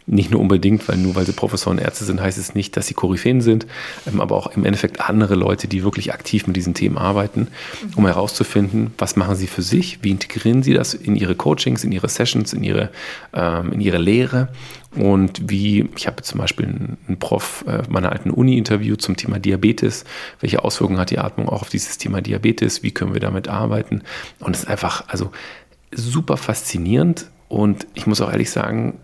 nicht 0.06 0.30
nur 0.30 0.40
unbedingt, 0.40 0.88
weil 0.88 0.96
nur 0.96 1.14
weil 1.14 1.24
sie 1.24 1.32
Professoren 1.32 1.78
und 1.78 1.84
Ärzte 1.84 2.04
sind, 2.04 2.20
heißt 2.20 2.38
es 2.38 2.54
nicht, 2.54 2.76
dass 2.76 2.88
sie 2.88 2.94
Koryphäen 2.94 3.40
sind, 3.40 3.66
ähm, 4.06 4.20
aber 4.20 4.36
auch 4.36 4.48
im 4.56 4.64
Endeffekt 4.64 5.00
andere 5.00 5.34
Leute, 5.34 5.68
die 5.68 5.84
wirklich 5.84 6.12
aktiv 6.12 6.46
mit 6.46 6.56
diesen 6.56 6.74
Themen 6.74 6.98
arbeiten, 6.98 7.48
um 7.94 8.06
herauszufinden, 8.06 8.92
was 8.98 9.16
machen 9.16 9.36
sie 9.36 9.46
für 9.46 9.62
sich, 9.62 10.00
wie 10.02 10.10
integrieren 10.10 10.62
sie 10.62 10.74
das 10.74 10.94
in 10.94 11.16
ihre 11.16 11.34
Coachings, 11.34 11.84
in 11.84 11.92
ihre 11.92 12.08
Sessions, 12.08 12.52
in 12.52 12.64
ihre, 12.64 12.90
ähm, 13.32 13.72
in 13.72 13.80
ihre 13.80 13.98
Lehre 13.98 14.48
und 14.94 15.50
wie, 15.50 15.88
ich 15.96 16.06
habe 16.06 16.22
zum 16.22 16.40
Beispiel 16.40 16.66
einen 16.66 17.18
Prof 17.18 17.64
äh, 17.66 17.82
meiner 17.88 18.12
alten 18.12 18.30
Uni 18.30 18.58
interviewt 18.58 19.00
zum 19.02 19.16
Thema 19.16 19.38
Diabetes, 19.38 20.04
welche 20.40 20.64
Auswirkungen 20.64 20.98
hat 20.98 21.10
die 21.10 21.18
Atmung 21.18 21.48
auch 21.48 21.62
auf 21.62 21.68
dieses 21.68 21.98
Thema 21.98 22.20
Diabetes, 22.20 22.82
wie 22.82 22.90
können 22.90 23.14
wir 23.14 23.20
damit 23.20 23.48
arbeiten 23.48 24.02
und 24.40 24.54
es 24.54 24.64
ist 24.64 24.68
einfach, 24.68 25.08
also 25.08 25.30
super 25.90 26.36
faszinierend 26.36 27.26
und 27.48 27.86
ich 27.94 28.06
muss 28.06 28.20
auch 28.20 28.30
ehrlich 28.30 28.50
sagen, 28.50 28.98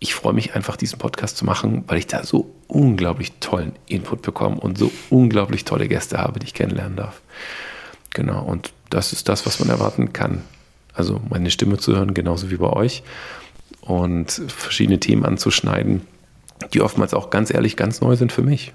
ich 0.00 0.14
freue 0.14 0.32
mich 0.32 0.54
einfach, 0.54 0.76
diesen 0.76 0.98
Podcast 0.98 1.36
zu 1.36 1.44
machen, 1.44 1.84
weil 1.88 1.98
ich 1.98 2.06
da 2.06 2.22
so 2.24 2.54
unglaublich 2.68 3.32
tollen 3.40 3.72
Input 3.86 4.22
bekomme 4.22 4.56
und 4.60 4.78
so 4.78 4.92
unglaublich 5.10 5.64
tolle 5.64 5.88
Gäste 5.88 6.18
habe, 6.18 6.38
die 6.38 6.46
ich 6.46 6.54
kennenlernen 6.54 6.96
darf. 6.96 7.20
Genau, 8.10 8.44
und 8.44 8.72
das 8.90 9.12
ist 9.12 9.28
das, 9.28 9.46
was 9.46 9.60
man 9.60 9.68
erwarten 9.68 10.12
kann. 10.12 10.42
Also 10.94 11.20
meine 11.28 11.50
Stimme 11.50 11.78
zu 11.78 11.96
hören, 11.96 12.14
genauso 12.14 12.50
wie 12.50 12.56
bei 12.56 12.70
euch. 12.70 13.02
Und 13.88 14.30
verschiedene 14.48 15.00
Themen 15.00 15.24
anzuschneiden, 15.24 16.02
die 16.72 16.80
oftmals 16.80 17.14
auch 17.14 17.30
ganz 17.30 17.52
ehrlich 17.52 17.76
ganz 17.76 18.00
neu 18.00 18.14
sind 18.14 18.32
für 18.32 18.42
mich. 18.42 18.72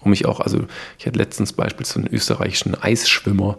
Um 0.00 0.10
mich 0.10 0.26
auch, 0.26 0.38
also 0.38 0.60
ich 0.98 1.06
hatte 1.06 1.18
letztens 1.18 1.52
beispielsweise 1.52 2.06
einen 2.06 2.14
österreichischen 2.14 2.80
Eisschwimmer 2.80 3.58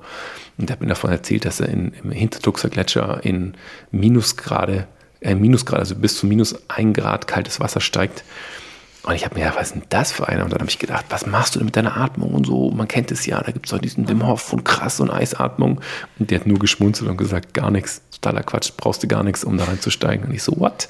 und 0.58 0.72
hat 0.72 0.80
mir 0.80 0.88
davon 0.88 1.10
erzählt, 1.10 1.44
dass 1.44 1.60
er 1.60 1.68
in, 1.68 1.94
im 2.02 2.12
Hintertuxer 2.12 2.70
Gletscher 2.70 3.20
in 3.24 3.56
Minusgrade 3.92 4.88
äh, 5.22 5.36
Minusgrad, 5.36 5.80
also 5.80 5.96
bis 5.96 6.18
zu 6.18 6.26
minus 6.26 6.56
ein 6.70 6.94
Grad 6.94 7.28
kaltes 7.28 7.60
Wasser 7.60 7.82
steigt. 7.82 8.24
Und 9.04 9.16
ich 9.16 9.26
habe 9.26 9.36
mir 9.36 9.42
gedacht, 9.42 9.58
was 9.58 9.68
ist 9.68 9.76
denn 9.76 9.84
das 9.90 10.12
für 10.12 10.28
einer? 10.28 10.44
Und 10.44 10.52
dann 10.52 10.60
habe 10.60 10.70
ich 10.70 10.80
gedacht, 10.80 11.06
was 11.10 11.26
machst 11.26 11.56
du 11.56 11.60
denn 11.60 11.66
mit 11.66 11.76
deiner 11.76 11.98
Atmung 11.98 12.34
und 12.34 12.46
so? 12.46 12.70
Man 12.72 12.88
kennt 12.88 13.12
es 13.12 13.26
ja, 13.26 13.42
da 13.42 13.52
gibt 13.52 13.66
es 13.66 13.74
auch 13.74 13.80
diesen 13.80 14.10
Wim 14.10 14.28
Hof 14.28 14.52
und 14.52 14.66
krass 14.66 15.00
und 15.00 15.10
Eisatmung. 15.10 15.82
Und 16.20 16.32
der 16.32 16.40
hat 16.40 16.48
nur 16.48 16.60
geschmunzelt 16.60 17.10
und 17.10 17.18
gesagt, 17.18 17.54
gar 17.54 17.72
nichts, 17.72 18.02
totaler 18.22 18.44
Quatsch, 18.44 18.72
brauchst 18.76 19.04
du 19.04 19.08
gar 19.08 19.24
nichts, 19.24 19.44
um 19.44 19.58
da 19.58 19.66
reinzusteigen. 19.66 20.26
Und 20.26 20.34
ich 20.34 20.44
so, 20.44 20.54
what? 20.60 20.88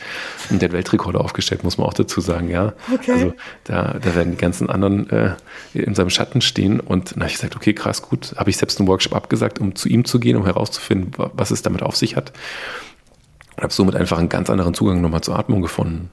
Und 0.50 0.62
der 0.62 0.70
hat 0.70 0.74
Weltrekorde 0.74 1.20
aufgestellt, 1.20 1.64
muss 1.64 1.78
man 1.78 1.88
auch 1.88 1.94
dazu 1.94 2.22
sagen, 2.22 2.50
ja. 2.50 2.74
Okay. 2.94 3.12
Also 3.12 3.34
da, 3.66 3.96
da 4.02 4.16
werden 4.16 4.32
die 4.32 4.38
ganzen 4.38 4.70
anderen 4.70 5.10
äh, 5.10 5.36
in 5.74 5.96
seinem 5.96 6.10
Schatten 6.10 6.42
stehen. 6.42 6.80
Und 6.80 7.12
dann 7.12 7.22
habe 7.22 7.28
ich 7.28 7.36
gesagt, 7.36 7.56
okay, 7.56 7.74
krass, 7.74 8.02
gut. 8.02 8.34
Habe 8.38 8.50
ich 8.50 8.58
selbst 8.58 8.80
einen 8.80 8.88
Workshop 8.88 9.16
abgesagt, 9.16 9.60
um 9.60 9.76
zu 9.76 9.90
ihm 9.90 10.06
zu 10.06 10.20
gehen, 10.20 10.38
um 10.38 10.46
herauszufinden, 10.46 11.14
was 11.34 11.52
es 11.52 11.62
damit 11.62 11.84
auf 11.84 11.96
sich 11.96 12.16
hat 12.16 12.34
und 13.60 13.64
habe 13.64 13.74
somit 13.74 13.96
einfach 13.96 14.18
einen 14.18 14.30
ganz 14.30 14.50
anderen 14.50 14.74
Zugang 14.74 15.02
nochmal 15.02 15.22
zur 15.22 15.38
Atmung 15.38 15.62
gefunden. 15.62 16.10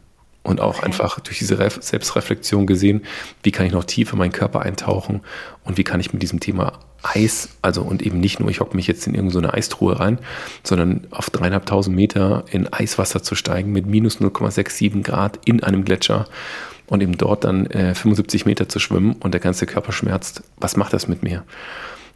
Und 0.47 0.61
auch 0.61 0.79
okay. 0.79 0.87
einfach 0.87 1.19
durch 1.19 1.39
diese 1.39 1.59
Re 1.59 1.71
Selbstreflexion 1.71 2.69
gesehen, 2.69 3.05
wie 3.43 3.51
kann 3.51 3.67
ich 3.67 3.73
noch 3.73 3.83
tiefer 3.83 4.13
in 4.13 4.21
meinen 4.21 4.33
Körper 4.33 4.63
eintauchen 4.63 5.23
und 5.65 5.77
wie 5.77 5.83
kann 5.83 5.99
ich 5.99 6.13
mit 6.13 6.23
diesem 6.23 6.39
Thema 6.39 6.79
Eis, 7.03 7.49
also 7.63 7.83
und 7.83 8.01
eben 8.01 8.21
nicht 8.21 8.39
nur, 8.39 8.49
ich 8.49 8.61
hocke 8.61 8.77
mich 8.77 8.87
jetzt 8.87 9.09
in 9.09 9.15
irgendeine 9.17 9.55
Eistruhe 9.55 9.99
rein, 9.99 10.21
sondern 10.63 11.09
auf 11.11 11.31
dreieinhalbtausend 11.31 11.97
Meter 11.97 12.45
in 12.49 12.73
Eiswasser 12.73 13.25
zu 13.25 13.35
steigen 13.35 13.73
mit 13.73 13.87
minus 13.87 14.21
0,67 14.21 15.03
Grad 15.03 15.41
in 15.45 15.65
einem 15.65 15.85
Gletscher 15.85 16.27
und 16.87 17.03
eben 17.03 17.19
dort 17.19 17.43
dann 17.43 17.67
äh, 17.67 17.97
75 17.97 18.47
Meter 18.47 18.69
zu 18.69 18.79
schwimmen 18.79 19.17
und 19.19 19.33
der 19.33 19.41
ganze 19.41 19.67
Körper 19.67 19.91
schmerzt. 19.91 20.45
Was 20.59 20.77
macht 20.77 20.93
das 20.93 21.09
mit 21.09 21.25
mir? 21.25 21.43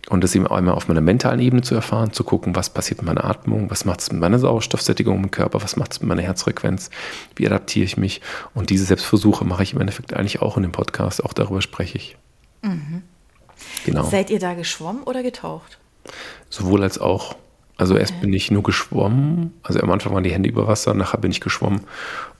Und 0.09 0.25
das 0.25 0.35
eben 0.35 0.47
einmal 0.47 0.75
auf 0.75 0.89
meiner 0.89 1.01
mentalen 1.01 1.41
Ebene 1.41 1.63
zu 1.63 1.75
erfahren, 1.75 2.13
zu 2.13 2.25
gucken, 2.25 2.57
was 2.57 2.71
passiert 2.71 3.01
mit 3.01 3.07
meiner 3.07 3.25
Atmung, 3.25 3.71
was 3.71 3.85
macht 3.85 4.01
es 4.01 4.11
mit 4.11 4.21
meiner 4.21 4.39
Sauerstoffsättigung 4.39 5.23
im 5.23 5.31
Körper, 5.31 5.63
was 5.63 5.77
macht 5.77 5.93
es 5.93 6.01
mit 6.01 6.09
meiner 6.09 6.23
Herzfrequenz, 6.23 6.91
wie 7.37 7.47
adaptiere 7.47 7.85
ich 7.85 7.97
mich. 7.97 8.21
Und 8.55 8.71
diese 8.71 8.85
Selbstversuche 8.85 9.45
mache 9.45 9.63
ich 9.63 9.75
im 9.75 9.81
Endeffekt 9.81 10.15
eigentlich 10.15 10.41
auch 10.43 10.57
in 10.57 10.63
dem 10.63 10.73
Podcast, 10.73 11.25
auch 11.25 11.33
darüber 11.33 11.63
spreche 11.63 11.99
ich. 11.99 12.17
Mhm. 12.63 13.03
Genau. 13.85 14.05
Seid 14.05 14.31
ihr 14.31 14.39
da 14.39 14.55
geschwommen 14.55 15.03
oder 15.03 15.23
getaucht? 15.23 15.79
Sowohl 16.49 16.83
als 16.83 16.99
auch. 16.99 17.37
Also 17.77 17.97
erst 17.97 18.13
okay. 18.13 18.23
bin 18.23 18.33
ich 18.35 18.51
nur 18.51 18.63
geschwommen, 18.63 19.55
also 19.63 19.81
am 19.81 19.91
Anfang 19.91 20.13
waren 20.13 20.23
die 20.23 20.33
Hände 20.33 20.51
über 20.51 20.67
Wasser, 20.67 20.93
nachher 20.93 21.17
bin 21.17 21.31
ich 21.31 21.41
geschwommen 21.41 21.81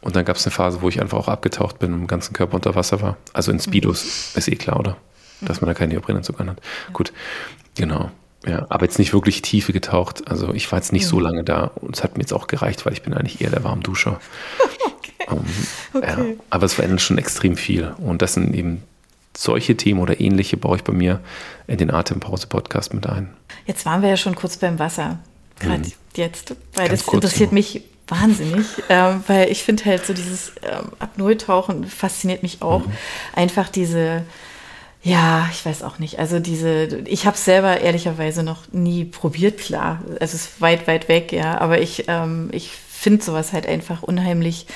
und 0.03 0.15
dann 0.15 0.27
gab 0.27 0.37
es 0.37 0.45
eine 0.45 0.53
Phase, 0.53 0.83
wo 0.83 0.89
ich 0.91 1.01
einfach 1.01 1.17
auch 1.17 1.29
abgetaucht 1.29 1.79
bin 1.79 1.95
und 1.95 2.01
im 2.01 2.07
ganzen 2.07 2.35
Körper 2.35 2.57
unter 2.57 2.75
Wasser 2.75 3.01
war. 3.01 3.17
Also 3.33 3.51
in 3.51 3.59
Speedos, 3.59 4.05
mhm. 4.35 4.39
ist 4.39 4.49
eh 4.49 4.57
klar, 4.57 4.79
oder? 4.79 4.99
Dass 5.41 5.61
man 5.61 5.69
da 5.69 5.75
keinen 5.75 5.91
Neoprenanzug 5.91 6.41
anhat. 6.41 6.59
Ja. 6.59 6.93
Gut, 6.93 7.13
genau. 7.75 8.11
Ja, 8.47 8.67
aber 8.71 8.87
jetzt 8.87 8.99
nicht 8.99 9.13
wirklich 9.13 9.43
Tiefe 9.43 9.73
getaucht. 9.73 10.29
Also 10.29 10.55
ich 10.55 10.71
war 10.73 10.79
jetzt 10.79 10.93
nicht 10.93 11.03
ja. 11.03 11.09
so 11.09 11.21
lange 11.21 11.45
da 11.45 11.65
und 11.75 11.97
es 11.97 12.03
hat 12.03 12.17
mir 12.17 12.23
jetzt 12.23 12.33
auch 12.33 12.47
gereicht, 12.47 12.87
weil 12.87 12.95
ich 12.95 13.03
bin 13.03 13.13
eigentlich 13.13 13.41
eher 13.41 13.51
der 13.51 13.65
Warmduscher. 13.65 14.19
okay. 14.99 15.31
Um, 15.31 15.45
okay. 15.93 16.35
Ja, 16.37 16.45
aber 16.49 16.65
es 16.65 16.75
verändert 16.75 17.03
schon 17.03 17.19
extrem 17.19 17.57
viel. 17.57 17.93
Und 17.99 18.23
das 18.23 18.35
sind 18.35 18.55
eben 18.55 18.83
solche 19.37 19.77
Themen 19.77 20.01
oder 20.01 20.21
ähnliche 20.21 20.57
baue 20.57 20.77
ich 20.77 20.85
bei 20.85 20.93
mir 20.93 21.21
in 21.67 21.77
den 21.77 21.91
Atempause-Podcast 21.91 22.95
mit 22.95 23.07
ein. 23.07 23.35
Jetzt 23.67 23.85
waren 23.85 24.03
wir 24.03 24.09
ja 24.09 24.17
schon 24.17 24.35
kurz 24.35 24.57
beim 24.57 24.79
Wasser. 24.79 25.19
Gerade 25.59 25.81
mhm. 25.81 25.93
jetzt, 26.15 26.55
weil 26.75 26.89
Ganz 26.89 27.05
das 27.05 27.15
interessiert 27.15 27.51
noch. 27.51 27.55
mich 27.55 27.83
wahnsinnig, 28.09 28.67
äh, 28.89 29.15
weil 29.27 29.51
ich 29.51 29.63
finde 29.63 29.85
halt 29.85 30.05
so 30.05 30.15
dieses 30.15 30.51
äh, 30.63 30.79
Apnoe-Tauchen 30.99 31.85
fasziniert 31.85 32.43
mich 32.43 32.63
auch. 32.63 32.87
Mhm. 32.87 32.93
Einfach 33.35 33.69
diese 33.69 34.25
ja, 35.03 35.49
ich 35.51 35.65
weiß 35.65 35.83
auch 35.83 35.99
nicht. 35.99 36.19
Also 36.19 36.41
diese, 36.41 36.85
ich 37.07 37.27
habe 37.27 37.37
selber 37.37 37.81
ehrlicherweise 37.81 38.43
noch 38.43 38.71
nie 38.73 39.05
probiert, 39.07 39.59
klar. 39.59 40.03
Es 40.21 40.35
ist 40.35 40.61
weit, 40.61 40.87
weit 40.87 41.09
weg, 41.09 41.33
ja. 41.33 41.59
Aber 41.59 41.81
ich, 41.81 42.05
ähm, 42.09 42.51
ich 42.53 42.71
finde 42.71 43.25
sowas 43.25 43.55
halt 43.55 43.67
einfach 43.67 44.03
unheimlich 44.03 44.67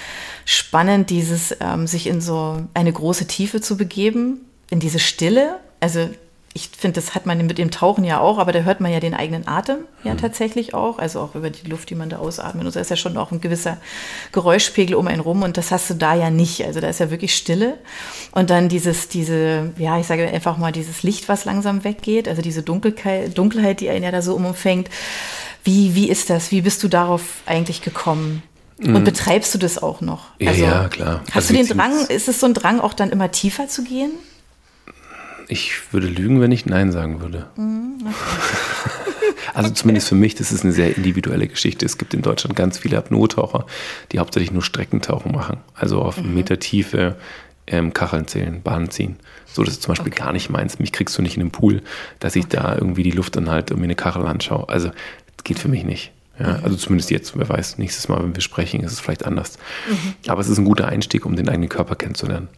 spannend, 0.47 1.11
dieses 1.11 1.55
ähm, 1.61 1.87
sich 1.87 2.07
in 2.07 2.23
so 2.23 2.63
eine 2.73 2.93
große 2.93 3.27
Tiefe 3.27 3.61
zu 3.61 3.77
begeben, 3.77 4.41
in 4.71 4.81
diese 4.81 4.99
Stille. 4.99 5.61
Also 5.81 6.09
ich 6.57 6.71
finde, 6.79 7.01
das 7.01 7.17
hat 7.17 7.27
man 7.27 7.45
mit 7.45 7.59
dem 7.59 7.73
Tauchen 7.73 8.05
ja 8.05 8.21
auch, 8.21 8.39
aber 8.39 8.53
da 8.53 8.61
hört 8.61 8.81
man 8.81 8.93
ja 8.93 9.01
den 9.01 9.13
eigenen 9.13 9.49
Atem 9.49 9.79
ja 10.05 10.15
mhm. 10.15 10.19
tatsächlich 10.19 10.73
auch, 10.73 11.01
also 11.01 11.19
auch 11.19 11.35
über 11.35 11.51
die 11.51 11.69
Luft, 11.69 11.91
die 11.91 11.97
man 11.97 12.09
da 12.09 12.19
ausatmet. 12.19 12.65
Und 12.65 12.77
da 12.77 12.81
ist 12.81 12.91
ja 12.91 12.97
schon 12.97 13.17
auch 13.17 13.33
ein 13.33 13.41
gewisser 13.41 13.79
Geräuschpegel 14.31 14.95
um 14.95 15.09
einen 15.09 15.19
rum 15.21 15.43
und 15.43 15.57
das 15.57 15.73
hast 15.73 15.91
du 15.91 15.95
da 15.95 16.15
ja 16.15 16.31
nicht. 16.31 16.65
Also 16.65 16.79
da 16.79 16.89
ist 16.89 17.01
ja 17.01 17.11
wirklich 17.11 17.35
Stille. 17.35 17.77
Und 18.31 18.51
dann 18.51 18.69
dieses, 18.69 19.09
diese, 19.09 19.73
ja, 19.79 19.99
ich 19.99 20.07
sage 20.07 20.29
einfach 20.29 20.57
mal, 20.57 20.71
dieses 20.71 21.03
Licht, 21.03 21.29
was 21.29 21.45
langsam 21.45 21.83
weggeht, 21.83 22.29
also 22.29 22.41
diese 22.41 22.63
Dunkelheit, 22.63 23.37
Dunkelheit, 23.37 23.81
die 23.81 23.91
einen 23.91 24.05
ja 24.05 24.13
da 24.13 24.23
so 24.23 24.37
umfängt. 24.37 24.89
Wie, 25.65 25.97
wie 25.97 26.09
ist 26.09 26.31
das? 26.31 26.53
Wie 26.53 26.61
bist 26.61 26.85
du 26.85 26.89
darauf 26.89 27.23
eigentlich 27.47 27.83
gekommen? 27.83 28.45
Und 28.79 28.93
mhm. 28.93 29.05
betreibst 29.05 29.53
du 29.55 29.59
das 29.59 29.83
auch 29.83 30.01
noch? 30.01 30.27
Ja, 30.39 30.51
also, 30.51 30.65
ja 30.65 30.89
klar. 30.89 31.23
Hast 31.31 31.51
also 31.51 31.55
du 31.55 31.65
den 31.65 31.67
Drang, 31.67 32.07
ist 32.07 32.29
es 32.29 32.39
so 32.39 32.47
ein 32.47 32.55
Drang, 32.55 32.79
auch 32.79 32.95
dann 32.95 33.11
immer 33.11 33.33
tiefer 33.33 33.67
zu 33.67 33.83
gehen? 33.83 34.13
Ich 35.49 35.93
würde 35.93 36.07
lügen, 36.07 36.41
wenn 36.41 36.53
ich 36.53 36.67
Nein 36.67 36.93
sagen 36.93 37.21
würde. 37.21 37.47
Mhm, 37.57 37.99
okay. 38.07 39.35
also 39.55 39.71
zumindest 39.71 40.09
für 40.09 40.15
mich, 40.15 40.35
das 40.35 40.53
ist 40.53 40.65
eine 40.65 40.73
sehr 40.73 40.97
individuelle 40.97 41.47
Geschichte. 41.49 41.85
Es 41.85 41.99
gibt 41.99 42.15
in 42.15 42.23
Deutschland 42.23 42.57
ganz 42.57 42.79
viele 42.79 42.99
Apnoe-Taucher, 42.99 43.67
die 44.13 44.19
hauptsächlich 44.19 44.53
nur 44.53 44.63
Streckentauchen 44.63 45.33
machen. 45.33 45.59
Also 45.75 46.01
auf 46.01 46.21
mhm. 46.21 46.35
Meter 46.35 46.59
Tiefe 46.59 47.17
ähm, 47.67 47.93
Kacheln 47.93 48.27
zählen, 48.27 48.63
Bahnen 48.63 48.91
ziehen. 48.91 49.17
So, 49.47 49.63
das 49.63 49.75
ist 49.75 49.83
zum 49.83 49.93
Beispiel 49.93 50.13
okay. 50.13 50.23
gar 50.23 50.33
nicht 50.33 50.51
meins. 50.51 50.79
Mich 50.79 50.93
kriegst 50.93 51.17
du 51.17 51.23
nicht 51.23 51.37
in 51.37 51.41
den 51.41 51.51
Pool, 51.51 51.83
dass 52.19 52.37
ich 52.37 52.45
okay. 52.45 52.59
da 52.61 52.75
irgendwie 52.75 53.03
die 53.03 53.11
Luft 53.11 53.37
anhalte 53.37 53.75
und 53.75 53.81
mir 53.81 53.85
eine 53.85 53.95
Kachel 53.95 54.27
anschaue. 54.27 54.69
Also, 54.69 54.89
das 54.89 55.45
geht 55.45 55.59
für 55.59 55.69
mich 55.69 55.85
nicht. 55.85 56.13
Ja, 56.39 56.59
mhm. 56.59 56.65
also 56.65 56.77
zumindest 56.77 57.11
jetzt, 57.11 57.39
wer 57.39 57.49
weiß, 57.49 57.79
nächstes 57.79 58.09
Mal, 58.09 58.23
wenn 58.23 58.35
wir 58.35 58.43
sprechen, 58.43 58.81
ist 58.81 58.93
es 58.93 59.01
vielleicht 59.01 59.25
anders. 59.25 59.59
Mhm. 59.89 60.15
Aber 60.27 60.41
es 60.41 60.49
ist 60.49 60.59
ein 60.59 60.65
guter 60.65 60.89
Einstieg, 60.89 61.25
um 61.27 61.37
den 61.37 61.49
eigenen 61.49 61.69
Körper 61.69 61.95
kennenzulernen. 61.95 62.49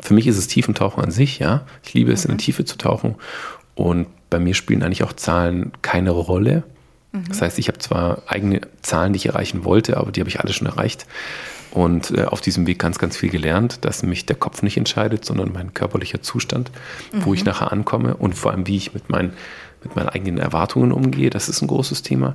Für 0.00 0.14
mich 0.14 0.26
ist 0.26 0.38
es 0.38 0.46
Tiefentauchen 0.46 1.02
an 1.02 1.10
sich, 1.10 1.38
ja. 1.38 1.66
Ich 1.82 1.94
liebe 1.94 2.12
es, 2.12 2.24
in 2.24 2.30
die 2.30 2.34
mhm. 2.34 2.38
Tiefe 2.38 2.64
zu 2.64 2.78
tauchen. 2.78 3.16
Und 3.74 4.06
bei 4.28 4.38
mir 4.38 4.54
spielen 4.54 4.82
eigentlich 4.82 5.02
auch 5.02 5.12
Zahlen 5.12 5.72
keine 5.82 6.10
Rolle. 6.10 6.62
Mhm. 7.12 7.24
Das 7.28 7.42
heißt, 7.42 7.58
ich 7.58 7.68
habe 7.68 7.78
zwar 7.78 8.22
eigene 8.26 8.60
Zahlen, 8.82 9.12
die 9.12 9.18
ich 9.18 9.26
erreichen 9.26 9.64
wollte, 9.64 9.96
aber 9.96 10.12
die 10.12 10.20
habe 10.20 10.30
ich 10.30 10.40
alle 10.40 10.52
schon 10.52 10.68
erreicht. 10.68 11.06
Und 11.72 12.16
äh, 12.16 12.24
auf 12.24 12.40
diesem 12.40 12.66
Weg 12.66 12.78
ganz, 12.78 12.98
ganz 12.98 13.16
viel 13.16 13.30
gelernt, 13.30 13.84
dass 13.84 14.02
mich 14.02 14.26
der 14.26 14.36
Kopf 14.36 14.62
nicht 14.62 14.76
entscheidet, 14.76 15.24
sondern 15.24 15.52
mein 15.52 15.72
körperlicher 15.72 16.22
Zustand, 16.22 16.70
mhm. 17.12 17.24
wo 17.24 17.34
ich 17.34 17.40
mhm. 17.40 17.46
nachher 17.46 17.72
ankomme 17.72 18.16
und 18.16 18.34
vor 18.34 18.52
allem, 18.52 18.66
wie 18.66 18.76
ich 18.76 18.94
mit 18.94 19.08
meinen, 19.08 19.32
mit 19.82 19.96
meinen 19.96 20.08
eigenen 20.08 20.38
Erwartungen 20.38 20.92
umgehe. 20.92 21.30
Das 21.30 21.48
ist 21.48 21.62
ein 21.62 21.68
großes 21.68 22.02
Thema. 22.02 22.34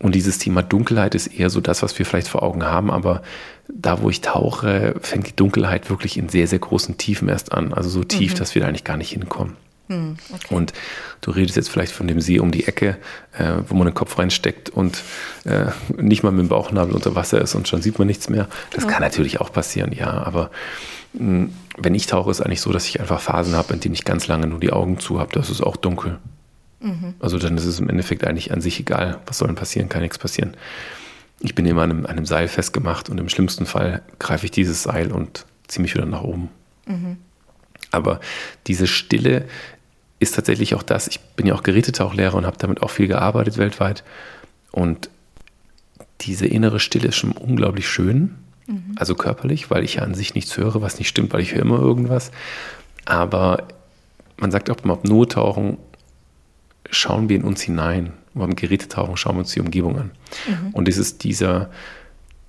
Und 0.00 0.14
dieses 0.14 0.38
Thema 0.38 0.62
Dunkelheit 0.62 1.14
ist 1.14 1.26
eher 1.26 1.50
so 1.50 1.60
das, 1.60 1.82
was 1.82 1.98
wir 1.98 2.06
vielleicht 2.06 2.28
vor 2.28 2.42
Augen 2.42 2.64
haben, 2.64 2.90
aber 2.90 3.22
da, 3.68 4.00
wo 4.00 4.08
ich 4.08 4.22
tauche, 4.22 4.94
fängt 5.00 5.28
die 5.28 5.36
Dunkelheit 5.36 5.90
wirklich 5.90 6.16
in 6.16 6.28
sehr, 6.28 6.46
sehr 6.46 6.58
großen 6.58 6.96
Tiefen 6.96 7.28
erst 7.28 7.52
an. 7.52 7.74
Also 7.74 7.90
so 7.90 8.02
tief, 8.02 8.34
mhm. 8.34 8.38
dass 8.38 8.54
wir 8.54 8.62
da 8.62 8.68
eigentlich 8.68 8.84
gar 8.84 8.96
nicht 8.96 9.10
hinkommen. 9.10 9.56
Mhm, 9.88 10.16
okay. 10.32 10.54
Und 10.54 10.72
du 11.20 11.32
redest 11.32 11.56
jetzt 11.56 11.68
vielleicht 11.68 11.92
von 11.92 12.06
dem 12.06 12.20
See 12.20 12.38
um 12.38 12.50
die 12.50 12.66
Ecke, 12.66 12.96
äh, 13.36 13.54
wo 13.68 13.74
man 13.74 13.86
den 13.86 13.94
Kopf 13.94 14.18
reinsteckt 14.18 14.70
und 14.70 15.02
äh, 15.44 15.66
nicht 15.96 16.22
mal 16.22 16.30
mit 16.30 16.46
dem 16.46 16.48
Bauchnabel 16.48 16.94
unter 16.94 17.14
Wasser 17.14 17.40
ist 17.40 17.54
und 17.54 17.68
schon 17.68 17.82
sieht 17.82 17.98
man 17.98 18.06
nichts 18.06 18.28
mehr. 18.30 18.48
Das 18.70 18.84
ja. 18.84 18.90
kann 18.90 19.02
natürlich 19.02 19.40
auch 19.40 19.52
passieren, 19.52 19.92
ja. 19.92 20.10
Aber 20.10 20.50
mh, 21.12 21.20
hm, 21.20 21.54
wenn 21.76 21.94
ich 21.94 22.06
tauche, 22.06 22.30
ist 22.30 22.40
eigentlich 22.40 22.60
so, 22.60 22.72
dass 22.72 22.86
ich 22.86 23.00
einfach 23.00 23.20
Phasen 23.20 23.54
habe, 23.54 23.74
in 23.74 23.80
denen 23.80 23.94
ich 23.94 24.04
ganz 24.04 24.28
lange 24.28 24.46
nur 24.46 24.60
die 24.60 24.72
Augen 24.72 24.98
zu 24.98 25.18
habe. 25.20 25.32
Das 25.32 25.50
ist 25.50 25.60
auch 25.60 25.76
dunkel. 25.76 26.18
Mhm. 26.80 27.14
Also 27.20 27.38
dann 27.38 27.56
ist 27.56 27.66
es 27.66 27.78
im 27.78 27.88
Endeffekt 27.88 28.26
eigentlich 28.26 28.52
an 28.52 28.60
sich 28.60 28.80
egal, 28.80 29.18
was 29.26 29.38
soll 29.38 29.48
denn 29.48 29.56
passieren, 29.56 29.88
kann 29.88 30.02
nichts 30.02 30.18
passieren. 30.18 30.56
Ich 31.40 31.54
bin 31.54 31.66
immer 31.66 31.82
an 31.82 31.90
einem, 31.90 32.06
an 32.06 32.12
einem 32.12 32.26
Seil 32.26 32.48
festgemacht 32.48 33.08
und 33.08 33.18
im 33.18 33.28
schlimmsten 33.28 33.66
Fall 33.66 34.02
greife 34.18 34.46
ich 34.46 34.50
dieses 34.50 34.82
Seil 34.82 35.12
und 35.12 35.46
ziehe 35.68 35.82
mich 35.82 35.94
wieder 35.94 36.06
nach 36.06 36.22
oben. 36.22 36.50
Mhm. 36.86 37.16
Aber 37.90 38.20
diese 38.66 38.86
Stille 38.86 39.46
ist 40.18 40.34
tatsächlich 40.34 40.74
auch 40.74 40.82
das. 40.82 41.08
Ich 41.08 41.20
bin 41.20 41.46
ja 41.46 41.54
auch 41.54 41.62
Gerätetauchlehrer 41.62 42.34
und 42.34 42.46
habe 42.46 42.58
damit 42.58 42.82
auch 42.82 42.90
viel 42.90 43.08
gearbeitet 43.08 43.56
weltweit. 43.56 44.04
Und 44.70 45.10
diese 46.20 46.46
innere 46.46 46.80
Stille 46.80 47.08
ist 47.08 47.16
schon 47.16 47.32
unglaublich 47.32 47.88
schön, 47.88 48.36
mhm. 48.66 48.94
also 48.96 49.14
körperlich, 49.14 49.70
weil 49.70 49.82
ich 49.84 49.94
ja 49.94 50.02
an 50.02 50.14
sich 50.14 50.34
nichts 50.34 50.56
höre, 50.56 50.82
was 50.82 50.98
nicht 50.98 51.08
stimmt, 51.08 51.32
weil 51.32 51.40
ich 51.40 51.54
höre 51.54 51.62
immer 51.62 51.78
irgendwas. 51.78 52.30
Aber 53.06 53.66
man 54.36 54.50
sagt 54.50 54.70
auch 54.70 54.76
beim 54.76 54.90
Apnoe-Tauchen, 54.90 55.78
schauen 56.90 57.28
wir 57.28 57.36
in 57.36 57.44
uns 57.44 57.62
hinein. 57.62 58.12
Beim 58.34 58.54
Gerätetauchen 58.54 59.16
schauen 59.16 59.36
wir 59.36 59.40
uns 59.40 59.52
die 59.52 59.60
Umgebung 59.60 59.98
an. 59.98 60.10
Mhm. 60.46 60.70
Und 60.72 60.88
es 60.88 60.98
ist 60.98 61.24
dieser, 61.24 61.70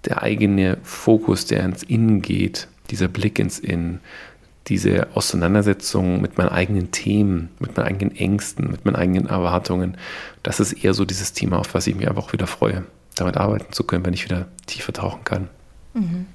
der 0.06 0.22
eigene 0.22 0.78
Fokus, 0.84 1.46
der 1.46 1.64
ins 1.64 1.84
Innen 1.84 2.22
geht, 2.22 2.68
dieser 2.90 3.08
Blick 3.08 3.40
ins 3.40 3.60
Innen, 3.60 4.00
diese 4.68 5.08
Auseinandersetzung 5.16 6.22
mit 6.22 6.38
meinen 6.38 6.50
eigenen 6.50 6.92
Themen, 6.92 7.50
mit 7.60 7.76
meinen 7.76 7.88
eigenen 7.88 8.16
Ängsten, 8.16 8.70
mit 8.70 8.86
meinen 8.86 8.96
eigenen 8.96 9.28
Erwartungen, 9.28 9.98
das 10.44 10.60
ist 10.60 10.74
eher 10.74 10.94
so 10.94 11.04
dieses 11.04 11.34
Thema, 11.34 11.58
auf 11.58 11.74
was 11.74 11.88
ich 11.88 11.96
mich 11.96 12.08
einfach 12.08 12.24
auch 12.24 12.34
wieder 12.34 12.48
freue, 12.48 12.84
damit 13.16 13.38
arbeiten 13.38 13.74
zu 13.74 13.84
können, 13.84 14.06
wenn 14.06 14.14
ich 14.14 14.26
wieder 14.26 14.48
tiefer 14.68 14.94
tauchen 14.94 15.24
kann. 15.24 15.50
Mhm. 15.94 16.28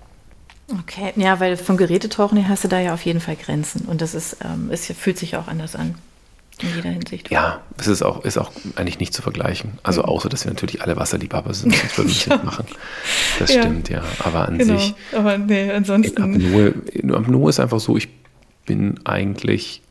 Okay, 0.80 1.12
ja, 1.14 1.38
weil 1.38 1.56
vom 1.56 1.76
Gerätetauchen 1.76 2.36
her 2.38 2.48
hast 2.48 2.64
du 2.64 2.68
da 2.68 2.80
ja 2.80 2.92
auf 2.92 3.02
jeden 3.02 3.20
Fall 3.20 3.36
Grenzen 3.36 3.82
und 3.82 4.00
das 4.00 4.14
ist, 4.14 4.38
ähm, 4.44 4.70
es 4.72 4.86
fühlt 4.86 5.18
sich 5.18 5.36
auch 5.36 5.46
anders 5.46 5.76
an. 5.76 5.94
In 6.62 6.74
jeder 6.74 6.90
Hinsicht. 6.90 7.30
Ja, 7.30 7.60
es 7.76 7.86
ist 7.86 8.02
auch, 8.02 8.24
ist 8.24 8.38
auch 8.38 8.50
eigentlich 8.76 8.98
nicht 8.98 9.12
zu 9.12 9.20
vergleichen. 9.20 9.78
Also 9.82 10.02
mhm. 10.02 10.08
außer, 10.08 10.28
dass 10.28 10.44
wir 10.44 10.52
natürlich 10.52 10.80
alle 10.82 10.96
Wasserliebhaber 10.96 11.52
sind, 11.52 11.74
sonst 11.74 11.98
würden 11.98 12.08
wir 12.08 12.28
nicht 12.36 12.44
machen. 12.44 12.66
Das 13.38 13.54
ja. 13.54 13.62
stimmt, 13.62 13.90
ja. 13.90 14.02
Aber 14.20 14.48
an 14.48 14.58
genau. 14.58 14.78
sich. 14.78 14.94
Aber 15.12 15.36
nee, 15.36 15.70
ansonsten. 15.70 16.22
Apnoe, 17.12 17.50
ist 17.50 17.60
einfach 17.60 17.80
so, 17.80 17.96
ich 17.96 18.08
bin 18.64 18.98
eigentlich 19.04 19.82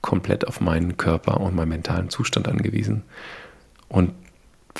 komplett 0.00 0.46
auf 0.46 0.60
meinen 0.60 0.96
Körper 0.96 1.40
und 1.40 1.54
meinen 1.54 1.68
mentalen 1.68 2.08
Zustand 2.08 2.48
angewiesen. 2.48 3.02
Und 3.88 4.12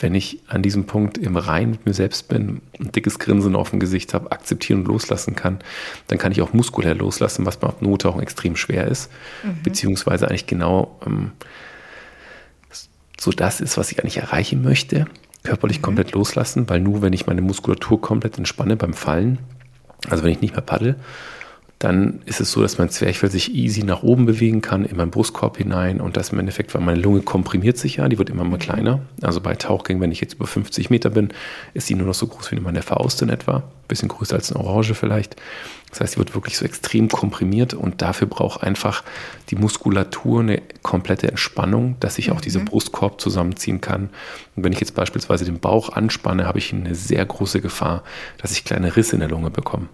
wenn 0.01 0.15
ich 0.15 0.41
an 0.49 0.63
diesem 0.63 0.87
Punkt 0.87 1.19
im 1.19 1.37
Rein 1.37 1.71
mit 1.71 1.87
mir 1.87 1.95
selbst 1.95 2.29
bin, 2.29 2.61
ein 2.79 2.93
dickes 2.93 3.19
Grinsen 3.19 3.57
auf 3.57 3.71
dem 3.71 3.81
Gesicht 3.81 4.15
habe, 4.15 4.33
akzeptieren 4.33 4.81
und 4.81 4.89
loslassen 4.89 5.35
kann, 5.35 5.59
dann 6.07 6.19
kann 6.19 6.33
ich 6.33 6.41
auch 6.43 6.53
muskulär 6.53 6.95
loslassen, 6.95 7.47
was 7.47 7.57
beim 7.57 7.73
Nottauchen 7.81 8.23
extrem 8.23 8.57
schwer 8.57 8.87
ist, 8.87 9.11
mhm. 9.43 9.63
beziehungsweise 9.63 10.29
eigentlich 10.29 10.47
genau 10.47 10.99
ähm, 11.07 11.33
so 13.21 13.33
das 13.33 13.61
ist, 13.61 13.77
was 13.77 13.91
ich 13.91 14.01
eigentlich 14.01 14.19
erreichen 14.19 14.63
möchte, 14.63 15.07
körperlich 15.43 15.79
mhm. 15.79 15.83
komplett 15.83 16.13
loslassen, 16.13 16.69
weil 16.69 16.81
nur 16.81 17.03
wenn 17.03 17.13
ich 17.13 17.27
meine 17.27 17.43
Muskulatur 17.43 18.01
komplett 18.01 18.39
entspanne 18.39 18.77
beim 18.77 18.95
Fallen, 18.95 19.39
also 20.09 20.23
wenn 20.23 20.31
ich 20.31 20.41
nicht 20.41 20.53
mehr 20.53 20.63
paddel, 20.63 20.97
dann 21.79 22.23
ist 22.27 22.41
es 22.41 22.51
so, 22.51 22.61
dass 22.61 22.79
mein 22.79 22.91
Zwerchfell 22.91 23.31
sich 23.31 23.55
easy 23.55 23.85
nach 23.85 24.03
oben 24.03 24.27
bewegen 24.27 24.63
kann, 24.63 24.85
in 24.85 24.97
meinen 24.97 25.13
Brustkorb 25.13 25.59
hinein 25.59 26.01
und 26.01 26.17
das 26.17 26.31
im 26.31 26.41
Endeffekt, 26.41 26.75
weil 26.75 26.83
meine 26.83 27.01
Lunge 27.01 27.21
komprimiert 27.21 27.79
sich 27.79 27.97
ja, 27.97 28.09
die 28.09 28.19
wird 28.19 28.31
immer 28.31 28.43
mal 28.43 28.59
kleiner. 28.59 29.01
Also 29.23 29.41
bei 29.41 29.55
Tauchgängen, 29.55 30.03
wenn 30.03 30.11
ich 30.11 30.21
jetzt 30.21 30.35
über 30.35 30.49
50 30.49 30.91
Meter 30.91 31.11
bin, 31.11 31.29
ist 31.75 31.89
die 31.89 31.95
nur 31.95 32.09
noch 32.09 32.15
so 32.15 32.27
groß 32.27 32.51
wie 32.51 32.59
meine 32.59 32.83
Faust 32.83 33.23
in 33.23 33.29
etwa, 33.29 33.63
bisschen 33.87 34.09
größer 34.09 34.35
als 34.35 34.51
eine 34.51 34.65
Orange 34.65 34.95
vielleicht. 34.95 35.37
Das 35.91 36.01
heißt, 36.01 36.13
sie 36.15 36.19
wird 36.19 36.35
wirklich 36.35 36.59
so 36.59 36.65
extrem 36.65 37.09
komprimiert 37.09 37.75
und 37.75 38.03
dafür 38.03 38.27
braucht 38.27 38.65
einfach 38.65 39.05
die 39.51 39.57
Muskulatur 39.57 40.41
eine 40.41 40.61
komplette 40.83 41.29
Entspannung, 41.29 41.97
dass 42.01 42.19
ich 42.19 42.33
auch 42.33 42.39
mhm. 42.39 42.43
diese 42.43 42.59
Brustkorb 42.59 43.21
zusammenziehen 43.21 43.81
kann. 43.81 44.11
Und 44.57 44.65
wenn 44.65 44.73
ich 44.73 44.81
jetzt 44.81 44.97
beispielsweise 44.97 45.45
den 45.45 45.61
Bauch 45.61 45.91
anspanne, 45.91 46.45
habe 46.45 46.59
ich 46.59 46.73
eine 46.73 46.97
sehr 46.97 47.25
große 47.25 47.61
Gefahr, 47.61 48.03
dass 48.39 48.51
ich 48.51 48.65
kleine 48.65 48.97
Risse 48.97 49.15
in 49.15 49.21
der 49.21 49.29
Lunge 49.29 49.51
bekomme. 49.51 49.89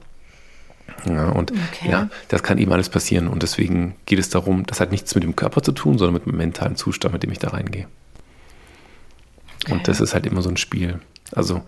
Ja, 1.06 1.28
und 1.28 1.52
okay. 1.52 1.90
ja, 1.90 2.08
das 2.28 2.42
kann 2.42 2.58
eben 2.58 2.72
alles 2.72 2.88
passieren. 2.88 3.28
Und 3.28 3.42
deswegen 3.42 3.96
geht 4.06 4.18
es 4.18 4.30
darum, 4.30 4.64
das 4.66 4.80
hat 4.80 4.90
nichts 4.90 5.14
mit 5.14 5.24
dem 5.24 5.36
Körper 5.36 5.62
zu 5.62 5.72
tun, 5.72 5.98
sondern 5.98 6.14
mit 6.14 6.26
dem 6.26 6.36
mentalen 6.36 6.76
Zustand, 6.76 7.12
mit 7.12 7.22
dem 7.22 7.32
ich 7.32 7.38
da 7.38 7.48
reingehe. 7.48 7.86
Okay. 9.64 9.72
Und 9.72 9.88
das 9.88 10.00
ist 10.00 10.14
halt 10.14 10.26
immer 10.26 10.42
so 10.42 10.50
ein 10.50 10.56
Spiel. 10.56 11.00
Also, 11.32 11.62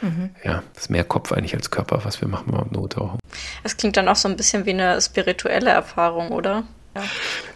mhm. 0.00 0.30
ja, 0.44 0.62
das 0.74 0.84
ist 0.84 0.90
mehr 0.90 1.04
Kopf 1.04 1.32
eigentlich 1.32 1.54
als 1.54 1.70
Körper, 1.70 2.04
was 2.04 2.20
wir 2.20 2.28
machen 2.28 2.52
beim 2.52 2.68
Nottauchen. 2.70 3.18
Es 3.62 3.76
klingt 3.76 3.96
dann 3.96 4.08
auch 4.08 4.16
so 4.16 4.28
ein 4.28 4.36
bisschen 4.36 4.66
wie 4.66 4.70
eine 4.70 5.00
spirituelle 5.00 5.70
Erfahrung, 5.70 6.30
oder? 6.30 6.64
Ja. 6.94 7.02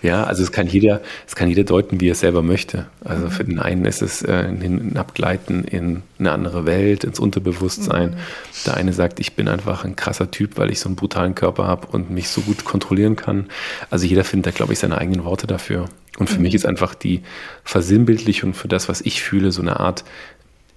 ja, 0.02 0.24
also 0.24 0.42
es 0.42 0.50
kann 0.50 0.66
jeder, 0.66 1.02
es 1.26 1.36
kann 1.36 1.48
jeder 1.48 1.64
deuten, 1.64 2.00
wie 2.00 2.08
er 2.08 2.12
es 2.12 2.20
selber 2.20 2.42
möchte. 2.42 2.86
Also 3.04 3.26
mhm. 3.26 3.30
für 3.30 3.44
den 3.44 3.58
einen 3.58 3.84
ist 3.84 4.00
es 4.00 4.22
äh, 4.22 4.32
ein 4.32 4.96
Abgleiten 4.96 5.64
in 5.64 6.02
eine 6.18 6.32
andere 6.32 6.64
Welt, 6.64 7.04
ins 7.04 7.20
Unterbewusstsein. 7.20 8.10
Mhm. 8.10 8.16
Der 8.64 8.76
eine 8.76 8.92
sagt, 8.94 9.20
ich 9.20 9.34
bin 9.34 9.48
einfach 9.48 9.84
ein 9.84 9.94
krasser 9.94 10.30
Typ, 10.30 10.56
weil 10.56 10.70
ich 10.70 10.80
so 10.80 10.88
einen 10.88 10.96
brutalen 10.96 11.34
Körper 11.34 11.66
habe 11.66 11.88
und 11.88 12.10
mich 12.10 12.30
so 12.30 12.40
gut 12.40 12.64
kontrollieren 12.64 13.16
kann. 13.16 13.46
Also 13.90 14.06
jeder 14.06 14.24
findet 14.24 14.46
da, 14.46 14.56
glaube 14.56 14.72
ich, 14.72 14.78
seine 14.78 14.96
eigenen 14.96 15.24
Worte 15.24 15.46
dafür. 15.46 15.86
Und 16.18 16.30
für 16.30 16.36
mhm. 16.36 16.42
mich 16.42 16.54
ist 16.54 16.64
einfach 16.64 16.94
die 16.94 17.22
Versinnbildlichung 17.64 18.54
für 18.54 18.68
das, 18.68 18.88
was 18.88 19.02
ich 19.02 19.22
fühle, 19.22 19.52
so 19.52 19.60
eine 19.60 19.80
Art 19.80 20.04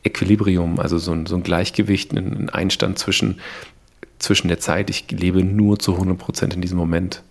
Equilibrium, 0.04 0.80
also 0.80 0.98
so 0.98 1.14
ein, 1.14 1.26
so 1.26 1.36
ein 1.36 1.44
Gleichgewicht, 1.44 2.12
ein 2.12 2.50
Einstand 2.50 3.00
zwischen, 3.00 3.40
zwischen 4.18 4.50
der 4.50 4.60
Zeit. 4.60 4.90
Ich 4.90 5.10
lebe 5.12 5.44
nur 5.44 5.80
zu 5.80 5.94
100 5.94 6.18
Prozent 6.18 6.54
in 6.56 6.62
diesem 6.62 6.78
Moment 6.78 7.24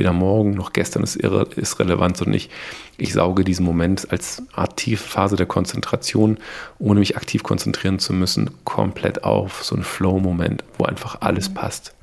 weder 0.00 0.12
morgen 0.12 0.54
noch 0.54 0.72
gestern 0.72 1.04
ist, 1.04 1.14
irre, 1.14 1.46
ist 1.54 1.78
relevant, 1.78 2.16
sondern 2.16 2.34
ich, 2.34 2.50
ich 2.96 3.12
sauge 3.12 3.44
diesen 3.44 3.64
Moment 3.64 4.10
als 4.10 4.42
Art 4.52 4.76
tiefe 4.76 5.08
Phase 5.08 5.36
der 5.36 5.46
Konzentration, 5.46 6.38
ohne 6.80 6.98
mich 6.98 7.16
aktiv 7.16 7.44
konzentrieren 7.44 8.00
zu 8.00 8.12
müssen, 8.12 8.50
komplett 8.64 9.22
auf. 9.22 9.62
So 9.62 9.76
ein 9.76 9.84
Flow-Moment, 9.84 10.64
wo 10.76 10.84
einfach 10.84 11.20
alles 11.20 11.50
mhm. 11.50 11.54
passt. 11.54 11.94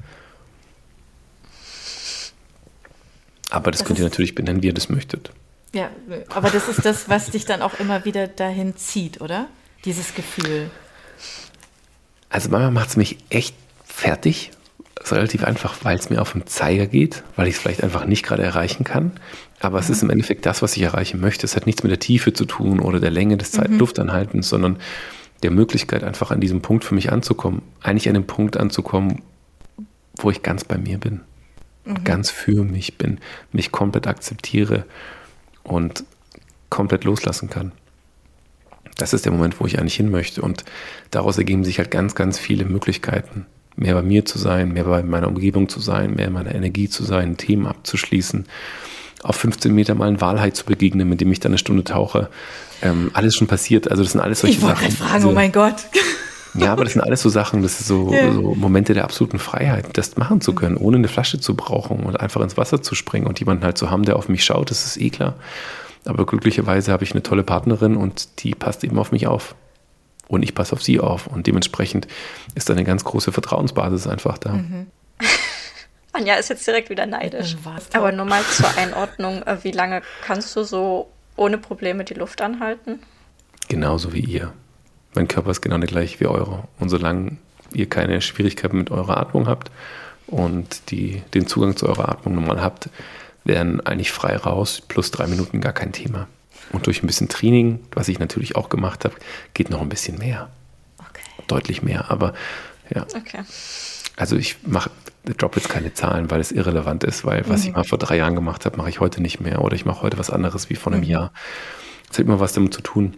Aber 3.49 3.71
das, 3.71 3.79
das 3.79 3.87
könnt 3.87 3.99
ihr 3.99 4.05
natürlich 4.05 4.35
benennen, 4.35 4.61
wie 4.61 4.67
ihr 4.67 4.73
das 4.73 4.89
möchtet. 4.89 5.31
Ja, 5.73 5.89
aber 6.29 6.49
das 6.49 6.69
ist 6.69 6.85
das, 6.85 7.09
was 7.09 7.31
dich 7.31 7.45
dann 7.45 7.61
auch 7.61 7.79
immer 7.79 8.05
wieder 8.05 8.27
dahin 8.27 8.77
zieht, 8.77 9.21
oder? 9.21 9.47
Dieses 9.85 10.15
Gefühl. 10.15 10.69
Also 12.29 12.49
manchmal 12.49 12.71
macht 12.71 12.89
es 12.89 12.97
mich 12.97 13.17
echt 13.29 13.55
fertig. 13.85 14.51
Ist 15.07 15.13
relativ 15.13 15.45
einfach, 15.45 15.77
weil 15.83 15.97
es 15.97 16.09
mir 16.09 16.21
auf 16.21 16.33
den 16.33 16.45
Zeiger 16.47 16.85
geht, 16.85 17.23
weil 17.37 17.47
ich 17.47 17.55
es 17.55 17.61
vielleicht 17.61 17.81
einfach 17.81 18.05
nicht 18.05 18.23
gerade 18.23 18.43
erreichen 18.43 18.83
kann. 18.83 19.13
Aber 19.61 19.79
es 19.79 19.89
ist 19.89 20.03
im 20.03 20.09
Endeffekt 20.09 20.45
das, 20.45 20.61
was 20.61 20.75
ich 20.75 20.83
erreichen 20.83 21.21
möchte. 21.21 21.45
Es 21.45 21.55
hat 21.55 21.65
nichts 21.65 21.81
mit 21.81 21.91
der 21.91 21.99
Tiefe 21.99 22.33
zu 22.33 22.43
tun 22.43 22.81
oder 22.81 22.99
der 22.99 23.09
Länge 23.09 23.37
des 23.37 23.51
Zeit 23.51 23.69
mhm. 23.69 23.79
Luftanhaltens, 23.79 24.49
sondern 24.49 24.79
der 25.43 25.51
Möglichkeit, 25.51 26.03
einfach 26.03 26.29
an 26.29 26.41
diesem 26.41 26.61
Punkt 26.61 26.83
für 26.83 26.93
mich 26.93 27.09
anzukommen. 27.09 27.61
Eigentlich 27.81 28.09
an 28.09 28.15
dem 28.15 28.27
Punkt 28.27 28.57
anzukommen, 28.57 29.21
wo 30.17 30.29
ich 30.29 30.43
ganz 30.43 30.65
bei 30.65 30.77
mir 30.77 30.97
bin. 30.97 31.21
Mhm. 31.85 32.03
Ganz 32.03 32.29
für 32.29 32.65
mich 32.65 32.97
bin, 32.97 33.19
mich 33.53 33.71
komplett 33.71 34.07
akzeptiere 34.07 34.83
und 35.63 36.03
komplett 36.69 37.05
loslassen 37.05 37.49
kann. 37.49 37.71
Das 38.97 39.13
ist 39.13 39.23
der 39.23 39.31
Moment, 39.31 39.61
wo 39.61 39.65
ich 39.67 39.79
eigentlich 39.79 39.95
hin 39.95 40.11
möchte. 40.11 40.41
Und 40.41 40.65
daraus 41.11 41.37
ergeben 41.37 41.63
sich 41.63 41.77
halt 41.77 41.91
ganz, 41.91 42.13
ganz 42.13 42.37
viele 42.37 42.65
Möglichkeiten. 42.65 43.45
Mehr 43.77 43.93
bei 43.93 44.01
mir 44.01 44.25
zu 44.25 44.37
sein, 44.37 44.73
mehr 44.73 44.83
bei 44.83 45.03
meiner 45.03 45.27
Umgebung 45.27 45.69
zu 45.69 45.79
sein, 45.79 46.15
mehr 46.15 46.27
in 46.27 46.33
meiner 46.33 46.53
Energie 46.53 46.89
zu 46.89 47.03
sein, 47.03 47.37
Themen 47.37 47.67
abzuschließen, 47.67 48.45
auf 49.23 49.35
15 49.35 49.73
Meter 49.73 49.95
mal 49.95 50.09
in 50.09 50.19
Wahrheit 50.19 50.55
zu 50.55 50.65
begegnen, 50.65 51.07
mit 51.07 51.21
dem 51.21 51.31
ich 51.31 51.39
dann 51.39 51.51
eine 51.51 51.57
Stunde 51.57 51.83
tauche. 51.83 52.29
Ähm, 52.81 53.11
alles 53.13 53.35
schon 53.35 53.47
passiert. 53.47 53.89
Also 53.89 54.03
das 54.03 54.11
sind 54.11 54.21
alles 54.21 54.41
solche 54.41 54.57
ich 54.57 54.61
Sachen. 54.61 54.87
Ich 54.87 54.99
wollte 54.99 55.11
fragen, 55.11 55.25
oh 55.25 55.31
mein 55.31 55.51
Gott. 55.51 55.75
Ja, 56.57 56.71
aber 56.71 56.83
das 56.83 56.93
sind 56.93 57.03
alles 57.03 57.21
so 57.21 57.29
Sachen, 57.29 57.61
das 57.61 57.79
ist 57.79 57.87
so, 57.87 58.11
ja. 58.11 58.33
so, 58.33 58.55
Momente 58.55 58.93
der 58.93 59.03
absoluten 59.03 59.37
Freiheit, 59.37 59.85
das 59.93 60.17
machen 60.17 60.41
zu 60.41 60.53
können, 60.53 60.75
ohne 60.75 60.97
eine 60.97 61.07
Flasche 61.07 61.39
zu 61.39 61.55
brauchen 61.55 61.99
und 61.99 62.19
einfach 62.19 62.41
ins 62.41 62.57
Wasser 62.57 62.81
zu 62.81 62.95
springen 62.95 63.27
und 63.27 63.39
jemanden 63.39 63.63
halt 63.63 63.77
zu 63.77 63.91
haben, 63.91 64.03
der 64.03 64.15
auf 64.15 64.27
mich 64.27 64.43
schaut, 64.43 64.71
das 64.71 64.85
ist 64.85 64.97
eh 64.97 65.09
klar. 65.09 65.35
Aber 66.05 66.25
glücklicherweise 66.25 66.91
habe 66.91 67.03
ich 67.03 67.11
eine 67.11 67.21
tolle 67.21 67.43
Partnerin 67.43 67.95
und 67.95 68.43
die 68.43 68.55
passt 68.55 68.83
eben 68.83 68.97
auf 68.97 69.11
mich 69.11 69.27
auf. 69.27 69.55
Und 70.27 70.43
ich 70.43 70.53
passe 70.55 70.73
auf 70.73 70.83
sie 70.83 70.99
auf. 70.99 71.27
Und 71.27 71.47
dementsprechend 71.47 72.07
ist 72.55 72.69
da 72.69 72.73
eine 72.73 72.83
ganz 72.83 73.03
große 73.03 73.31
Vertrauensbasis 73.31 74.07
einfach 74.07 74.37
da. 74.37 74.53
Mhm. 74.53 74.87
Anja 76.13 76.35
ist 76.35 76.49
jetzt 76.49 76.65
direkt 76.65 76.89
wieder 76.89 77.05
neidisch. 77.05 77.55
Aber 77.93 78.11
nur 78.11 78.25
mal 78.25 78.43
zur 78.43 78.75
Einordnung, 78.77 79.43
äh, 79.43 79.57
wie 79.63 79.71
lange 79.71 80.01
kannst 80.25 80.55
du 80.55 80.63
so 80.63 81.09
ohne 81.35 81.57
Probleme 81.57 82.03
die 82.03 82.15
Luft 82.15 82.41
anhalten? 82.41 82.99
Genauso 83.67 84.13
wie 84.13 84.21
ihr. 84.21 84.53
Mein 85.13 85.27
Körper 85.27 85.51
ist 85.51 85.61
genau 85.61 85.77
der 85.77 85.87
gleiche 85.87 86.19
wie 86.19 86.27
eure. 86.27 86.67
Und 86.79 86.89
solange 86.89 87.37
ihr 87.73 87.87
keine 87.87 88.21
Schwierigkeiten 88.21 88.77
mit 88.77 88.91
eurer 88.91 89.17
Atmung 89.17 89.47
habt 89.47 89.71
und 90.25 90.91
die, 90.91 91.21
den 91.33 91.47
Zugang 91.47 91.75
zu 91.75 91.87
eurer 91.87 92.09
Atmung 92.09 92.35
normal 92.35 92.61
habt, 92.61 92.89
wären 93.43 93.79
eigentlich 93.85 94.11
frei 94.11 94.35
raus, 94.35 94.81
plus 94.87 95.11
drei 95.11 95.27
Minuten 95.27 95.61
gar 95.61 95.73
kein 95.73 95.91
Thema. 95.91 96.27
Und 96.71 96.87
durch 96.87 97.03
ein 97.03 97.07
bisschen 97.07 97.29
Training, 97.29 97.79
was 97.91 98.07
ich 98.07 98.19
natürlich 98.19 98.55
auch 98.55 98.69
gemacht 98.69 99.05
habe, 99.05 99.15
geht 99.53 99.69
noch 99.69 99.81
ein 99.81 99.89
bisschen 99.89 100.17
mehr. 100.17 100.49
Okay. 100.97 101.23
Deutlich 101.47 101.81
mehr, 101.81 102.11
aber 102.11 102.33
ja. 102.93 103.03
Okay. 103.15 103.43
Also 104.15 104.35
ich 104.35 104.57
mache, 104.65 104.89
drop 105.37 105.55
jetzt 105.55 105.69
keine 105.69 105.93
Zahlen, 105.93 106.31
weil 106.31 106.41
es 106.41 106.51
irrelevant 106.51 107.03
ist, 107.03 107.25
weil 107.25 107.47
was 107.47 107.61
mhm. 107.61 107.69
ich 107.69 107.75
mal 107.75 107.83
vor 107.83 107.99
drei 107.99 108.17
Jahren 108.17 108.35
gemacht 108.35 108.65
habe, 108.65 108.77
mache 108.77 108.89
ich 108.89 108.99
heute 108.99 109.21
nicht 109.21 109.39
mehr 109.39 109.61
oder 109.61 109.75
ich 109.75 109.85
mache 109.85 110.01
heute 110.01 110.17
was 110.17 110.29
anderes 110.29 110.69
wie 110.69 110.75
vor 110.75 110.91
einem 110.91 111.03
mhm. 111.03 111.09
Jahr. 111.09 111.31
Es 112.09 112.17
hat 112.17 112.25
immer 112.25 112.39
was 112.39 112.53
damit 112.53 112.73
zu 112.73 112.81
tun, 112.81 113.15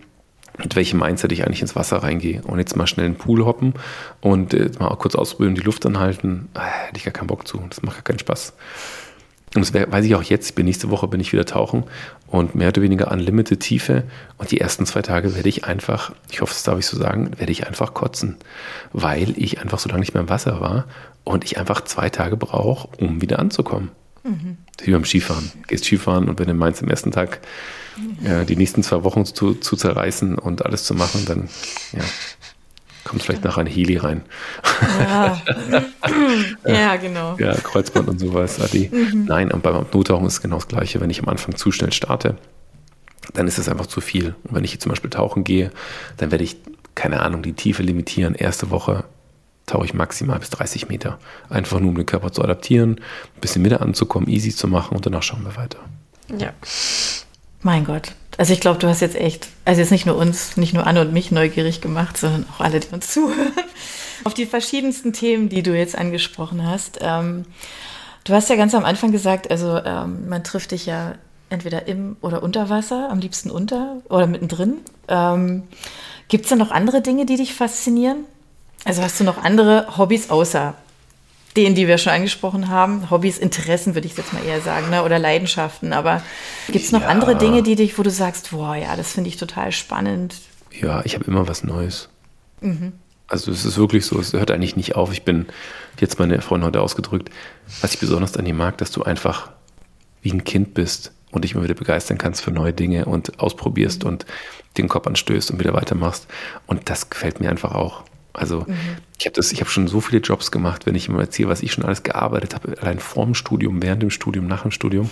mit 0.58 0.76
welchem 0.76 1.00
Mindset 1.00 1.32
ich 1.32 1.46
eigentlich 1.46 1.62
ins 1.62 1.76
Wasser 1.76 1.98
reingehe. 1.98 2.42
Und 2.42 2.60
jetzt 2.60 2.76
mal 2.76 2.88
schnell 2.88 3.06
in 3.06 3.14
den 3.14 3.18
Pool 3.18 3.46
hoppen 3.46 3.74
und 4.20 4.54
äh, 4.54 4.70
mal 4.80 4.94
kurz 4.98 5.16
ausprobieren, 5.16 5.56
die 5.56 5.62
Luft 5.62 5.86
anhalten, 5.86 6.50
äh, 6.54 6.60
hätte 6.60 6.98
ich 6.98 7.06
gar 7.06 7.14
keinen 7.14 7.28
Bock 7.28 7.48
zu. 7.48 7.64
Das 7.70 7.82
macht 7.82 7.98
gar 7.98 8.04
keinen 8.04 8.20
Spaß. 8.20 8.54
Und 9.56 9.62
das 9.62 9.74
weiß 9.74 10.06
ich 10.06 10.16
auch 10.16 10.24
jetzt, 10.24 10.50
ich 10.50 10.56
bin 10.56 10.66
nächste 10.66 10.92
Woche 10.92 11.08
bin 11.08 11.20
ich 11.20 11.34
wieder 11.34 11.46
tauchen 11.46 11.84
und 12.28 12.54
mehr 12.54 12.68
oder 12.68 12.84
weniger 12.84 13.12
unlimited 13.12 13.60
Tiefe. 13.60 14.04
Und 14.38 14.52
die 14.52 14.62
ersten 14.62 14.86
zwei 14.86 15.02
Tage 15.02 15.36
werde 15.36 15.50
ich 15.50 15.66
einfach, 15.66 16.12
ich 16.30 16.42
hoffe, 16.42 16.54
das 16.54 16.64
darf 16.64 16.78
ich 16.78 16.86
so 16.86 16.98
sagen, 16.98 17.32
werde 17.38 17.52
ich 17.52 17.66
einfach 17.66 17.94
kotzen, 17.94 18.38
weil 18.94 19.34
ich 19.38 19.60
einfach 19.60 19.80
so 19.80 19.90
lange 19.90 20.02
nicht 20.02 20.14
mehr 20.14 20.22
im 20.22 20.30
Wasser 20.30 20.62
war 20.62 20.86
und 21.24 21.44
ich 21.46 21.58
einfach 21.58 21.82
zwei 21.82 22.10
Tage 22.10 22.38
brauche, 22.38 22.90
um 22.98 23.22
wieder 23.22 23.40
anzukommen. 23.40 23.90
Mhm. 24.24 24.58
Wie 24.84 24.92
beim 24.92 25.06
Skifahren. 25.06 25.52
Gehst 25.68 25.86
Skifahren 25.86 26.30
und 26.30 26.40
wenn 26.40 26.48
du 26.48 26.54
meinst, 26.54 26.84
am 26.84 26.90
ersten 26.90 27.12
Tag 27.12 27.40
äh, 28.24 28.46
die 28.46 28.56
nächsten 28.56 28.84
zwei 28.84 29.04
Wochen 29.04 29.26
zu, 29.26 29.56
zu 29.56 29.76
zerreißen 29.76 30.38
und 30.38 30.66
alles 30.66 30.84
zu 30.84 30.94
machen, 30.94 31.26
dann 31.26 31.50
ja, 31.92 32.04
kommt 33.10 33.24
vielleicht 33.24 33.44
nachher 33.44 33.62
ein 33.62 33.68
Heli 33.68 33.98
rein. 33.98 34.22
Ja, 35.00 35.42
ja 36.68 36.96
genau. 36.96 37.36
Ja, 37.40 37.56
Kreuzband 37.56 38.08
und 38.08 38.20
sowas. 38.20 38.60
Mhm. 38.72 39.26
Nein, 39.26 39.52
und 39.52 39.64
beim 39.64 39.86
Nottauchen 39.92 40.28
ist 40.28 40.34
es 40.34 40.42
genau 40.42 40.56
das 40.56 40.68
Gleiche. 40.68 41.02
Wenn 41.02 41.10
ich 41.10 41.22
am 41.22 41.28
Anfang 41.28 41.56
zu 41.56 41.72
schnell 41.72 41.92
starte, 41.92 42.38
dann 43.34 43.48
ist 43.48 43.58
es 43.58 43.68
einfach 43.68 43.88
zu 43.88 44.00
viel. 44.00 44.36
Und 44.44 44.56
wenn 44.56 44.64
ich 44.64 44.72
hier 44.72 44.80
zum 44.80 44.92
Beispiel 44.92 45.10
tauchen 45.10 45.44
gehe, 45.44 45.72
dann 46.18 46.32
werde 46.32 46.44
ich, 46.44 46.58
keine 46.94 47.22
Ahnung, 47.22 47.42
die 47.42 47.54
Tiefe 47.54 47.82
limitieren. 47.82 48.36
Erste 48.36 48.70
Woche 48.70 49.06
tauche 49.66 49.86
ich 49.86 49.94
maximal 49.94 50.38
bis 50.40 50.52
30 50.52 50.88
Meter. 50.90 51.20
Einfach 51.50 51.80
nur, 51.80 51.90
um 51.90 51.96
den 51.96 52.06
Körper 52.06 52.32
zu 52.32 52.44
adaptieren, 52.44 53.02
ein 53.36 53.42
bisschen 53.42 53.66
wieder 53.66 53.82
anzukommen, 53.82 54.30
easy 54.30 54.54
zu 54.54 54.68
machen 54.68 54.96
und 54.96 55.06
danach 55.06 55.24
schauen 55.24 55.44
wir 55.44 55.56
weiter. 55.56 55.80
Ja. 56.38 56.54
Mein 57.64 57.86
Gott. 57.86 58.14
Also 58.40 58.54
ich 58.54 58.62
glaube, 58.62 58.80
du 58.80 58.88
hast 58.88 59.02
jetzt 59.02 59.18
echt, 59.18 59.50
also 59.66 59.82
jetzt 59.82 59.92
nicht 59.92 60.06
nur 60.06 60.16
uns, 60.16 60.56
nicht 60.56 60.74
nur 60.74 60.88
Anne 60.88 61.02
und 61.02 61.12
mich 61.12 61.30
neugierig 61.30 61.82
gemacht, 61.82 62.16
sondern 62.16 62.46
auch 62.50 62.62
alle, 62.62 62.80
die 62.80 62.88
uns 62.94 63.10
zuhören, 63.14 63.52
auf 64.24 64.34
die 64.34 64.46
verschiedensten 64.46 65.12
Themen, 65.12 65.50
die 65.50 65.62
du 65.62 65.78
jetzt 65.78 65.98
angesprochen 65.98 66.66
hast. 66.66 67.00
Ähm, 67.02 67.44
du 68.24 68.34
hast 68.34 68.50
ja 68.50 68.56
ganz 68.56 68.74
am 68.74 68.86
Anfang 68.86 69.12
gesagt, 69.12 69.52
also 69.52 69.78
ähm, 69.84 70.30
man 70.30 70.46
trifft 70.46 70.72
dich 70.72 70.86
ja 70.86 71.16
entweder 71.50 71.90
im 71.90 72.16
oder 72.22 72.42
unter 72.42 72.70
Wasser, 72.70 73.10
am 73.12 73.20
liebsten 73.20 73.52
unter 73.52 73.98
oder 74.08 74.26
mittendrin. 74.26 74.76
Ähm, 75.10 75.64
Gibt 76.30 76.46
es 76.46 76.50
da 76.50 76.56
noch 76.56 76.72
andere 76.72 77.02
Dinge, 77.02 77.26
die 77.26 77.36
dich 77.36 77.54
faszinieren? 77.54 78.24
Also 78.86 79.02
hast 79.02 79.20
du 79.20 79.26
noch 79.26 79.44
andere 79.44 79.98
Hobbys 79.98 80.30
außer 80.30 80.76
denen, 81.56 81.76
die 81.76 81.88
wir 81.88 81.98
schon 81.98 82.14
angesprochen 82.14 82.70
haben. 82.70 83.10
Hobbys, 83.10 83.38
Interessen 83.38 83.96
würde 83.96 84.08
ich 84.08 84.16
jetzt 84.16 84.34
mal 84.34 84.44
eher 84.44 84.62
sagen, 84.62 84.90
ne? 84.90 85.04
oder 85.04 85.20
Leidenschaften. 85.20 85.94
Aber 85.94 86.22
gibt 86.68 86.86
es 86.86 86.92
noch 86.92 87.02
ja. 87.02 87.08
andere 87.08 87.36
Dinge, 87.36 87.64
die 87.64 87.76
dich, 87.76 87.98
wo 87.98 88.04
du 88.04 88.12
sagst, 88.12 88.52
boah, 88.52 88.76
ja, 88.76 88.96
das 88.96 89.14
finde 89.14 89.30
ich 89.30 89.38
total 89.38 89.72
spannend? 89.72 90.36
Ja, 90.72 91.02
ich 91.04 91.16
habe 91.16 91.26
immer 91.26 91.48
was 91.48 91.64
Neues. 91.64 92.10
Mhm. 92.62 92.94
Also 93.28 93.52
es 93.52 93.66
ist 93.66 93.78
wirklich 93.78 94.06
so, 94.06 94.20
es 94.20 94.34
hört 94.34 94.52
eigentlich 94.52 94.76
nicht 94.76 94.96
auf. 94.96 95.12
Ich 95.12 95.24
bin 95.24 95.48
jetzt 96.00 96.20
meine 96.20 96.42
Freundin 96.42 96.68
heute 96.68 96.82
ausgedrückt, 96.82 97.30
was 97.82 97.94
ich 97.94 98.00
besonders 98.00 98.36
an 98.38 98.46
dir 98.46 98.54
mag, 98.54 98.78
dass 98.78 98.92
du 98.92 99.04
einfach 99.04 99.52
wie 100.22 100.32
ein 100.32 100.44
Kind 100.44 100.74
bist 100.74 101.12
und 101.32 101.44
dich 101.44 101.54
immer 101.54 101.64
wieder 101.64 101.76
begeistern 101.76 102.18
kannst 102.18 102.42
für 102.42 102.52
neue 102.52 102.74
Dinge 102.74 103.06
und 103.06 103.40
ausprobierst 103.40 104.04
mhm. 104.04 104.10
und 104.10 104.26
den 104.78 104.88
Kopf 104.88 105.08
anstößt 105.08 105.52
und 105.52 105.60
wieder 105.60 105.74
weitermachst. 105.74 106.28
Und 106.66 106.90
das 106.90 107.10
gefällt 107.10 107.40
mir 107.40 107.50
einfach 107.50 107.74
auch. 107.74 108.04
Also 108.40 108.62
mhm. 108.62 108.76
ich 109.18 109.26
habe 109.26 109.36
das, 109.36 109.54
schon 109.70 109.88
so 109.88 110.00
viele 110.00 110.22
Jobs 110.22 110.50
gemacht, 110.50 110.86
wenn 110.86 110.96
ich 110.96 111.10
immer 111.10 111.20
erzähle, 111.20 111.50
was 111.50 111.62
ich 111.62 111.74
schon 111.74 111.84
alles 111.84 112.04
gearbeitet 112.04 112.56
habe, 112.56 112.82
allein 112.82 113.00
vorm 113.00 113.36
Studium, 113.36 113.82
während 113.82 114.02
dem 114.02 114.10
Studium, 114.10 114.48
nach 114.48 114.62
dem 114.62 114.72
Studium. 114.72 115.10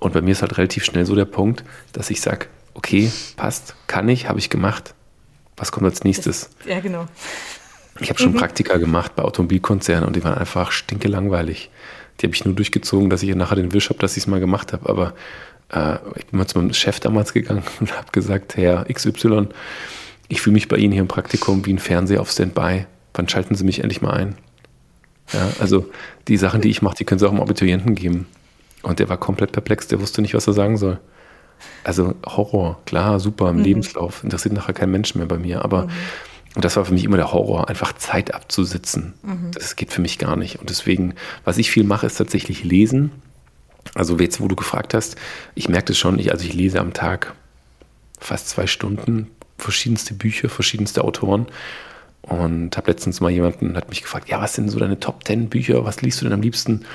Und 0.00 0.12
bei 0.12 0.20
mir 0.20 0.32
ist 0.32 0.42
halt 0.42 0.58
relativ 0.58 0.84
schnell 0.84 1.06
so 1.06 1.14
der 1.14 1.24
Punkt, 1.24 1.64
dass 1.92 2.10
ich 2.10 2.20
sage, 2.20 2.46
okay, 2.74 3.10
passt, 3.36 3.76
kann 3.86 4.08
ich, 4.08 4.28
habe 4.28 4.40
ich 4.40 4.50
gemacht. 4.50 4.94
Was 5.56 5.70
kommt 5.70 5.86
als 5.86 6.02
nächstes? 6.02 6.50
Ja, 6.66 6.80
genau. 6.80 7.06
Ich 8.00 8.10
habe 8.10 8.18
schon 8.18 8.32
mhm. 8.32 8.38
Praktika 8.38 8.76
gemacht 8.76 9.14
bei 9.14 9.22
Automobilkonzernen 9.22 10.04
und 10.04 10.16
die 10.16 10.24
waren 10.24 10.36
einfach 10.36 10.72
stinke 10.72 11.06
langweilig. 11.06 11.70
Die 12.20 12.26
habe 12.26 12.34
ich 12.34 12.44
nur 12.44 12.54
durchgezogen, 12.54 13.08
dass 13.10 13.22
ich 13.22 13.32
nachher 13.36 13.54
den 13.54 13.72
Wisch 13.72 13.88
habe, 13.90 14.00
dass 14.00 14.16
ich 14.16 14.24
es 14.24 14.26
mal 14.26 14.40
gemacht 14.40 14.72
habe. 14.72 14.88
Aber 14.88 15.14
äh, 15.72 15.98
ich 16.16 16.26
bin 16.26 16.38
mal 16.38 16.46
zu 16.48 16.58
meinem 16.58 16.74
Chef 16.74 16.98
damals 16.98 17.32
gegangen 17.32 17.62
und 17.80 17.96
habe 17.96 18.10
gesagt, 18.10 18.56
Herr 18.56 18.86
XY, 18.92 19.48
ich 20.28 20.40
fühle 20.40 20.54
mich 20.54 20.68
bei 20.68 20.76
Ihnen 20.76 20.92
hier 20.92 21.02
im 21.02 21.08
Praktikum 21.08 21.64
wie 21.66 21.72
ein 21.72 21.78
Fernseher 21.78 22.20
auf 22.20 22.30
Standby. 22.30 22.86
Wann 23.14 23.28
schalten 23.28 23.54
Sie 23.54 23.64
mich 23.64 23.80
endlich 23.80 24.02
mal 24.02 24.12
ein? 24.12 24.34
Ja, 25.32 25.48
also 25.60 25.90
die 26.28 26.36
Sachen, 26.36 26.60
die 26.60 26.70
ich 26.70 26.82
mache, 26.82 26.96
die 26.96 27.04
können 27.04 27.18
Sie 27.18 27.26
auch 27.26 27.32
im 27.32 27.40
Abiturienten 27.40 27.94
geben. 27.94 28.26
Und 28.82 28.98
der 28.98 29.08
war 29.08 29.16
komplett 29.16 29.52
perplex, 29.52 29.88
der 29.88 30.00
wusste 30.00 30.20
nicht, 30.20 30.34
was 30.34 30.46
er 30.46 30.52
sagen 30.52 30.76
soll. 30.76 30.98
Also 31.82 32.14
Horror, 32.26 32.80
klar, 32.84 33.20
super 33.20 33.50
im 33.50 33.58
mhm. 33.58 33.64
Lebenslauf. 33.64 34.22
Interessiert 34.22 34.54
nachher 34.54 34.74
kein 34.74 34.90
Mensch 34.90 35.14
mehr 35.14 35.26
bei 35.26 35.38
mir. 35.38 35.64
Aber 35.64 35.86
mhm. 35.86 35.90
und 36.56 36.64
das 36.64 36.76
war 36.76 36.84
für 36.84 36.92
mich 36.92 37.04
immer 37.04 37.16
der 37.16 37.32
Horror, 37.32 37.68
einfach 37.68 37.94
Zeit 37.94 38.34
abzusitzen. 38.34 39.14
Mhm. 39.22 39.50
Das 39.52 39.76
geht 39.76 39.92
für 39.92 40.02
mich 40.02 40.18
gar 40.18 40.36
nicht. 40.36 40.60
Und 40.60 40.68
deswegen, 40.68 41.14
was 41.44 41.58
ich 41.58 41.70
viel 41.70 41.84
mache, 41.84 42.06
ist 42.06 42.16
tatsächlich 42.16 42.64
lesen. 42.64 43.10
Also 43.94 44.18
jetzt, 44.18 44.40
wo 44.40 44.48
du 44.48 44.56
gefragt 44.56 44.94
hast, 44.94 45.16
ich 45.54 45.68
merke 45.68 45.86
das 45.86 45.98
schon, 45.98 46.18
ich, 46.18 46.32
also 46.32 46.44
ich 46.44 46.54
lese 46.54 46.80
am 46.80 46.92
Tag 46.92 47.34
fast 48.18 48.48
zwei 48.48 48.66
Stunden 48.66 49.30
verschiedenste 49.58 50.14
Bücher, 50.14 50.48
verschiedenste 50.48 51.04
Autoren. 51.04 51.46
Und 52.22 52.76
habe 52.76 52.90
letztens 52.90 53.20
mal 53.20 53.30
jemanden, 53.30 53.76
hat 53.76 53.90
mich 53.90 54.00
gefragt, 54.00 54.30
ja, 54.30 54.40
was 54.40 54.54
sind 54.54 54.70
so 54.70 54.78
deine 54.78 54.98
Top 54.98 55.26
10 55.26 55.50
Bücher, 55.50 55.84
was 55.84 56.00
liest 56.00 56.20
du 56.20 56.24
denn 56.24 56.32
am 56.32 56.40
liebsten? 56.40 56.86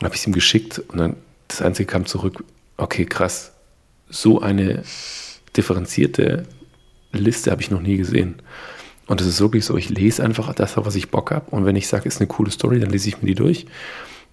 Und 0.00 0.04
habe 0.04 0.14
ich 0.14 0.22
es 0.22 0.26
ihm 0.26 0.32
geschickt 0.32 0.78
und 0.88 0.98
dann 0.98 1.16
das 1.48 1.60
Einzige 1.60 1.86
kam 1.86 2.06
zurück, 2.06 2.42
okay, 2.78 3.04
krass, 3.04 3.52
so 4.08 4.40
eine 4.40 4.82
differenzierte 5.56 6.44
Liste 7.12 7.50
habe 7.50 7.60
ich 7.60 7.70
noch 7.70 7.82
nie 7.82 7.98
gesehen. 7.98 8.36
Und 9.06 9.20
es 9.20 9.26
ist 9.26 9.40
wirklich 9.40 9.66
so, 9.66 9.76
ich 9.76 9.90
lese 9.90 10.24
einfach 10.24 10.54
das, 10.54 10.76
was 10.78 10.94
ich 10.94 11.10
Bock 11.10 11.30
habe. 11.32 11.50
Und 11.50 11.66
wenn 11.66 11.76
ich 11.76 11.88
sage, 11.88 12.08
ist 12.08 12.20
eine 12.20 12.28
coole 12.28 12.50
Story, 12.50 12.80
dann 12.80 12.90
lese 12.90 13.08
ich 13.08 13.20
mir 13.20 13.28
die 13.28 13.34
durch. 13.34 13.66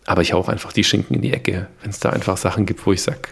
aber 0.06 0.22
ich 0.22 0.34
hau 0.34 0.40
auch 0.40 0.50
einfach 0.50 0.74
die 0.74 0.84
Schinken 0.84 1.16
in 1.16 1.22
die 1.22 1.34
Ecke, 1.34 1.68
wenn 1.82 1.90
es 1.90 2.00
da 2.00 2.10
einfach 2.10 2.38
Sachen 2.38 2.66
gibt, 2.66 2.86
wo 2.86 2.94
ich 2.94 3.02
sage, 3.02 3.30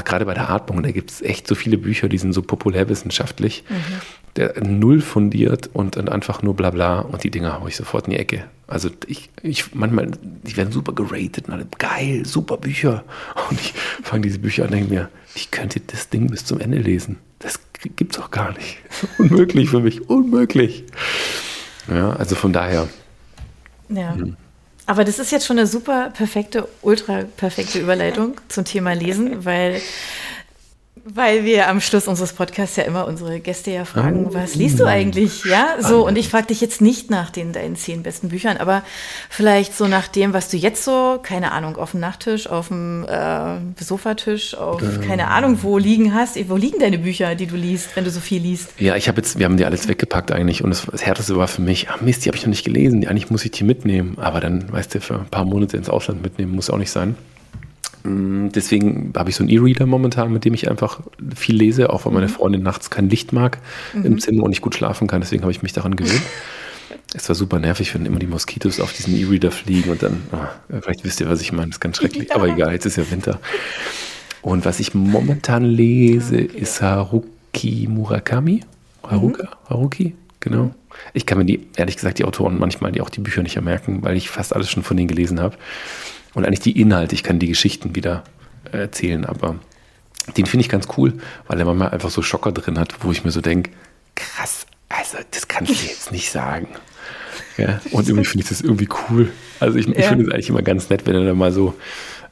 gerade 0.00 0.24
bei 0.24 0.34
der 0.34 0.50
Atmung, 0.50 0.82
da 0.82 0.90
gibt 0.90 1.10
es 1.10 1.22
echt 1.22 1.46
so 1.46 1.54
viele 1.54 1.76
Bücher, 1.76 2.08
die 2.08 2.18
sind 2.18 2.32
so 2.32 2.42
populärwissenschaftlich, 2.42 3.64
mhm. 3.68 3.74
der 4.36 4.64
null 4.64 5.00
fundiert 5.00 5.70
und, 5.72 5.96
und 5.96 6.10
einfach 6.10 6.42
nur 6.42 6.54
bla 6.54 6.70
bla 6.70 7.00
und 7.00 7.22
die 7.24 7.30
Dinger 7.30 7.60
haue 7.60 7.68
ich 7.68 7.76
sofort 7.76 8.06
in 8.06 8.12
die 8.12 8.18
Ecke. 8.18 8.44
Also 8.66 8.88
ich, 9.06 9.28
ich 9.42 9.74
manchmal, 9.74 10.10
die 10.22 10.56
werden 10.56 10.72
super 10.72 10.94
geratet 10.94 11.48
und 11.48 11.52
alle, 11.54 11.66
geil, 11.78 12.24
super 12.24 12.56
Bücher. 12.56 13.04
Und 13.50 13.60
ich 13.60 13.74
fange 14.02 14.22
diese 14.22 14.38
Bücher 14.38 14.62
an 14.62 14.70
und 14.70 14.76
denke 14.76 14.94
mir, 14.94 15.08
ich 15.34 15.50
könnte 15.50 15.80
das 15.80 16.08
Ding 16.08 16.28
bis 16.28 16.46
zum 16.46 16.58
Ende 16.58 16.78
lesen. 16.78 17.18
Das 17.38 17.60
gibt's 17.96 18.18
auch 18.18 18.30
gar 18.30 18.52
nicht. 18.54 18.78
unmöglich 19.18 19.68
für 19.68 19.80
mich, 19.80 20.08
unmöglich. 20.08 20.84
Ja, 21.88 22.10
also 22.10 22.34
von 22.34 22.52
daher. 22.52 22.88
Ja. 23.88 24.14
Hm. 24.14 24.36
Aber 24.86 25.04
das 25.04 25.18
ist 25.18 25.30
jetzt 25.30 25.46
schon 25.46 25.58
eine 25.58 25.66
super 25.66 26.10
perfekte, 26.10 26.68
ultra 26.82 27.24
perfekte 27.36 27.78
Überleitung 27.80 28.40
zum 28.48 28.64
Thema 28.64 28.94
Lesen, 28.94 29.44
weil 29.44 29.80
weil 31.04 31.44
wir 31.44 31.68
am 31.68 31.80
Schluss 31.80 32.06
unseres 32.06 32.32
Podcasts 32.32 32.76
ja 32.76 32.84
immer 32.84 33.08
unsere 33.08 33.40
Gäste 33.40 33.72
ja 33.72 33.84
fragen, 33.84 34.26
oh. 34.28 34.34
was 34.34 34.54
liest 34.54 34.78
du 34.78 34.84
eigentlich? 34.84 35.44
Ja, 35.44 35.76
so. 35.80 36.06
Und 36.06 36.16
ich 36.16 36.28
frage 36.28 36.48
dich 36.48 36.60
jetzt 36.60 36.80
nicht 36.80 37.10
nach 37.10 37.30
den 37.30 37.52
deinen 37.52 37.74
zehn 37.74 38.02
besten 38.02 38.28
Büchern, 38.28 38.56
aber 38.56 38.82
vielleicht 39.28 39.76
so 39.76 39.88
nach 39.88 40.06
dem, 40.06 40.32
was 40.32 40.48
du 40.48 40.56
jetzt 40.56 40.84
so, 40.84 41.18
keine 41.20 41.52
Ahnung, 41.52 41.76
auf 41.76 41.90
dem 41.90 42.00
Nachttisch, 42.00 42.46
auf 42.46 42.68
dem 42.68 43.04
äh, 43.04 43.82
Sofatisch, 43.82 44.54
auf 44.54 44.80
äh. 44.80 45.04
keine 45.04 45.28
Ahnung, 45.28 45.58
wo 45.62 45.76
liegen 45.76 46.14
hast. 46.14 46.38
Wo 46.48 46.56
liegen 46.56 46.78
deine 46.78 46.98
Bücher, 46.98 47.34
die 47.34 47.46
du 47.46 47.56
liest, 47.56 47.96
wenn 47.96 48.04
du 48.04 48.10
so 48.10 48.20
viel 48.20 48.40
liest? 48.40 48.70
Ja, 48.78 48.94
ich 48.94 49.08
habe 49.08 49.16
jetzt, 49.18 49.38
wir 49.38 49.46
haben 49.46 49.56
die 49.56 49.64
alles 49.64 49.88
weggepackt 49.88 50.30
eigentlich. 50.30 50.62
Und 50.62 50.70
das, 50.70 50.86
das 50.86 51.04
Härteste 51.04 51.36
war 51.36 51.48
für 51.48 51.62
mich, 51.62 51.88
ach 51.90 52.00
Mist, 52.00 52.24
die 52.24 52.28
habe 52.28 52.36
ich 52.36 52.44
noch 52.44 52.50
nicht 52.50 52.64
gelesen. 52.64 53.06
Eigentlich 53.08 53.30
muss 53.30 53.44
ich 53.44 53.50
die 53.50 53.64
mitnehmen. 53.64 54.18
Aber 54.20 54.40
dann, 54.40 54.70
weißt 54.72 54.94
du, 54.94 55.00
für 55.00 55.14
ein 55.14 55.26
paar 55.26 55.44
Monate 55.44 55.76
ins 55.76 55.88
Ausland 55.88 56.22
mitnehmen, 56.22 56.54
muss 56.54 56.70
auch 56.70 56.78
nicht 56.78 56.90
sein. 56.90 57.16
Mm, 58.04 58.48
deswegen 58.48 59.12
habe 59.16 59.30
ich 59.30 59.36
so 59.36 59.42
einen 59.42 59.50
E-Reader 59.50 59.86
momentan, 59.86 60.32
mit 60.32 60.44
dem 60.44 60.54
ich 60.54 60.70
einfach 60.70 61.00
viel 61.34 61.56
lese, 61.56 61.90
auch 61.90 62.04
weil 62.04 62.12
meine 62.12 62.26
mhm. 62.26 62.32
Freundin 62.32 62.62
nachts 62.62 62.90
kein 62.90 63.08
Licht 63.08 63.32
mag 63.32 63.58
mhm. 63.92 64.04
im 64.04 64.20
Zimmer 64.20 64.44
und 64.44 64.52
ich 64.52 64.60
gut 64.60 64.74
schlafen 64.74 65.06
kann. 65.06 65.20
Deswegen 65.20 65.42
habe 65.42 65.52
ich 65.52 65.62
mich 65.62 65.72
daran 65.72 65.96
gewöhnt. 65.96 66.22
Es 67.14 67.28
war 67.28 67.36
super 67.36 67.58
nervig, 67.58 67.94
wenn 67.94 68.06
immer 68.06 68.18
die 68.18 68.26
Moskitos 68.26 68.80
auf 68.80 68.94
diesen 68.94 69.14
E-Reader 69.14 69.50
fliegen 69.50 69.90
und 69.90 70.02
dann, 70.02 70.22
oh, 70.32 70.78
vielleicht 70.80 71.04
wisst 71.04 71.20
ihr, 71.20 71.28
was 71.28 71.42
ich 71.42 71.52
meine, 71.52 71.66
das 71.66 71.76
ist 71.76 71.80
ganz 71.80 71.98
schrecklich. 71.98 72.34
Aber 72.34 72.48
egal, 72.48 72.72
jetzt 72.72 72.86
ist 72.86 72.96
ja 72.96 73.10
Winter. 73.10 73.38
Und 74.40 74.64
was 74.64 74.80
ich 74.80 74.94
momentan 74.94 75.62
lese, 75.64 76.38
ist 76.38 76.80
Haruki 76.80 77.86
Murakami. 77.90 78.62
Haruka? 79.02 79.42
Mhm. 79.42 79.68
Haruki? 79.68 80.14
Genau. 80.40 80.64
Mhm. 80.64 80.74
Ich 81.12 81.26
kann 81.26 81.38
mir 81.38 81.44
die, 81.44 81.66
ehrlich 81.76 81.96
gesagt, 81.96 82.18
die 82.18 82.24
Autoren 82.24 82.58
manchmal 82.58 82.92
die 82.92 83.00
auch 83.00 83.10
die 83.10 83.20
Bücher 83.20 83.42
nicht 83.42 83.56
mehr 83.56 83.64
merken, 83.64 84.02
weil 84.02 84.16
ich 84.16 84.30
fast 84.30 84.54
alles 84.54 84.70
schon 84.70 84.82
von 84.82 84.96
denen 84.96 85.08
gelesen 85.08 85.40
habe. 85.40 85.56
Und 86.34 86.46
eigentlich 86.46 86.60
die 86.60 86.80
Inhalte, 86.80 87.14
ich 87.14 87.22
kann 87.22 87.38
die 87.38 87.48
Geschichten 87.48 87.94
wieder 87.94 88.24
erzählen, 88.70 89.24
aber 89.24 89.56
den 90.36 90.46
finde 90.46 90.62
ich 90.62 90.68
ganz 90.68 90.86
cool, 90.96 91.14
weil 91.48 91.58
er 91.58 91.64
manchmal 91.64 91.90
einfach 91.90 92.10
so 92.10 92.22
Schocker 92.22 92.52
drin 92.52 92.78
hat, 92.78 92.94
wo 93.04 93.12
ich 93.12 93.24
mir 93.24 93.30
so 93.30 93.40
denke, 93.40 93.70
krass, 94.14 94.66
also 94.88 95.18
das 95.30 95.48
kannst 95.48 95.70
du 95.70 95.86
jetzt 95.86 96.12
nicht 96.12 96.30
sagen. 96.30 96.68
Ja, 97.58 97.82
und 97.90 98.08
irgendwie 98.08 98.26
finde 98.26 98.44
ich 98.44 98.48
das 98.48 98.62
irgendwie 98.62 98.88
cool. 99.10 99.30
Also 99.60 99.78
ich, 99.78 99.86
ja. 99.86 99.92
ich 99.96 100.06
finde 100.06 100.24
es 100.24 100.32
eigentlich 100.32 100.48
immer 100.48 100.62
ganz 100.62 100.88
nett, 100.88 101.06
wenn 101.06 101.14
er 101.14 101.24
da 101.24 101.34
mal 101.34 101.52
so, 101.52 101.74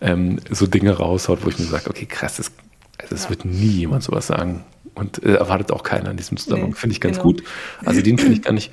ähm, 0.01 0.40
so 0.48 0.66
Dinge 0.66 0.92
raushaut, 0.92 1.44
wo 1.44 1.51
ich 1.51 1.59
mir 1.59 1.66
sage, 1.66 1.90
okay, 1.90 2.07
krass, 2.07 2.36
das, 2.36 2.51
also 2.96 3.14
das 3.14 3.24
ja. 3.24 3.30
wird 3.30 3.44
nie 3.44 3.66
jemand 3.66 4.03
sowas 4.03 4.26
sagen. 4.26 4.64
Und 4.94 5.22
äh, 5.22 5.34
erwartet 5.34 5.72
auch 5.72 5.82
keiner 5.82 6.11
in 6.11 6.16
diesem 6.16 6.38
Zusammenhang. 6.38 6.70
Nee, 6.70 6.76
finde 6.76 6.94
ich 6.94 7.03
ganz 7.03 7.18
genau. 7.18 7.32
gut. 7.32 7.44
Also 7.84 8.01
den 8.01 8.16
finde 8.16 8.34
ich 8.34 8.42
gar 8.42 8.53
nicht. 8.53 8.72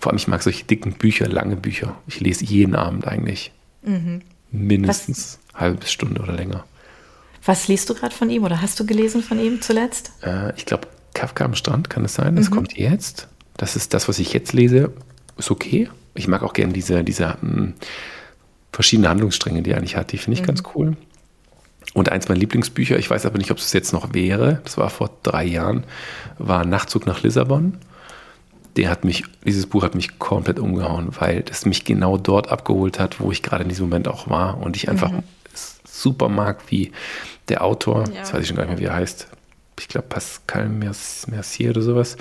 Vor 0.00 0.12
allem, 0.12 0.18
ich 0.18 0.28
mag 0.28 0.40
solche 0.40 0.64
dicken 0.64 0.92
Bücher, 0.92 1.26
lange 1.26 1.56
Bücher. 1.56 1.96
Ich 2.06 2.20
lese 2.20 2.44
jeden 2.44 2.76
Abend 2.76 3.06
eigentlich. 3.06 3.52
Mhm 3.82 4.22
mindestens 4.50 5.38
Was? 5.52 5.60
halbe 5.60 5.86
Stunde 5.86 6.20
oder 6.22 6.32
länger. 6.32 6.64
Was 7.44 7.68
liest 7.68 7.88
du 7.88 7.94
gerade 7.94 8.14
von 8.14 8.30
ihm 8.30 8.44
oder 8.44 8.60
hast 8.60 8.78
du 8.78 8.86
gelesen 8.86 9.22
von 9.22 9.38
ihm 9.38 9.62
zuletzt? 9.62 10.12
Äh, 10.22 10.54
ich 10.56 10.66
glaube, 10.66 10.88
Kafka 11.14 11.44
am 11.44 11.54
Strand 11.54 11.88
kann 11.88 12.04
es 12.04 12.14
sein. 12.14 12.36
Das 12.36 12.50
mhm. 12.50 12.54
kommt 12.54 12.76
jetzt. 12.76 13.28
Das 13.56 13.76
ist 13.76 13.94
das, 13.94 14.08
was 14.08 14.18
ich 14.18 14.32
jetzt 14.32 14.52
lese. 14.52 14.92
Ist 15.36 15.50
okay. 15.50 15.88
Ich 16.14 16.28
mag 16.28 16.42
auch 16.42 16.52
gerne 16.52 16.72
diese, 16.72 17.04
diese 17.04 17.26
mh, 17.26 17.36
hm, 17.40 17.74
verschiedenen 18.72 19.10
Handlungsstränge, 19.10 19.62
die 19.62 19.70
er 19.70 19.78
eigentlich 19.78 19.96
hat. 19.96 20.12
Die 20.12 20.18
finde 20.18 20.34
ich 20.34 20.42
mhm. 20.42 20.46
ganz 20.46 20.62
cool. 20.74 20.96
Und 21.94 22.10
eins 22.10 22.28
meiner 22.28 22.40
Lieblingsbücher, 22.40 22.98
ich 22.98 23.08
weiß 23.08 23.24
aber 23.24 23.38
nicht, 23.38 23.50
ob 23.50 23.58
es 23.58 23.72
jetzt 23.72 23.92
noch 23.92 24.12
wäre, 24.12 24.60
das 24.64 24.76
war 24.76 24.90
vor 24.90 25.10
drei 25.22 25.44
Jahren, 25.44 25.84
war 26.36 26.66
Nachtzug 26.66 27.06
nach 27.06 27.22
Lissabon 27.22 27.78
der 28.78 28.90
hat 28.90 29.04
mich, 29.04 29.24
dieses 29.44 29.66
Buch 29.66 29.82
hat 29.82 29.96
mich 29.96 30.20
komplett 30.20 30.60
umgehauen, 30.60 31.08
weil 31.18 31.44
es 31.50 31.66
mich 31.66 31.84
genau 31.84 32.16
dort 32.16 32.48
abgeholt 32.48 33.00
hat, 33.00 33.18
wo 33.18 33.32
ich 33.32 33.42
gerade 33.42 33.64
in 33.64 33.68
diesem 33.68 33.86
Moment 33.86 34.06
auch 34.06 34.30
war 34.30 34.58
und 34.58 34.76
ich 34.76 34.88
einfach 34.88 35.10
mhm. 35.10 35.24
super 35.84 36.28
mag, 36.28 36.62
wie 36.68 36.92
der 37.48 37.64
Autor, 37.64 38.04
ja. 38.08 38.20
jetzt 38.20 38.32
weiß 38.32 38.42
ich 38.42 38.46
schon 38.46 38.56
gar 38.56 38.66
nicht 38.66 38.70
mehr, 38.70 38.78
wie 38.78 38.84
er 38.84 38.94
heißt, 38.94 39.26
ich 39.80 39.88
glaube 39.88 40.06
Pascal 40.06 40.68
Mercier 40.68 41.70
oder 41.70 41.82
sowas. 41.82 42.16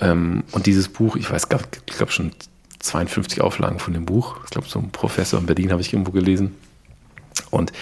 Ähm, 0.00 0.44
und 0.52 0.66
dieses 0.66 0.88
Buch, 0.88 1.16
ich 1.16 1.28
weiß, 1.28 1.48
ich 1.86 1.96
glaube 1.96 2.12
schon 2.12 2.30
52 2.78 3.40
Auflagen 3.40 3.80
von 3.80 3.92
dem 3.92 4.04
Buch. 4.04 4.36
Ich 4.44 4.50
glaube, 4.50 4.68
so 4.68 4.78
ein 4.78 4.90
Professor 4.90 5.40
in 5.40 5.46
Berlin 5.46 5.72
habe 5.72 5.80
ich 5.82 5.92
irgendwo 5.92 6.12
gelesen. 6.12 6.54
Und 7.50 7.72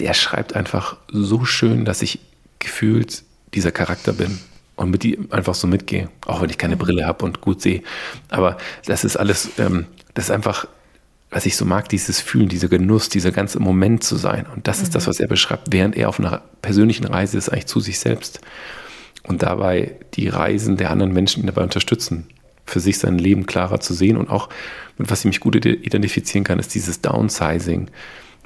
der 0.00 0.14
schreibt 0.14 0.56
einfach 0.56 0.96
so 1.08 1.44
schön, 1.44 1.84
dass 1.84 2.02
ich 2.02 2.18
gefühlt 2.58 3.22
dieser 3.54 3.70
Charakter 3.70 4.12
bin 4.12 4.40
und 4.76 4.90
mit 4.90 5.02
die 5.02 5.18
einfach 5.30 5.54
so 5.54 5.66
mitgehe, 5.66 6.08
auch 6.26 6.40
wenn 6.40 6.50
ich 6.50 6.58
keine 6.58 6.76
Brille 6.76 7.06
habe 7.06 7.24
und 7.24 7.40
gut 7.40 7.60
sehe. 7.60 7.82
Aber 8.28 8.56
das 8.86 9.04
ist 9.04 9.16
alles, 9.16 9.50
ähm, 9.58 9.86
das 10.14 10.26
ist 10.26 10.30
einfach, 10.30 10.66
was 11.30 11.46
ich 11.46 11.56
so 11.56 11.64
mag, 11.64 11.88
dieses 11.88 12.20
Fühlen, 12.20 12.48
dieser 12.48 12.68
Genuss, 12.68 13.08
dieser 13.08 13.32
ganze 13.32 13.58
Moment 13.58 14.04
zu 14.04 14.16
sein. 14.16 14.46
Und 14.54 14.68
das 14.68 14.78
mhm. 14.78 14.82
ist 14.84 14.94
das, 14.94 15.06
mhm. 15.06 15.10
was 15.10 15.20
er 15.20 15.28
beschreibt, 15.28 15.72
während 15.72 15.96
er 15.96 16.08
auf 16.08 16.18
einer 16.18 16.42
persönlichen 16.60 17.04
Reise 17.04 17.38
ist, 17.38 17.48
eigentlich 17.48 17.66
zu 17.66 17.80
sich 17.80 17.98
selbst. 17.98 18.40
Und 19.22 19.42
dabei 19.42 19.96
die 20.14 20.28
Reisen 20.28 20.76
der 20.76 20.90
anderen 20.90 21.12
Menschen 21.12 21.42
ihn 21.42 21.46
dabei 21.46 21.62
unterstützen, 21.62 22.26
für 22.66 22.80
sich 22.80 22.98
sein 22.98 23.18
Leben 23.18 23.46
klarer 23.46 23.80
zu 23.80 23.94
sehen. 23.94 24.16
Und 24.16 24.30
auch, 24.30 24.48
mit 24.98 25.10
was 25.10 25.20
ich 25.20 25.26
mich 25.26 25.40
gut 25.40 25.54
identifizieren 25.54 26.44
kann, 26.44 26.58
ist 26.58 26.74
dieses 26.74 27.00
Downsizing, 27.00 27.88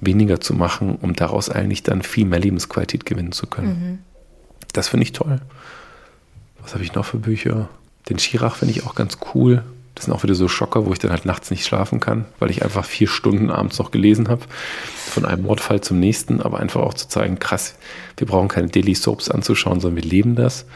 weniger 0.00 0.40
zu 0.40 0.54
machen, 0.54 0.96
um 0.96 1.14
daraus 1.14 1.48
eigentlich 1.48 1.82
dann 1.82 2.02
viel 2.02 2.26
mehr 2.26 2.38
Lebensqualität 2.38 3.06
gewinnen 3.06 3.32
zu 3.32 3.46
können. 3.46 3.68
Mhm. 3.68 3.98
Das 4.72 4.88
finde 4.88 5.04
ich 5.04 5.12
toll. 5.12 5.40
Was 6.66 6.74
habe 6.74 6.82
ich 6.82 6.94
noch 6.94 7.04
für 7.04 7.18
Bücher? 7.18 7.68
Den 8.08 8.18
Schirach 8.18 8.56
finde 8.56 8.74
ich 8.74 8.84
auch 8.84 8.96
ganz 8.96 9.18
cool. 9.32 9.62
Das 9.94 10.06
sind 10.06 10.14
auch 10.14 10.24
wieder 10.24 10.34
so 10.34 10.48
Schocker, 10.48 10.84
wo 10.84 10.92
ich 10.92 10.98
dann 10.98 11.12
halt 11.12 11.24
nachts 11.24 11.48
nicht 11.52 11.64
schlafen 11.64 12.00
kann, 12.00 12.24
weil 12.40 12.50
ich 12.50 12.64
einfach 12.64 12.84
vier 12.84 13.06
Stunden 13.06 13.52
abends 13.52 13.78
noch 13.78 13.92
gelesen 13.92 14.28
habe. 14.28 14.42
Von 14.96 15.24
einem 15.24 15.44
Mordfall 15.44 15.80
zum 15.80 16.00
nächsten, 16.00 16.42
aber 16.42 16.58
einfach 16.58 16.80
auch 16.80 16.94
zu 16.94 17.06
zeigen, 17.06 17.38
krass, 17.38 17.76
wir 18.16 18.26
brauchen 18.26 18.48
keine 18.48 18.66
Daily 18.66 18.96
Soaps 18.96 19.30
anzuschauen, 19.30 19.78
sondern 19.78 20.02
wir 20.02 20.10
leben 20.10 20.34
das. 20.34 20.66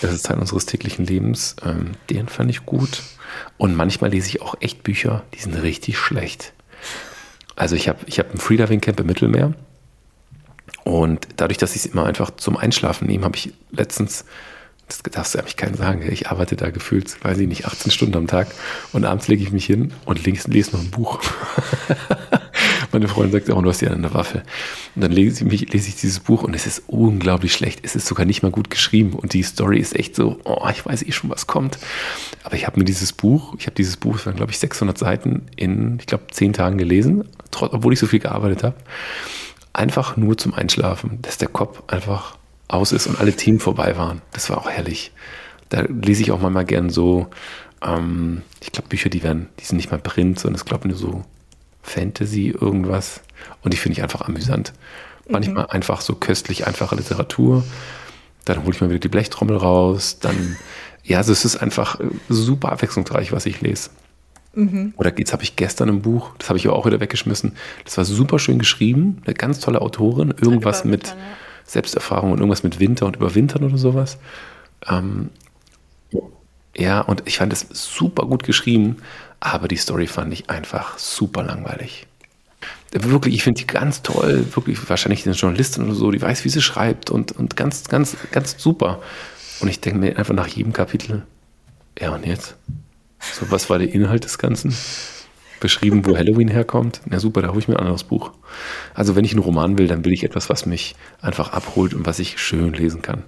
Das 0.00 0.14
ist 0.14 0.24
Teil 0.24 0.38
unseres 0.38 0.64
täglichen 0.64 1.04
Lebens. 1.04 1.56
Ähm, 1.62 1.90
den 2.08 2.28
fand 2.28 2.48
ich 2.48 2.64
gut. 2.64 3.02
Und 3.58 3.76
manchmal 3.76 4.12
lese 4.12 4.28
ich 4.28 4.40
auch 4.40 4.54
echt 4.60 4.82
Bücher, 4.82 5.24
die 5.34 5.40
sind 5.40 5.54
richtig 5.56 5.98
schlecht. 5.98 6.54
Also 7.54 7.76
ich 7.76 7.86
habe 7.86 7.98
ich 8.06 8.18
hab 8.18 8.32
ein 8.32 8.38
Freediving 8.38 8.80
Camp 8.80 8.98
im 8.98 9.08
Mittelmeer. 9.08 9.52
Und 10.84 11.28
dadurch, 11.36 11.58
dass 11.58 11.76
ich 11.76 11.84
es 11.84 11.92
immer 11.92 12.06
einfach 12.06 12.30
zum 12.30 12.56
Einschlafen 12.56 13.06
nehme, 13.06 13.26
habe 13.26 13.36
ich 13.36 13.52
letztens 13.72 14.24
das 14.98 15.12
darfst 15.12 15.34
du 15.34 15.38
eigentlich 15.38 15.56
keinen 15.56 15.76
sagen. 15.76 16.02
Ich 16.10 16.28
arbeite 16.28 16.56
da 16.56 16.70
gefühlt, 16.70 17.22
weiß 17.24 17.38
ich 17.38 17.48
nicht, 17.48 17.66
18 17.66 17.90
Stunden 17.90 18.16
am 18.16 18.26
Tag 18.26 18.48
und 18.92 19.04
abends 19.04 19.28
lege 19.28 19.42
ich 19.42 19.52
mich 19.52 19.66
hin 19.66 19.92
und 20.04 20.24
lese, 20.24 20.50
lese 20.50 20.72
noch 20.72 20.80
ein 20.80 20.90
Buch. 20.90 21.20
Meine 22.92 23.08
Freundin 23.08 23.32
sagt 23.32 23.50
auch, 23.50 23.62
du 23.62 23.68
hast 23.68 23.80
ja 23.80 23.90
eine 23.90 24.12
Waffe. 24.12 24.42
Und 24.94 25.02
dann 25.02 25.12
lese 25.12 25.44
ich, 25.44 25.50
mich, 25.50 25.72
lese 25.72 25.88
ich 25.88 25.96
dieses 25.96 26.20
Buch 26.20 26.42
und 26.42 26.54
es 26.54 26.66
ist 26.66 26.82
unglaublich 26.88 27.54
schlecht. 27.54 27.80
Es 27.82 27.96
ist 27.96 28.06
sogar 28.06 28.26
nicht 28.26 28.42
mal 28.42 28.50
gut 28.50 28.68
geschrieben 28.68 29.14
und 29.14 29.32
die 29.32 29.42
Story 29.42 29.78
ist 29.78 29.96
echt 29.96 30.14
so, 30.14 30.38
oh, 30.44 30.68
ich 30.70 30.84
weiß 30.84 31.02
eh 31.02 31.12
schon, 31.12 31.30
was 31.30 31.46
kommt. 31.46 31.78
Aber 32.44 32.54
ich 32.54 32.66
habe 32.66 32.78
mir 32.78 32.84
dieses 32.84 33.12
Buch, 33.12 33.54
ich 33.58 33.66
habe 33.66 33.74
dieses 33.74 33.96
Buch, 33.96 34.16
es 34.16 34.26
waren 34.26 34.36
glaube 34.36 34.52
ich 34.52 34.58
600 34.58 34.98
Seiten 34.98 35.46
in, 35.56 35.98
ich 36.00 36.06
glaube, 36.06 36.24
10 36.30 36.52
Tagen 36.52 36.76
gelesen, 36.76 37.28
obwohl 37.60 37.94
ich 37.94 37.98
so 37.98 38.06
viel 38.06 38.20
gearbeitet 38.20 38.62
habe. 38.62 38.76
Einfach 39.72 40.18
nur 40.18 40.36
zum 40.36 40.52
Einschlafen, 40.52 41.18
dass 41.22 41.38
der 41.38 41.48
Kopf 41.48 41.82
einfach 41.86 42.36
aus 42.68 42.92
ist 42.92 43.06
und 43.06 43.20
alle 43.20 43.32
Themen 43.32 43.60
vorbei 43.60 43.96
waren. 43.96 44.22
Das 44.32 44.50
war 44.50 44.58
auch 44.58 44.70
herrlich. 44.70 45.12
Da 45.68 45.82
lese 45.82 46.22
ich 46.22 46.32
auch 46.32 46.40
manchmal 46.40 46.64
gern 46.64 46.90
so, 46.90 47.28
ähm, 47.82 48.42
ich 48.60 48.72
glaube, 48.72 48.88
Bücher, 48.88 49.08
die 49.08 49.22
werden, 49.22 49.48
die 49.60 49.64
sind 49.64 49.76
nicht 49.76 49.90
mal 49.90 49.98
Print, 49.98 50.38
sondern 50.38 50.56
es 50.56 50.64
glaube 50.64 50.88
nur 50.88 50.96
so 50.96 51.24
Fantasy, 51.82 52.48
irgendwas. 52.48 53.22
Und 53.62 53.72
die 53.72 53.78
finde 53.78 53.98
ich 53.98 54.02
einfach 54.02 54.22
amüsant. 54.22 54.72
Manchmal 55.28 55.64
mhm. 55.64 55.70
einfach 55.70 56.00
so 56.00 56.14
köstlich 56.14 56.66
einfache 56.66 56.96
Literatur. 56.96 57.64
Dann 58.44 58.62
hole 58.64 58.74
ich 58.74 58.80
mal 58.80 58.90
wieder 58.90 58.98
die 58.98 59.08
Blechtrommel 59.08 59.56
raus. 59.56 60.18
Dann, 60.20 60.56
ja, 61.02 61.18
also 61.18 61.32
es 61.32 61.44
ist 61.44 61.56
einfach 61.56 61.98
super 62.28 62.72
abwechslungsreich, 62.72 63.32
was 63.32 63.46
ich 63.46 63.60
lese. 63.60 63.90
Mhm. 64.54 64.94
Oder 64.96 65.16
jetzt 65.18 65.32
habe 65.32 65.42
ich 65.42 65.56
gestern 65.56 65.88
ein 65.88 66.02
Buch, 66.02 66.30
das 66.38 66.50
habe 66.50 66.58
ich 66.58 66.66
aber 66.66 66.76
auch 66.76 66.86
wieder 66.86 67.00
weggeschmissen. 67.00 67.52
Das 67.84 67.96
war 67.96 68.04
super 68.04 68.38
schön 68.38 68.58
geschrieben, 68.58 69.22
eine 69.24 69.34
ganz 69.34 69.60
tolle 69.60 69.80
Autorin, 69.80 70.34
irgendwas 70.38 70.84
mit. 70.84 71.08
Ja 71.08 71.16
Selbsterfahrung 71.64 72.32
und 72.32 72.38
irgendwas 72.38 72.62
mit 72.62 72.80
Winter 72.80 73.06
und 73.06 73.16
Überwintern 73.16 73.64
oder 73.64 73.78
sowas. 73.78 74.18
Ähm, 74.88 75.30
ja, 76.76 77.00
und 77.00 77.22
ich 77.26 77.38
fand 77.38 77.52
es 77.52 77.66
super 77.70 78.26
gut 78.26 78.44
geschrieben, 78.44 78.96
aber 79.40 79.68
die 79.68 79.76
Story 79.76 80.06
fand 80.06 80.32
ich 80.32 80.48
einfach 80.48 80.98
super 80.98 81.42
langweilig. 81.42 82.06
Wirklich, 82.92 83.34
ich 83.34 83.42
finde 83.42 83.60
die 83.60 83.66
ganz 83.66 84.02
toll, 84.02 84.46
wirklich, 84.54 84.88
wahrscheinlich 84.88 85.26
eine 85.26 85.34
Journalistin 85.34 85.84
oder 85.84 85.94
so, 85.94 86.10
die 86.10 86.20
weiß, 86.20 86.44
wie 86.44 86.50
sie 86.50 86.60
schreibt 86.60 87.10
und, 87.10 87.32
und 87.32 87.56
ganz, 87.56 87.84
ganz, 87.88 88.16
ganz 88.30 88.56
super. 88.58 89.00
Und 89.60 89.68
ich 89.68 89.80
denke 89.80 89.98
mir 89.98 90.18
einfach 90.18 90.34
nach 90.34 90.46
jedem 90.46 90.72
Kapitel, 90.72 91.22
ja 91.98 92.10
und 92.10 92.26
jetzt? 92.26 92.56
So, 93.20 93.50
was 93.50 93.70
war 93.70 93.78
der 93.78 93.92
Inhalt 93.92 94.24
des 94.24 94.38
Ganzen? 94.38 94.74
Beschrieben, 95.62 96.04
wo 96.04 96.16
Halloween 96.16 96.48
herkommt? 96.48 97.00
Na 97.06 97.20
super, 97.20 97.40
da 97.40 97.50
hole 97.50 97.60
ich 97.60 97.68
mir 97.68 97.76
ein 97.76 97.80
anderes 97.80 98.02
Buch. 98.02 98.32
Also 98.94 99.14
wenn 99.14 99.24
ich 99.24 99.30
einen 99.30 99.42
Roman 99.42 99.78
will, 99.78 99.86
dann 99.86 100.04
will 100.04 100.12
ich 100.12 100.24
etwas, 100.24 100.50
was 100.50 100.66
mich 100.66 100.96
einfach 101.20 101.52
abholt 101.52 101.94
und 101.94 102.04
was 102.04 102.18
ich 102.18 102.38
schön 102.38 102.72
lesen 102.72 103.00
kann. 103.00 103.22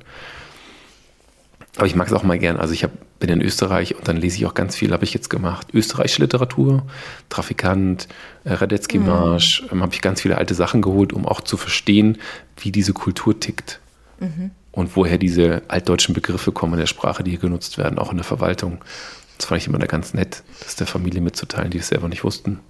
Aber 1.77 1.87
ich 1.87 1.95
mag 1.95 2.09
es 2.09 2.13
auch 2.13 2.25
mal 2.25 2.39
gern. 2.39 2.57
Also 2.57 2.75
ich 2.75 2.83
hab, 2.83 2.91
bin 3.21 3.31
in 3.31 3.41
Österreich 3.41 3.95
und 3.95 4.09
dann 4.09 4.17
lese 4.17 4.39
ich 4.39 4.47
auch 4.47 4.55
ganz 4.55 4.75
viel, 4.75 4.93
habe 4.93 5.05
ich 5.05 5.15
jetzt 5.15 5.31
gemacht. 5.31 5.69
Österreichische 5.73 6.23
Literatur, 6.23 6.85
Trafikant, 7.29 8.09
äh, 8.43 8.55
Radetzky-Marsch, 8.55 9.63
mhm. 9.63 9.69
ähm, 9.71 9.83
habe 9.83 9.95
ich 9.95 10.01
ganz 10.01 10.21
viele 10.21 10.37
alte 10.37 10.55
Sachen 10.55 10.83
geholt, 10.83 11.13
um 11.13 11.27
auch 11.27 11.41
zu 11.41 11.57
verstehen, 11.57 12.19
wie 12.59 12.73
diese 12.73 12.95
Kultur 12.95 13.39
tickt. 13.39 13.79
Mhm. 14.19 14.51
Und 14.73 14.97
woher 14.97 15.19
diese 15.19 15.63
altdeutschen 15.69 16.15
Begriffe 16.15 16.51
kommen 16.51 16.73
in 16.73 16.81
der 16.81 16.87
Sprache, 16.87 17.23
die 17.23 17.31
hier 17.31 17.41
genutzt 17.41 17.79
werden, 17.79 18.01
auch 18.01 18.11
in 18.11 18.17
der 18.17 18.25
Verwaltung. 18.25 18.79
Das 19.37 19.47
fand 19.47 19.61
ich 19.61 19.67
immer 19.67 19.79
ganz 19.79 20.15
nett, 20.15 20.43
das 20.61 20.77
der 20.77 20.87
Familie 20.87 21.21
mitzuteilen, 21.21 21.71
die 21.71 21.79
es 21.79 21.89
selber 21.89 22.09
nicht 22.09 22.25
wussten. 22.25 22.61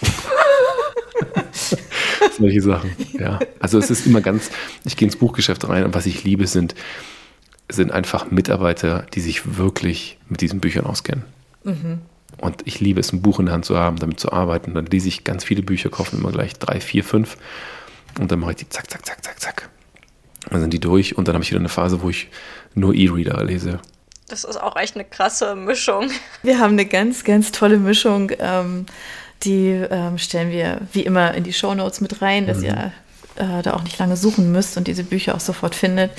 Solche 2.38 2.62
Sachen, 2.62 2.94
ja. 3.18 3.38
Also 3.58 3.78
es 3.78 3.90
ist 3.90 4.06
immer 4.06 4.20
ganz, 4.20 4.50
ich 4.84 4.96
gehe 4.96 5.06
ins 5.06 5.16
Buchgeschäft 5.16 5.68
rein 5.68 5.84
und 5.84 5.94
was 5.94 6.06
ich 6.06 6.24
liebe 6.24 6.46
sind 6.46 6.74
sind 7.72 7.92
einfach 7.92 8.30
Mitarbeiter, 8.30 9.06
die 9.14 9.20
sich 9.20 9.56
wirklich 9.56 10.18
mit 10.28 10.40
diesen 10.40 10.60
Büchern 10.60 10.86
auskennen. 10.86 11.24
Mhm. 11.64 12.00
Und 12.38 12.62
ich 12.64 12.80
liebe 12.80 13.00
es, 13.00 13.12
ein 13.12 13.22
Buch 13.22 13.38
in 13.38 13.46
der 13.46 13.54
Hand 13.54 13.64
zu 13.64 13.76
haben, 13.76 13.96
damit 13.96 14.20
zu 14.20 14.32
arbeiten. 14.32 14.74
Dann 14.74 14.86
lese 14.86 15.08
ich 15.08 15.24
ganz 15.24 15.44
viele 15.44 15.62
Bücher, 15.62 15.90
kaufe 15.90 16.16
immer 16.16 16.32
gleich 16.32 16.54
drei, 16.54 16.80
vier, 16.80 17.04
fünf. 17.04 17.36
Und 18.18 18.30
dann 18.30 18.40
mache 18.40 18.52
ich 18.52 18.56
die 18.56 18.68
zack, 18.68 18.90
zack, 18.90 19.04
zack, 19.04 19.24
zack, 19.24 19.40
zack. 19.40 19.68
Dann 20.48 20.60
sind 20.60 20.72
die 20.72 20.80
durch 20.80 21.16
und 21.16 21.28
dann 21.28 21.34
habe 21.34 21.44
ich 21.44 21.50
wieder 21.50 21.60
eine 21.60 21.68
Phase, 21.68 22.02
wo 22.02 22.08
ich 22.08 22.28
nur 22.74 22.94
E-Reader 22.94 23.44
lese. 23.44 23.80
Das 24.30 24.44
ist 24.44 24.56
auch 24.56 24.76
echt 24.76 24.94
eine 24.94 25.04
krasse 25.04 25.56
Mischung. 25.56 26.10
Wir 26.44 26.60
haben 26.60 26.74
eine 26.74 26.86
ganz, 26.86 27.24
ganz 27.24 27.50
tolle 27.50 27.78
Mischung. 27.78 28.30
Ähm, 28.38 28.86
die 29.42 29.70
ähm, 29.70 30.18
stellen 30.18 30.50
wir 30.50 30.82
wie 30.92 31.02
immer 31.02 31.34
in 31.34 31.42
die 31.42 31.52
Show 31.52 31.74
Notes 31.74 32.00
mit 32.00 32.22
rein, 32.22 32.46
dass 32.46 32.58
mhm. 32.58 32.64
ihr 32.64 32.92
äh, 33.36 33.62
da 33.62 33.74
auch 33.74 33.82
nicht 33.82 33.98
lange 33.98 34.16
suchen 34.16 34.52
müsst 34.52 34.76
und 34.76 34.86
diese 34.86 35.02
Bücher 35.02 35.34
auch 35.34 35.40
sofort 35.40 35.74
findet. 35.74 36.12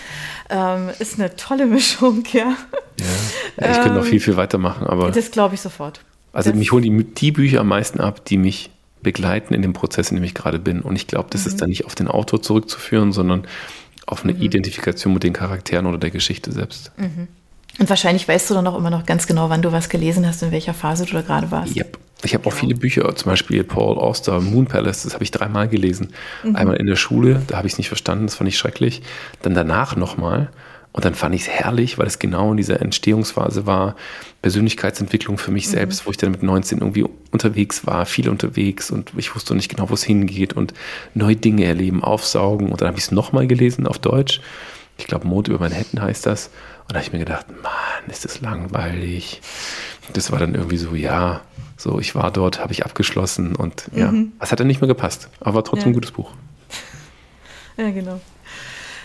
Ähm, 0.49 0.89
ist 0.99 1.19
eine 1.19 1.35
tolle 1.37 1.65
Mischung, 1.67 2.23
ja. 2.33 2.57
Ja, 2.99 3.05
ja 3.57 3.71
ich 3.71 3.77
könnte 3.77 3.99
noch 3.99 4.05
viel, 4.05 4.19
viel 4.19 4.35
weitermachen, 4.35 4.87
aber. 4.87 5.11
Das 5.11 5.31
glaube 5.31 5.55
ich 5.55 5.61
sofort. 5.61 6.01
Also 6.33 6.49
das 6.49 6.59
mich 6.59 6.71
holen 6.73 6.83
die, 6.83 7.03
die 7.03 7.31
Bücher 7.31 7.61
am 7.61 7.67
meisten 7.67 8.01
ab, 8.01 8.25
die 8.25 8.37
mich 8.37 8.71
begleiten 9.01 9.53
in 9.53 9.61
dem 9.61 9.73
Prozess, 9.73 10.11
in 10.11 10.17
dem 10.17 10.23
ich 10.23 10.33
gerade 10.33 10.59
bin. 10.59 10.81
Und 10.81 10.95
ich 10.95 11.07
glaube, 11.07 11.29
das 11.31 11.41
mhm. 11.41 11.47
ist 11.47 11.61
dann 11.61 11.69
nicht 11.69 11.85
auf 11.85 11.95
den 11.95 12.09
Autor 12.09 12.41
zurückzuführen, 12.41 13.13
sondern 13.13 13.47
auf 14.05 14.23
eine 14.23 14.33
mhm. 14.33 14.41
Identifikation 14.41 15.13
mit 15.13 15.23
den 15.23 15.33
Charakteren 15.33 15.85
oder 15.85 15.97
der 15.97 16.11
Geschichte 16.11 16.51
selbst. 16.51 16.91
Mhm. 16.97 17.29
Und 17.79 17.89
wahrscheinlich 17.89 18.27
weißt 18.27 18.49
du 18.49 18.53
dann 18.53 18.67
auch 18.67 18.77
immer 18.77 18.89
noch 18.89 19.05
ganz 19.05 19.27
genau, 19.27 19.49
wann 19.49 19.61
du 19.61 19.71
was 19.71 19.89
gelesen 19.89 20.27
hast, 20.27 20.43
in 20.43 20.51
welcher 20.51 20.73
Phase 20.73 21.05
du 21.05 21.13
da 21.13 21.21
gerade 21.21 21.51
warst. 21.51 21.75
Yep. 21.75 21.97
Ich 22.23 22.35
habe 22.35 22.45
auch 22.47 22.53
viele 22.53 22.75
Bücher, 22.75 23.15
zum 23.15 23.31
Beispiel 23.31 23.63
Paul 23.63 23.97
Auster, 23.97 24.41
Moon 24.41 24.67
Palace, 24.67 25.03
das 25.03 25.15
habe 25.15 25.23
ich 25.23 25.31
dreimal 25.31 25.67
gelesen. 25.67 26.13
Mhm. 26.43 26.55
Einmal 26.55 26.75
in 26.75 26.85
der 26.85 26.95
Schule, 26.95 27.41
da 27.47 27.57
habe 27.57 27.67
ich 27.67 27.73
es 27.73 27.77
nicht 27.79 27.87
verstanden, 27.87 28.27
das 28.27 28.35
fand 28.35 28.47
ich 28.47 28.57
schrecklich. 28.57 29.01
Dann 29.41 29.55
danach 29.55 29.95
nochmal. 29.95 30.49
Und 30.93 31.05
dann 31.05 31.15
fand 31.15 31.33
ich 31.33 31.43
es 31.43 31.47
herrlich, 31.47 31.97
weil 31.97 32.07
es 32.07 32.19
genau 32.19 32.51
in 32.51 32.57
dieser 32.57 32.81
Entstehungsphase 32.81 33.65
war, 33.65 33.95
Persönlichkeitsentwicklung 34.41 35.37
für 35.37 35.51
mich 35.51 35.67
mhm. 35.67 35.71
selbst, 35.71 36.05
wo 36.05 36.11
ich 36.11 36.17
dann 36.17 36.31
mit 36.31 36.43
19 36.43 36.79
irgendwie 36.79 37.05
unterwegs 37.31 37.87
war, 37.87 38.05
viel 38.05 38.29
unterwegs 38.29 38.91
und 38.91 39.13
ich 39.15 39.33
wusste 39.33 39.55
nicht 39.55 39.69
genau, 39.69 39.89
wo 39.89 39.93
es 39.93 40.03
hingeht 40.03 40.53
und 40.53 40.73
neue 41.13 41.37
Dinge 41.37 41.65
erleben, 41.65 42.03
aufsaugen. 42.03 42.69
Und 42.69 42.81
dann 42.81 42.89
habe 42.89 42.97
ich 42.97 43.05
es 43.05 43.11
nochmal 43.11 43.47
gelesen 43.47 43.87
auf 43.87 43.99
Deutsch. 43.99 44.41
Ich 44.97 45.07
glaube, 45.07 45.27
Mond 45.27 45.47
über 45.47 45.59
Manhattan 45.59 46.01
heißt 46.01 46.25
das. 46.25 46.51
Und 46.91 46.95
da 46.95 46.99
habe 46.99 47.07
ich 47.07 47.13
mir 47.13 47.19
gedacht, 47.19 47.45
Mann, 47.63 48.09
ist 48.09 48.25
das 48.25 48.41
langweilig. 48.41 49.39
Das 50.11 50.29
war 50.29 50.39
dann 50.39 50.55
irgendwie 50.55 50.75
so, 50.75 50.93
ja, 50.93 51.39
so, 51.77 52.01
ich 52.01 52.15
war 52.15 52.31
dort, 52.31 52.59
habe 52.59 52.73
ich 52.73 52.83
abgeschlossen 52.83 53.55
und 53.55 53.85
ja, 53.95 54.11
mhm. 54.11 54.33
es 54.41 54.51
hat 54.51 54.59
dann 54.59 54.67
nicht 54.67 54.81
mehr 54.81 54.89
gepasst, 54.89 55.29
aber 55.39 55.63
trotzdem 55.63 55.83
ja. 55.83 55.91
ein 55.91 55.93
gutes 55.93 56.11
Buch. 56.11 56.33
Ja, 57.77 57.91
genau. 57.91 58.19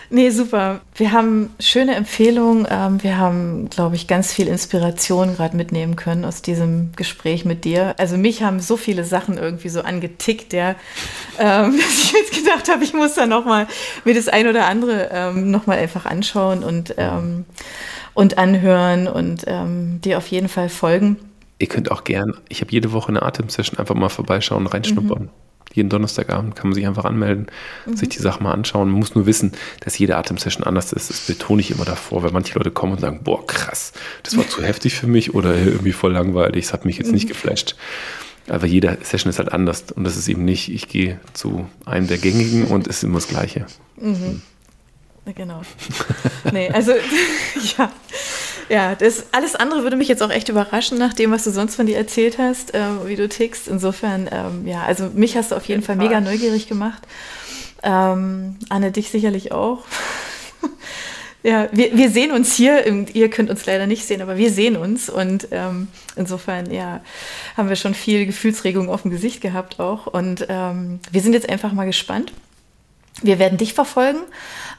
Nee, 0.09 0.29
super. 0.29 0.79
Wir 0.95 1.11
haben 1.11 1.49
schöne 1.59 1.95
Empfehlungen. 1.95 2.65
Ähm, 2.69 3.03
wir 3.03 3.17
haben, 3.17 3.69
glaube 3.69 3.95
ich, 3.95 4.07
ganz 4.07 4.31
viel 4.31 4.47
Inspiration 4.47 5.35
gerade 5.35 5.57
mitnehmen 5.57 5.97
können 5.97 6.23
aus 6.23 6.41
diesem 6.41 6.91
Gespräch 6.95 7.43
mit 7.43 7.65
dir. 7.65 7.93
Also 7.97 8.17
mich 8.17 8.41
haben 8.41 8.59
so 8.61 8.77
viele 8.77 9.03
Sachen 9.03 9.37
irgendwie 9.37 9.69
so 9.69 9.81
angetickt, 9.81 10.53
ja, 10.53 10.75
ähm, 11.39 11.77
dass 11.77 12.03
ich 12.03 12.11
jetzt 12.13 12.33
gedacht 12.33 12.69
habe, 12.69 12.83
ich 12.83 12.93
muss 12.93 13.15
da 13.15 13.25
nochmal 13.25 13.67
mir 14.05 14.13
das 14.13 14.29
ein 14.29 14.47
oder 14.47 14.67
andere 14.67 15.09
ähm, 15.11 15.51
nochmal 15.51 15.77
einfach 15.77 16.05
anschauen 16.05 16.63
und, 16.63 16.95
und 18.13 18.37
anhören 18.37 19.07
und 19.07 19.45
dir 19.45 20.17
auf 20.17 20.27
jeden 20.27 20.49
Fall 20.49 20.69
folgen. 20.69 21.17
Ihr 21.59 21.67
könnt 21.67 21.91
auch 21.91 22.03
gern, 22.03 22.37
ich 22.49 22.61
habe 22.61 22.71
jede 22.71 22.91
Woche 22.91 23.09
eine 23.09 23.23
Atemsession, 23.23 23.79
einfach 23.79 23.95
mal 23.95 24.09
vorbeischauen, 24.09 24.67
reinschnuppern. 24.67 25.23
Mhm. 25.23 25.46
Jeden 25.77 25.89
Donnerstagabend 25.89 26.55
kann 26.55 26.69
man 26.69 26.75
sich 26.75 26.87
einfach 26.87 27.05
anmelden, 27.05 27.47
mhm. 27.85 27.95
sich 27.95 28.09
die 28.09 28.17
Sachen 28.19 28.43
mal 28.43 28.51
anschauen. 28.51 28.89
Man 28.89 28.99
muss 28.99 29.13
nur 29.13 29.27
wissen, 29.27 29.51
dass 29.81 29.97
jede 29.97 30.17
Atemsession 30.17 30.63
anders 30.63 30.91
ist. 30.91 31.11
Das 31.11 31.21
betone 31.21 31.61
ich 31.61 31.69
immer 31.69 31.85
davor, 31.85 32.23
weil 32.23 32.31
manche 32.31 32.57
Leute 32.57 32.71
kommen 32.71 32.93
und 32.93 32.99
sagen, 32.99 33.21
boah, 33.23 33.45
krass, 33.45 33.93
das 34.23 34.35
war 34.35 34.47
zu 34.47 34.63
heftig 34.63 34.95
für 34.95 35.05
mich 35.05 35.35
oder 35.35 35.55
irgendwie 35.55 35.91
voll 35.91 36.13
langweilig, 36.13 36.65
es 36.65 36.73
hat 36.73 36.83
mich 36.83 36.97
jetzt 36.97 37.07
mhm. 37.07 37.13
nicht 37.13 37.27
geflasht. 37.27 37.75
Aber 38.49 38.65
jede 38.65 38.97
Session 39.03 39.29
ist 39.29 39.37
halt 39.37 39.51
anders 39.51 39.85
und 39.95 40.03
das 40.03 40.17
ist 40.17 40.27
eben 40.27 40.45
nicht, 40.45 40.71
ich 40.71 40.87
gehe 40.87 41.19
zu 41.33 41.69
einem 41.85 42.07
der 42.07 42.17
gängigen 42.17 42.65
und 42.65 42.87
es 42.87 42.97
ist 42.97 43.03
immer 43.03 43.19
das 43.19 43.27
Gleiche. 43.27 43.67
Mhm. 43.97 44.41
Genau. 45.35 45.61
nee, 46.51 46.69
also 46.69 46.93
ja. 47.77 47.91
Ja, 48.69 48.95
das 48.95 49.27
alles 49.31 49.55
andere 49.55 49.83
würde 49.83 49.95
mich 49.95 50.09
jetzt 50.09 50.21
auch 50.21 50.29
echt 50.29 50.49
überraschen, 50.49 50.97
nach 50.97 51.13
dem, 51.13 51.31
was 51.31 51.45
du 51.45 51.51
sonst 51.51 51.75
von 51.75 51.85
dir 51.85 51.97
erzählt 51.97 52.37
hast, 52.37 52.73
äh, 52.73 52.81
wie 53.05 53.15
du 53.15 53.29
tickst. 53.29 53.67
Insofern, 53.67 54.29
ähm, 54.31 54.67
ja, 54.67 54.83
also 54.83 55.09
mich 55.13 55.37
hast 55.37 55.51
du 55.51 55.55
auf 55.55 55.65
jeden 55.65 55.83
Fall 55.83 55.95
mega 55.95 56.19
neugierig 56.19 56.67
gemacht. 56.67 57.03
Ähm, 57.83 58.57
Anne, 58.69 58.91
dich 58.91 59.09
sicherlich 59.09 59.53
auch. 59.53 59.85
ja, 61.43 61.69
wir, 61.71 61.95
wir 61.97 62.09
sehen 62.09 62.31
uns 62.31 62.55
hier, 62.55 62.85
ihr 63.13 63.29
könnt 63.29 63.49
uns 63.49 63.65
leider 63.65 63.87
nicht 63.87 64.05
sehen, 64.05 64.21
aber 64.21 64.37
wir 64.37 64.51
sehen 64.51 64.75
uns 64.75 65.09
und 65.09 65.47
ähm, 65.51 65.87
insofern, 66.17 66.69
ja, 66.71 67.01
haben 67.55 67.69
wir 67.69 67.77
schon 67.77 67.93
viel 67.93 68.25
Gefühlsregung 68.25 68.89
auf 68.89 69.03
dem 69.03 69.11
Gesicht 69.11 69.39
gehabt 69.39 69.79
auch 69.79 70.07
und 70.07 70.45
ähm, 70.49 70.99
wir 71.11 71.21
sind 71.21 71.33
jetzt 71.33 71.47
einfach 71.47 71.71
mal 71.71 71.85
gespannt. 71.85 72.33
Wir 73.21 73.39
werden 73.39 73.57
dich 73.57 73.73
verfolgen 73.73 74.19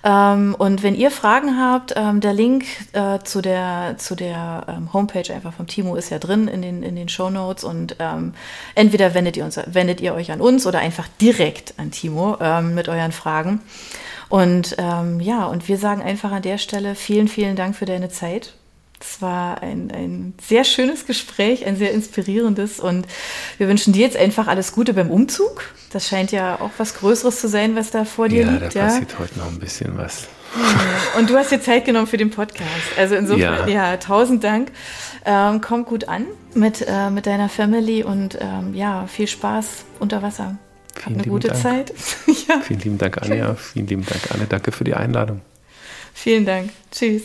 ähm, 0.04 0.54
und 0.56 0.82
wenn 0.82 0.94
ihr 0.94 1.10
Fragen 1.10 1.58
habt, 1.58 1.94
ähm, 1.96 2.20
der 2.20 2.32
Link 2.32 2.64
äh, 2.92 3.18
zu 3.24 3.40
der, 3.40 3.96
zu 3.98 4.14
der 4.14 4.64
ähm, 4.68 4.92
Homepage 4.92 5.32
einfach 5.34 5.52
vom 5.52 5.66
Timo 5.66 5.96
ist 5.96 6.10
ja 6.10 6.18
drin 6.18 6.46
in 6.48 6.62
den, 6.62 6.82
in 6.82 6.94
den 6.94 7.08
Show 7.08 7.30
Notes 7.30 7.64
und 7.64 7.96
ähm, 7.98 8.34
entweder 8.74 9.14
wendet 9.14 9.36
ihr, 9.36 9.44
uns, 9.44 9.58
wendet 9.66 10.00
ihr 10.00 10.14
euch 10.14 10.30
an 10.30 10.40
uns 10.40 10.66
oder 10.66 10.78
einfach 10.78 11.08
direkt 11.20 11.74
an 11.78 11.90
Timo 11.90 12.36
ähm, 12.40 12.74
mit 12.74 12.88
euren 12.88 13.12
Fragen. 13.12 13.60
Und 14.28 14.76
ähm, 14.78 15.20
ja, 15.20 15.46
und 15.46 15.68
wir 15.68 15.78
sagen 15.78 16.02
einfach 16.02 16.32
an 16.32 16.42
der 16.42 16.58
Stelle 16.58 16.94
vielen, 16.94 17.28
vielen 17.28 17.56
Dank 17.56 17.74
für 17.74 17.86
deine 17.86 18.08
Zeit. 18.08 18.54
Es 19.00 19.22
war 19.22 19.62
ein, 19.62 19.90
ein 19.92 20.34
sehr 20.42 20.64
schönes 20.64 21.06
Gespräch, 21.06 21.66
ein 21.66 21.76
sehr 21.76 21.92
inspirierendes 21.92 22.80
und 22.80 23.06
wir 23.58 23.68
wünschen 23.68 23.92
dir 23.92 24.02
jetzt 24.02 24.16
einfach 24.16 24.48
alles 24.48 24.72
Gute 24.72 24.94
beim 24.94 25.10
Umzug. 25.10 25.62
Das 25.92 26.08
scheint 26.08 26.32
ja 26.32 26.60
auch 26.60 26.70
was 26.78 26.94
Größeres 26.94 27.40
zu 27.40 27.48
sein, 27.48 27.76
was 27.76 27.90
da 27.90 28.04
vor 28.04 28.28
dir 28.28 28.42
ja, 28.42 28.50
liegt. 28.50 28.74
Da 28.74 28.80
ja, 28.80 28.86
da 28.86 28.92
passiert 28.92 29.18
heute 29.18 29.38
noch 29.38 29.48
ein 29.48 29.58
bisschen 29.58 29.96
was. 29.96 30.28
Und 31.16 31.30
du 31.30 31.36
hast 31.36 31.52
dir 31.52 31.60
Zeit 31.60 31.84
genommen 31.84 32.06
für 32.06 32.16
den 32.16 32.30
Podcast. 32.30 32.70
Also 32.96 33.14
insofern, 33.14 33.68
ja, 33.68 33.90
ja 33.90 33.96
tausend 33.98 34.42
Dank. 34.44 34.72
Ähm, 35.24 35.60
komm 35.60 35.84
gut 35.84 36.08
an 36.08 36.26
mit, 36.54 36.84
äh, 36.86 37.10
mit 37.10 37.26
deiner 37.26 37.48
Family 37.48 38.02
und 38.02 38.38
ähm, 38.40 38.74
ja, 38.74 39.06
viel 39.06 39.26
Spaß 39.26 39.84
unter 39.98 40.22
Wasser. 40.22 40.56
Vielen 40.94 41.16
Hab 41.16 41.22
eine 41.22 41.30
gute 41.30 41.48
Dank. 41.48 41.60
Zeit. 41.60 41.94
ja. 42.48 42.60
Vielen 42.60 42.80
lieben 42.80 42.98
Dank, 42.98 43.20
Anja. 43.22 43.54
Vielen 43.54 43.86
lieben 43.86 44.06
Dank, 44.06 44.20
Anne. 44.32 44.46
Danke 44.48 44.72
für 44.72 44.84
die 44.84 44.94
Einladung. 44.94 45.42
Vielen 46.14 46.44
Dank. 46.44 46.70
Tschüss. 46.90 47.24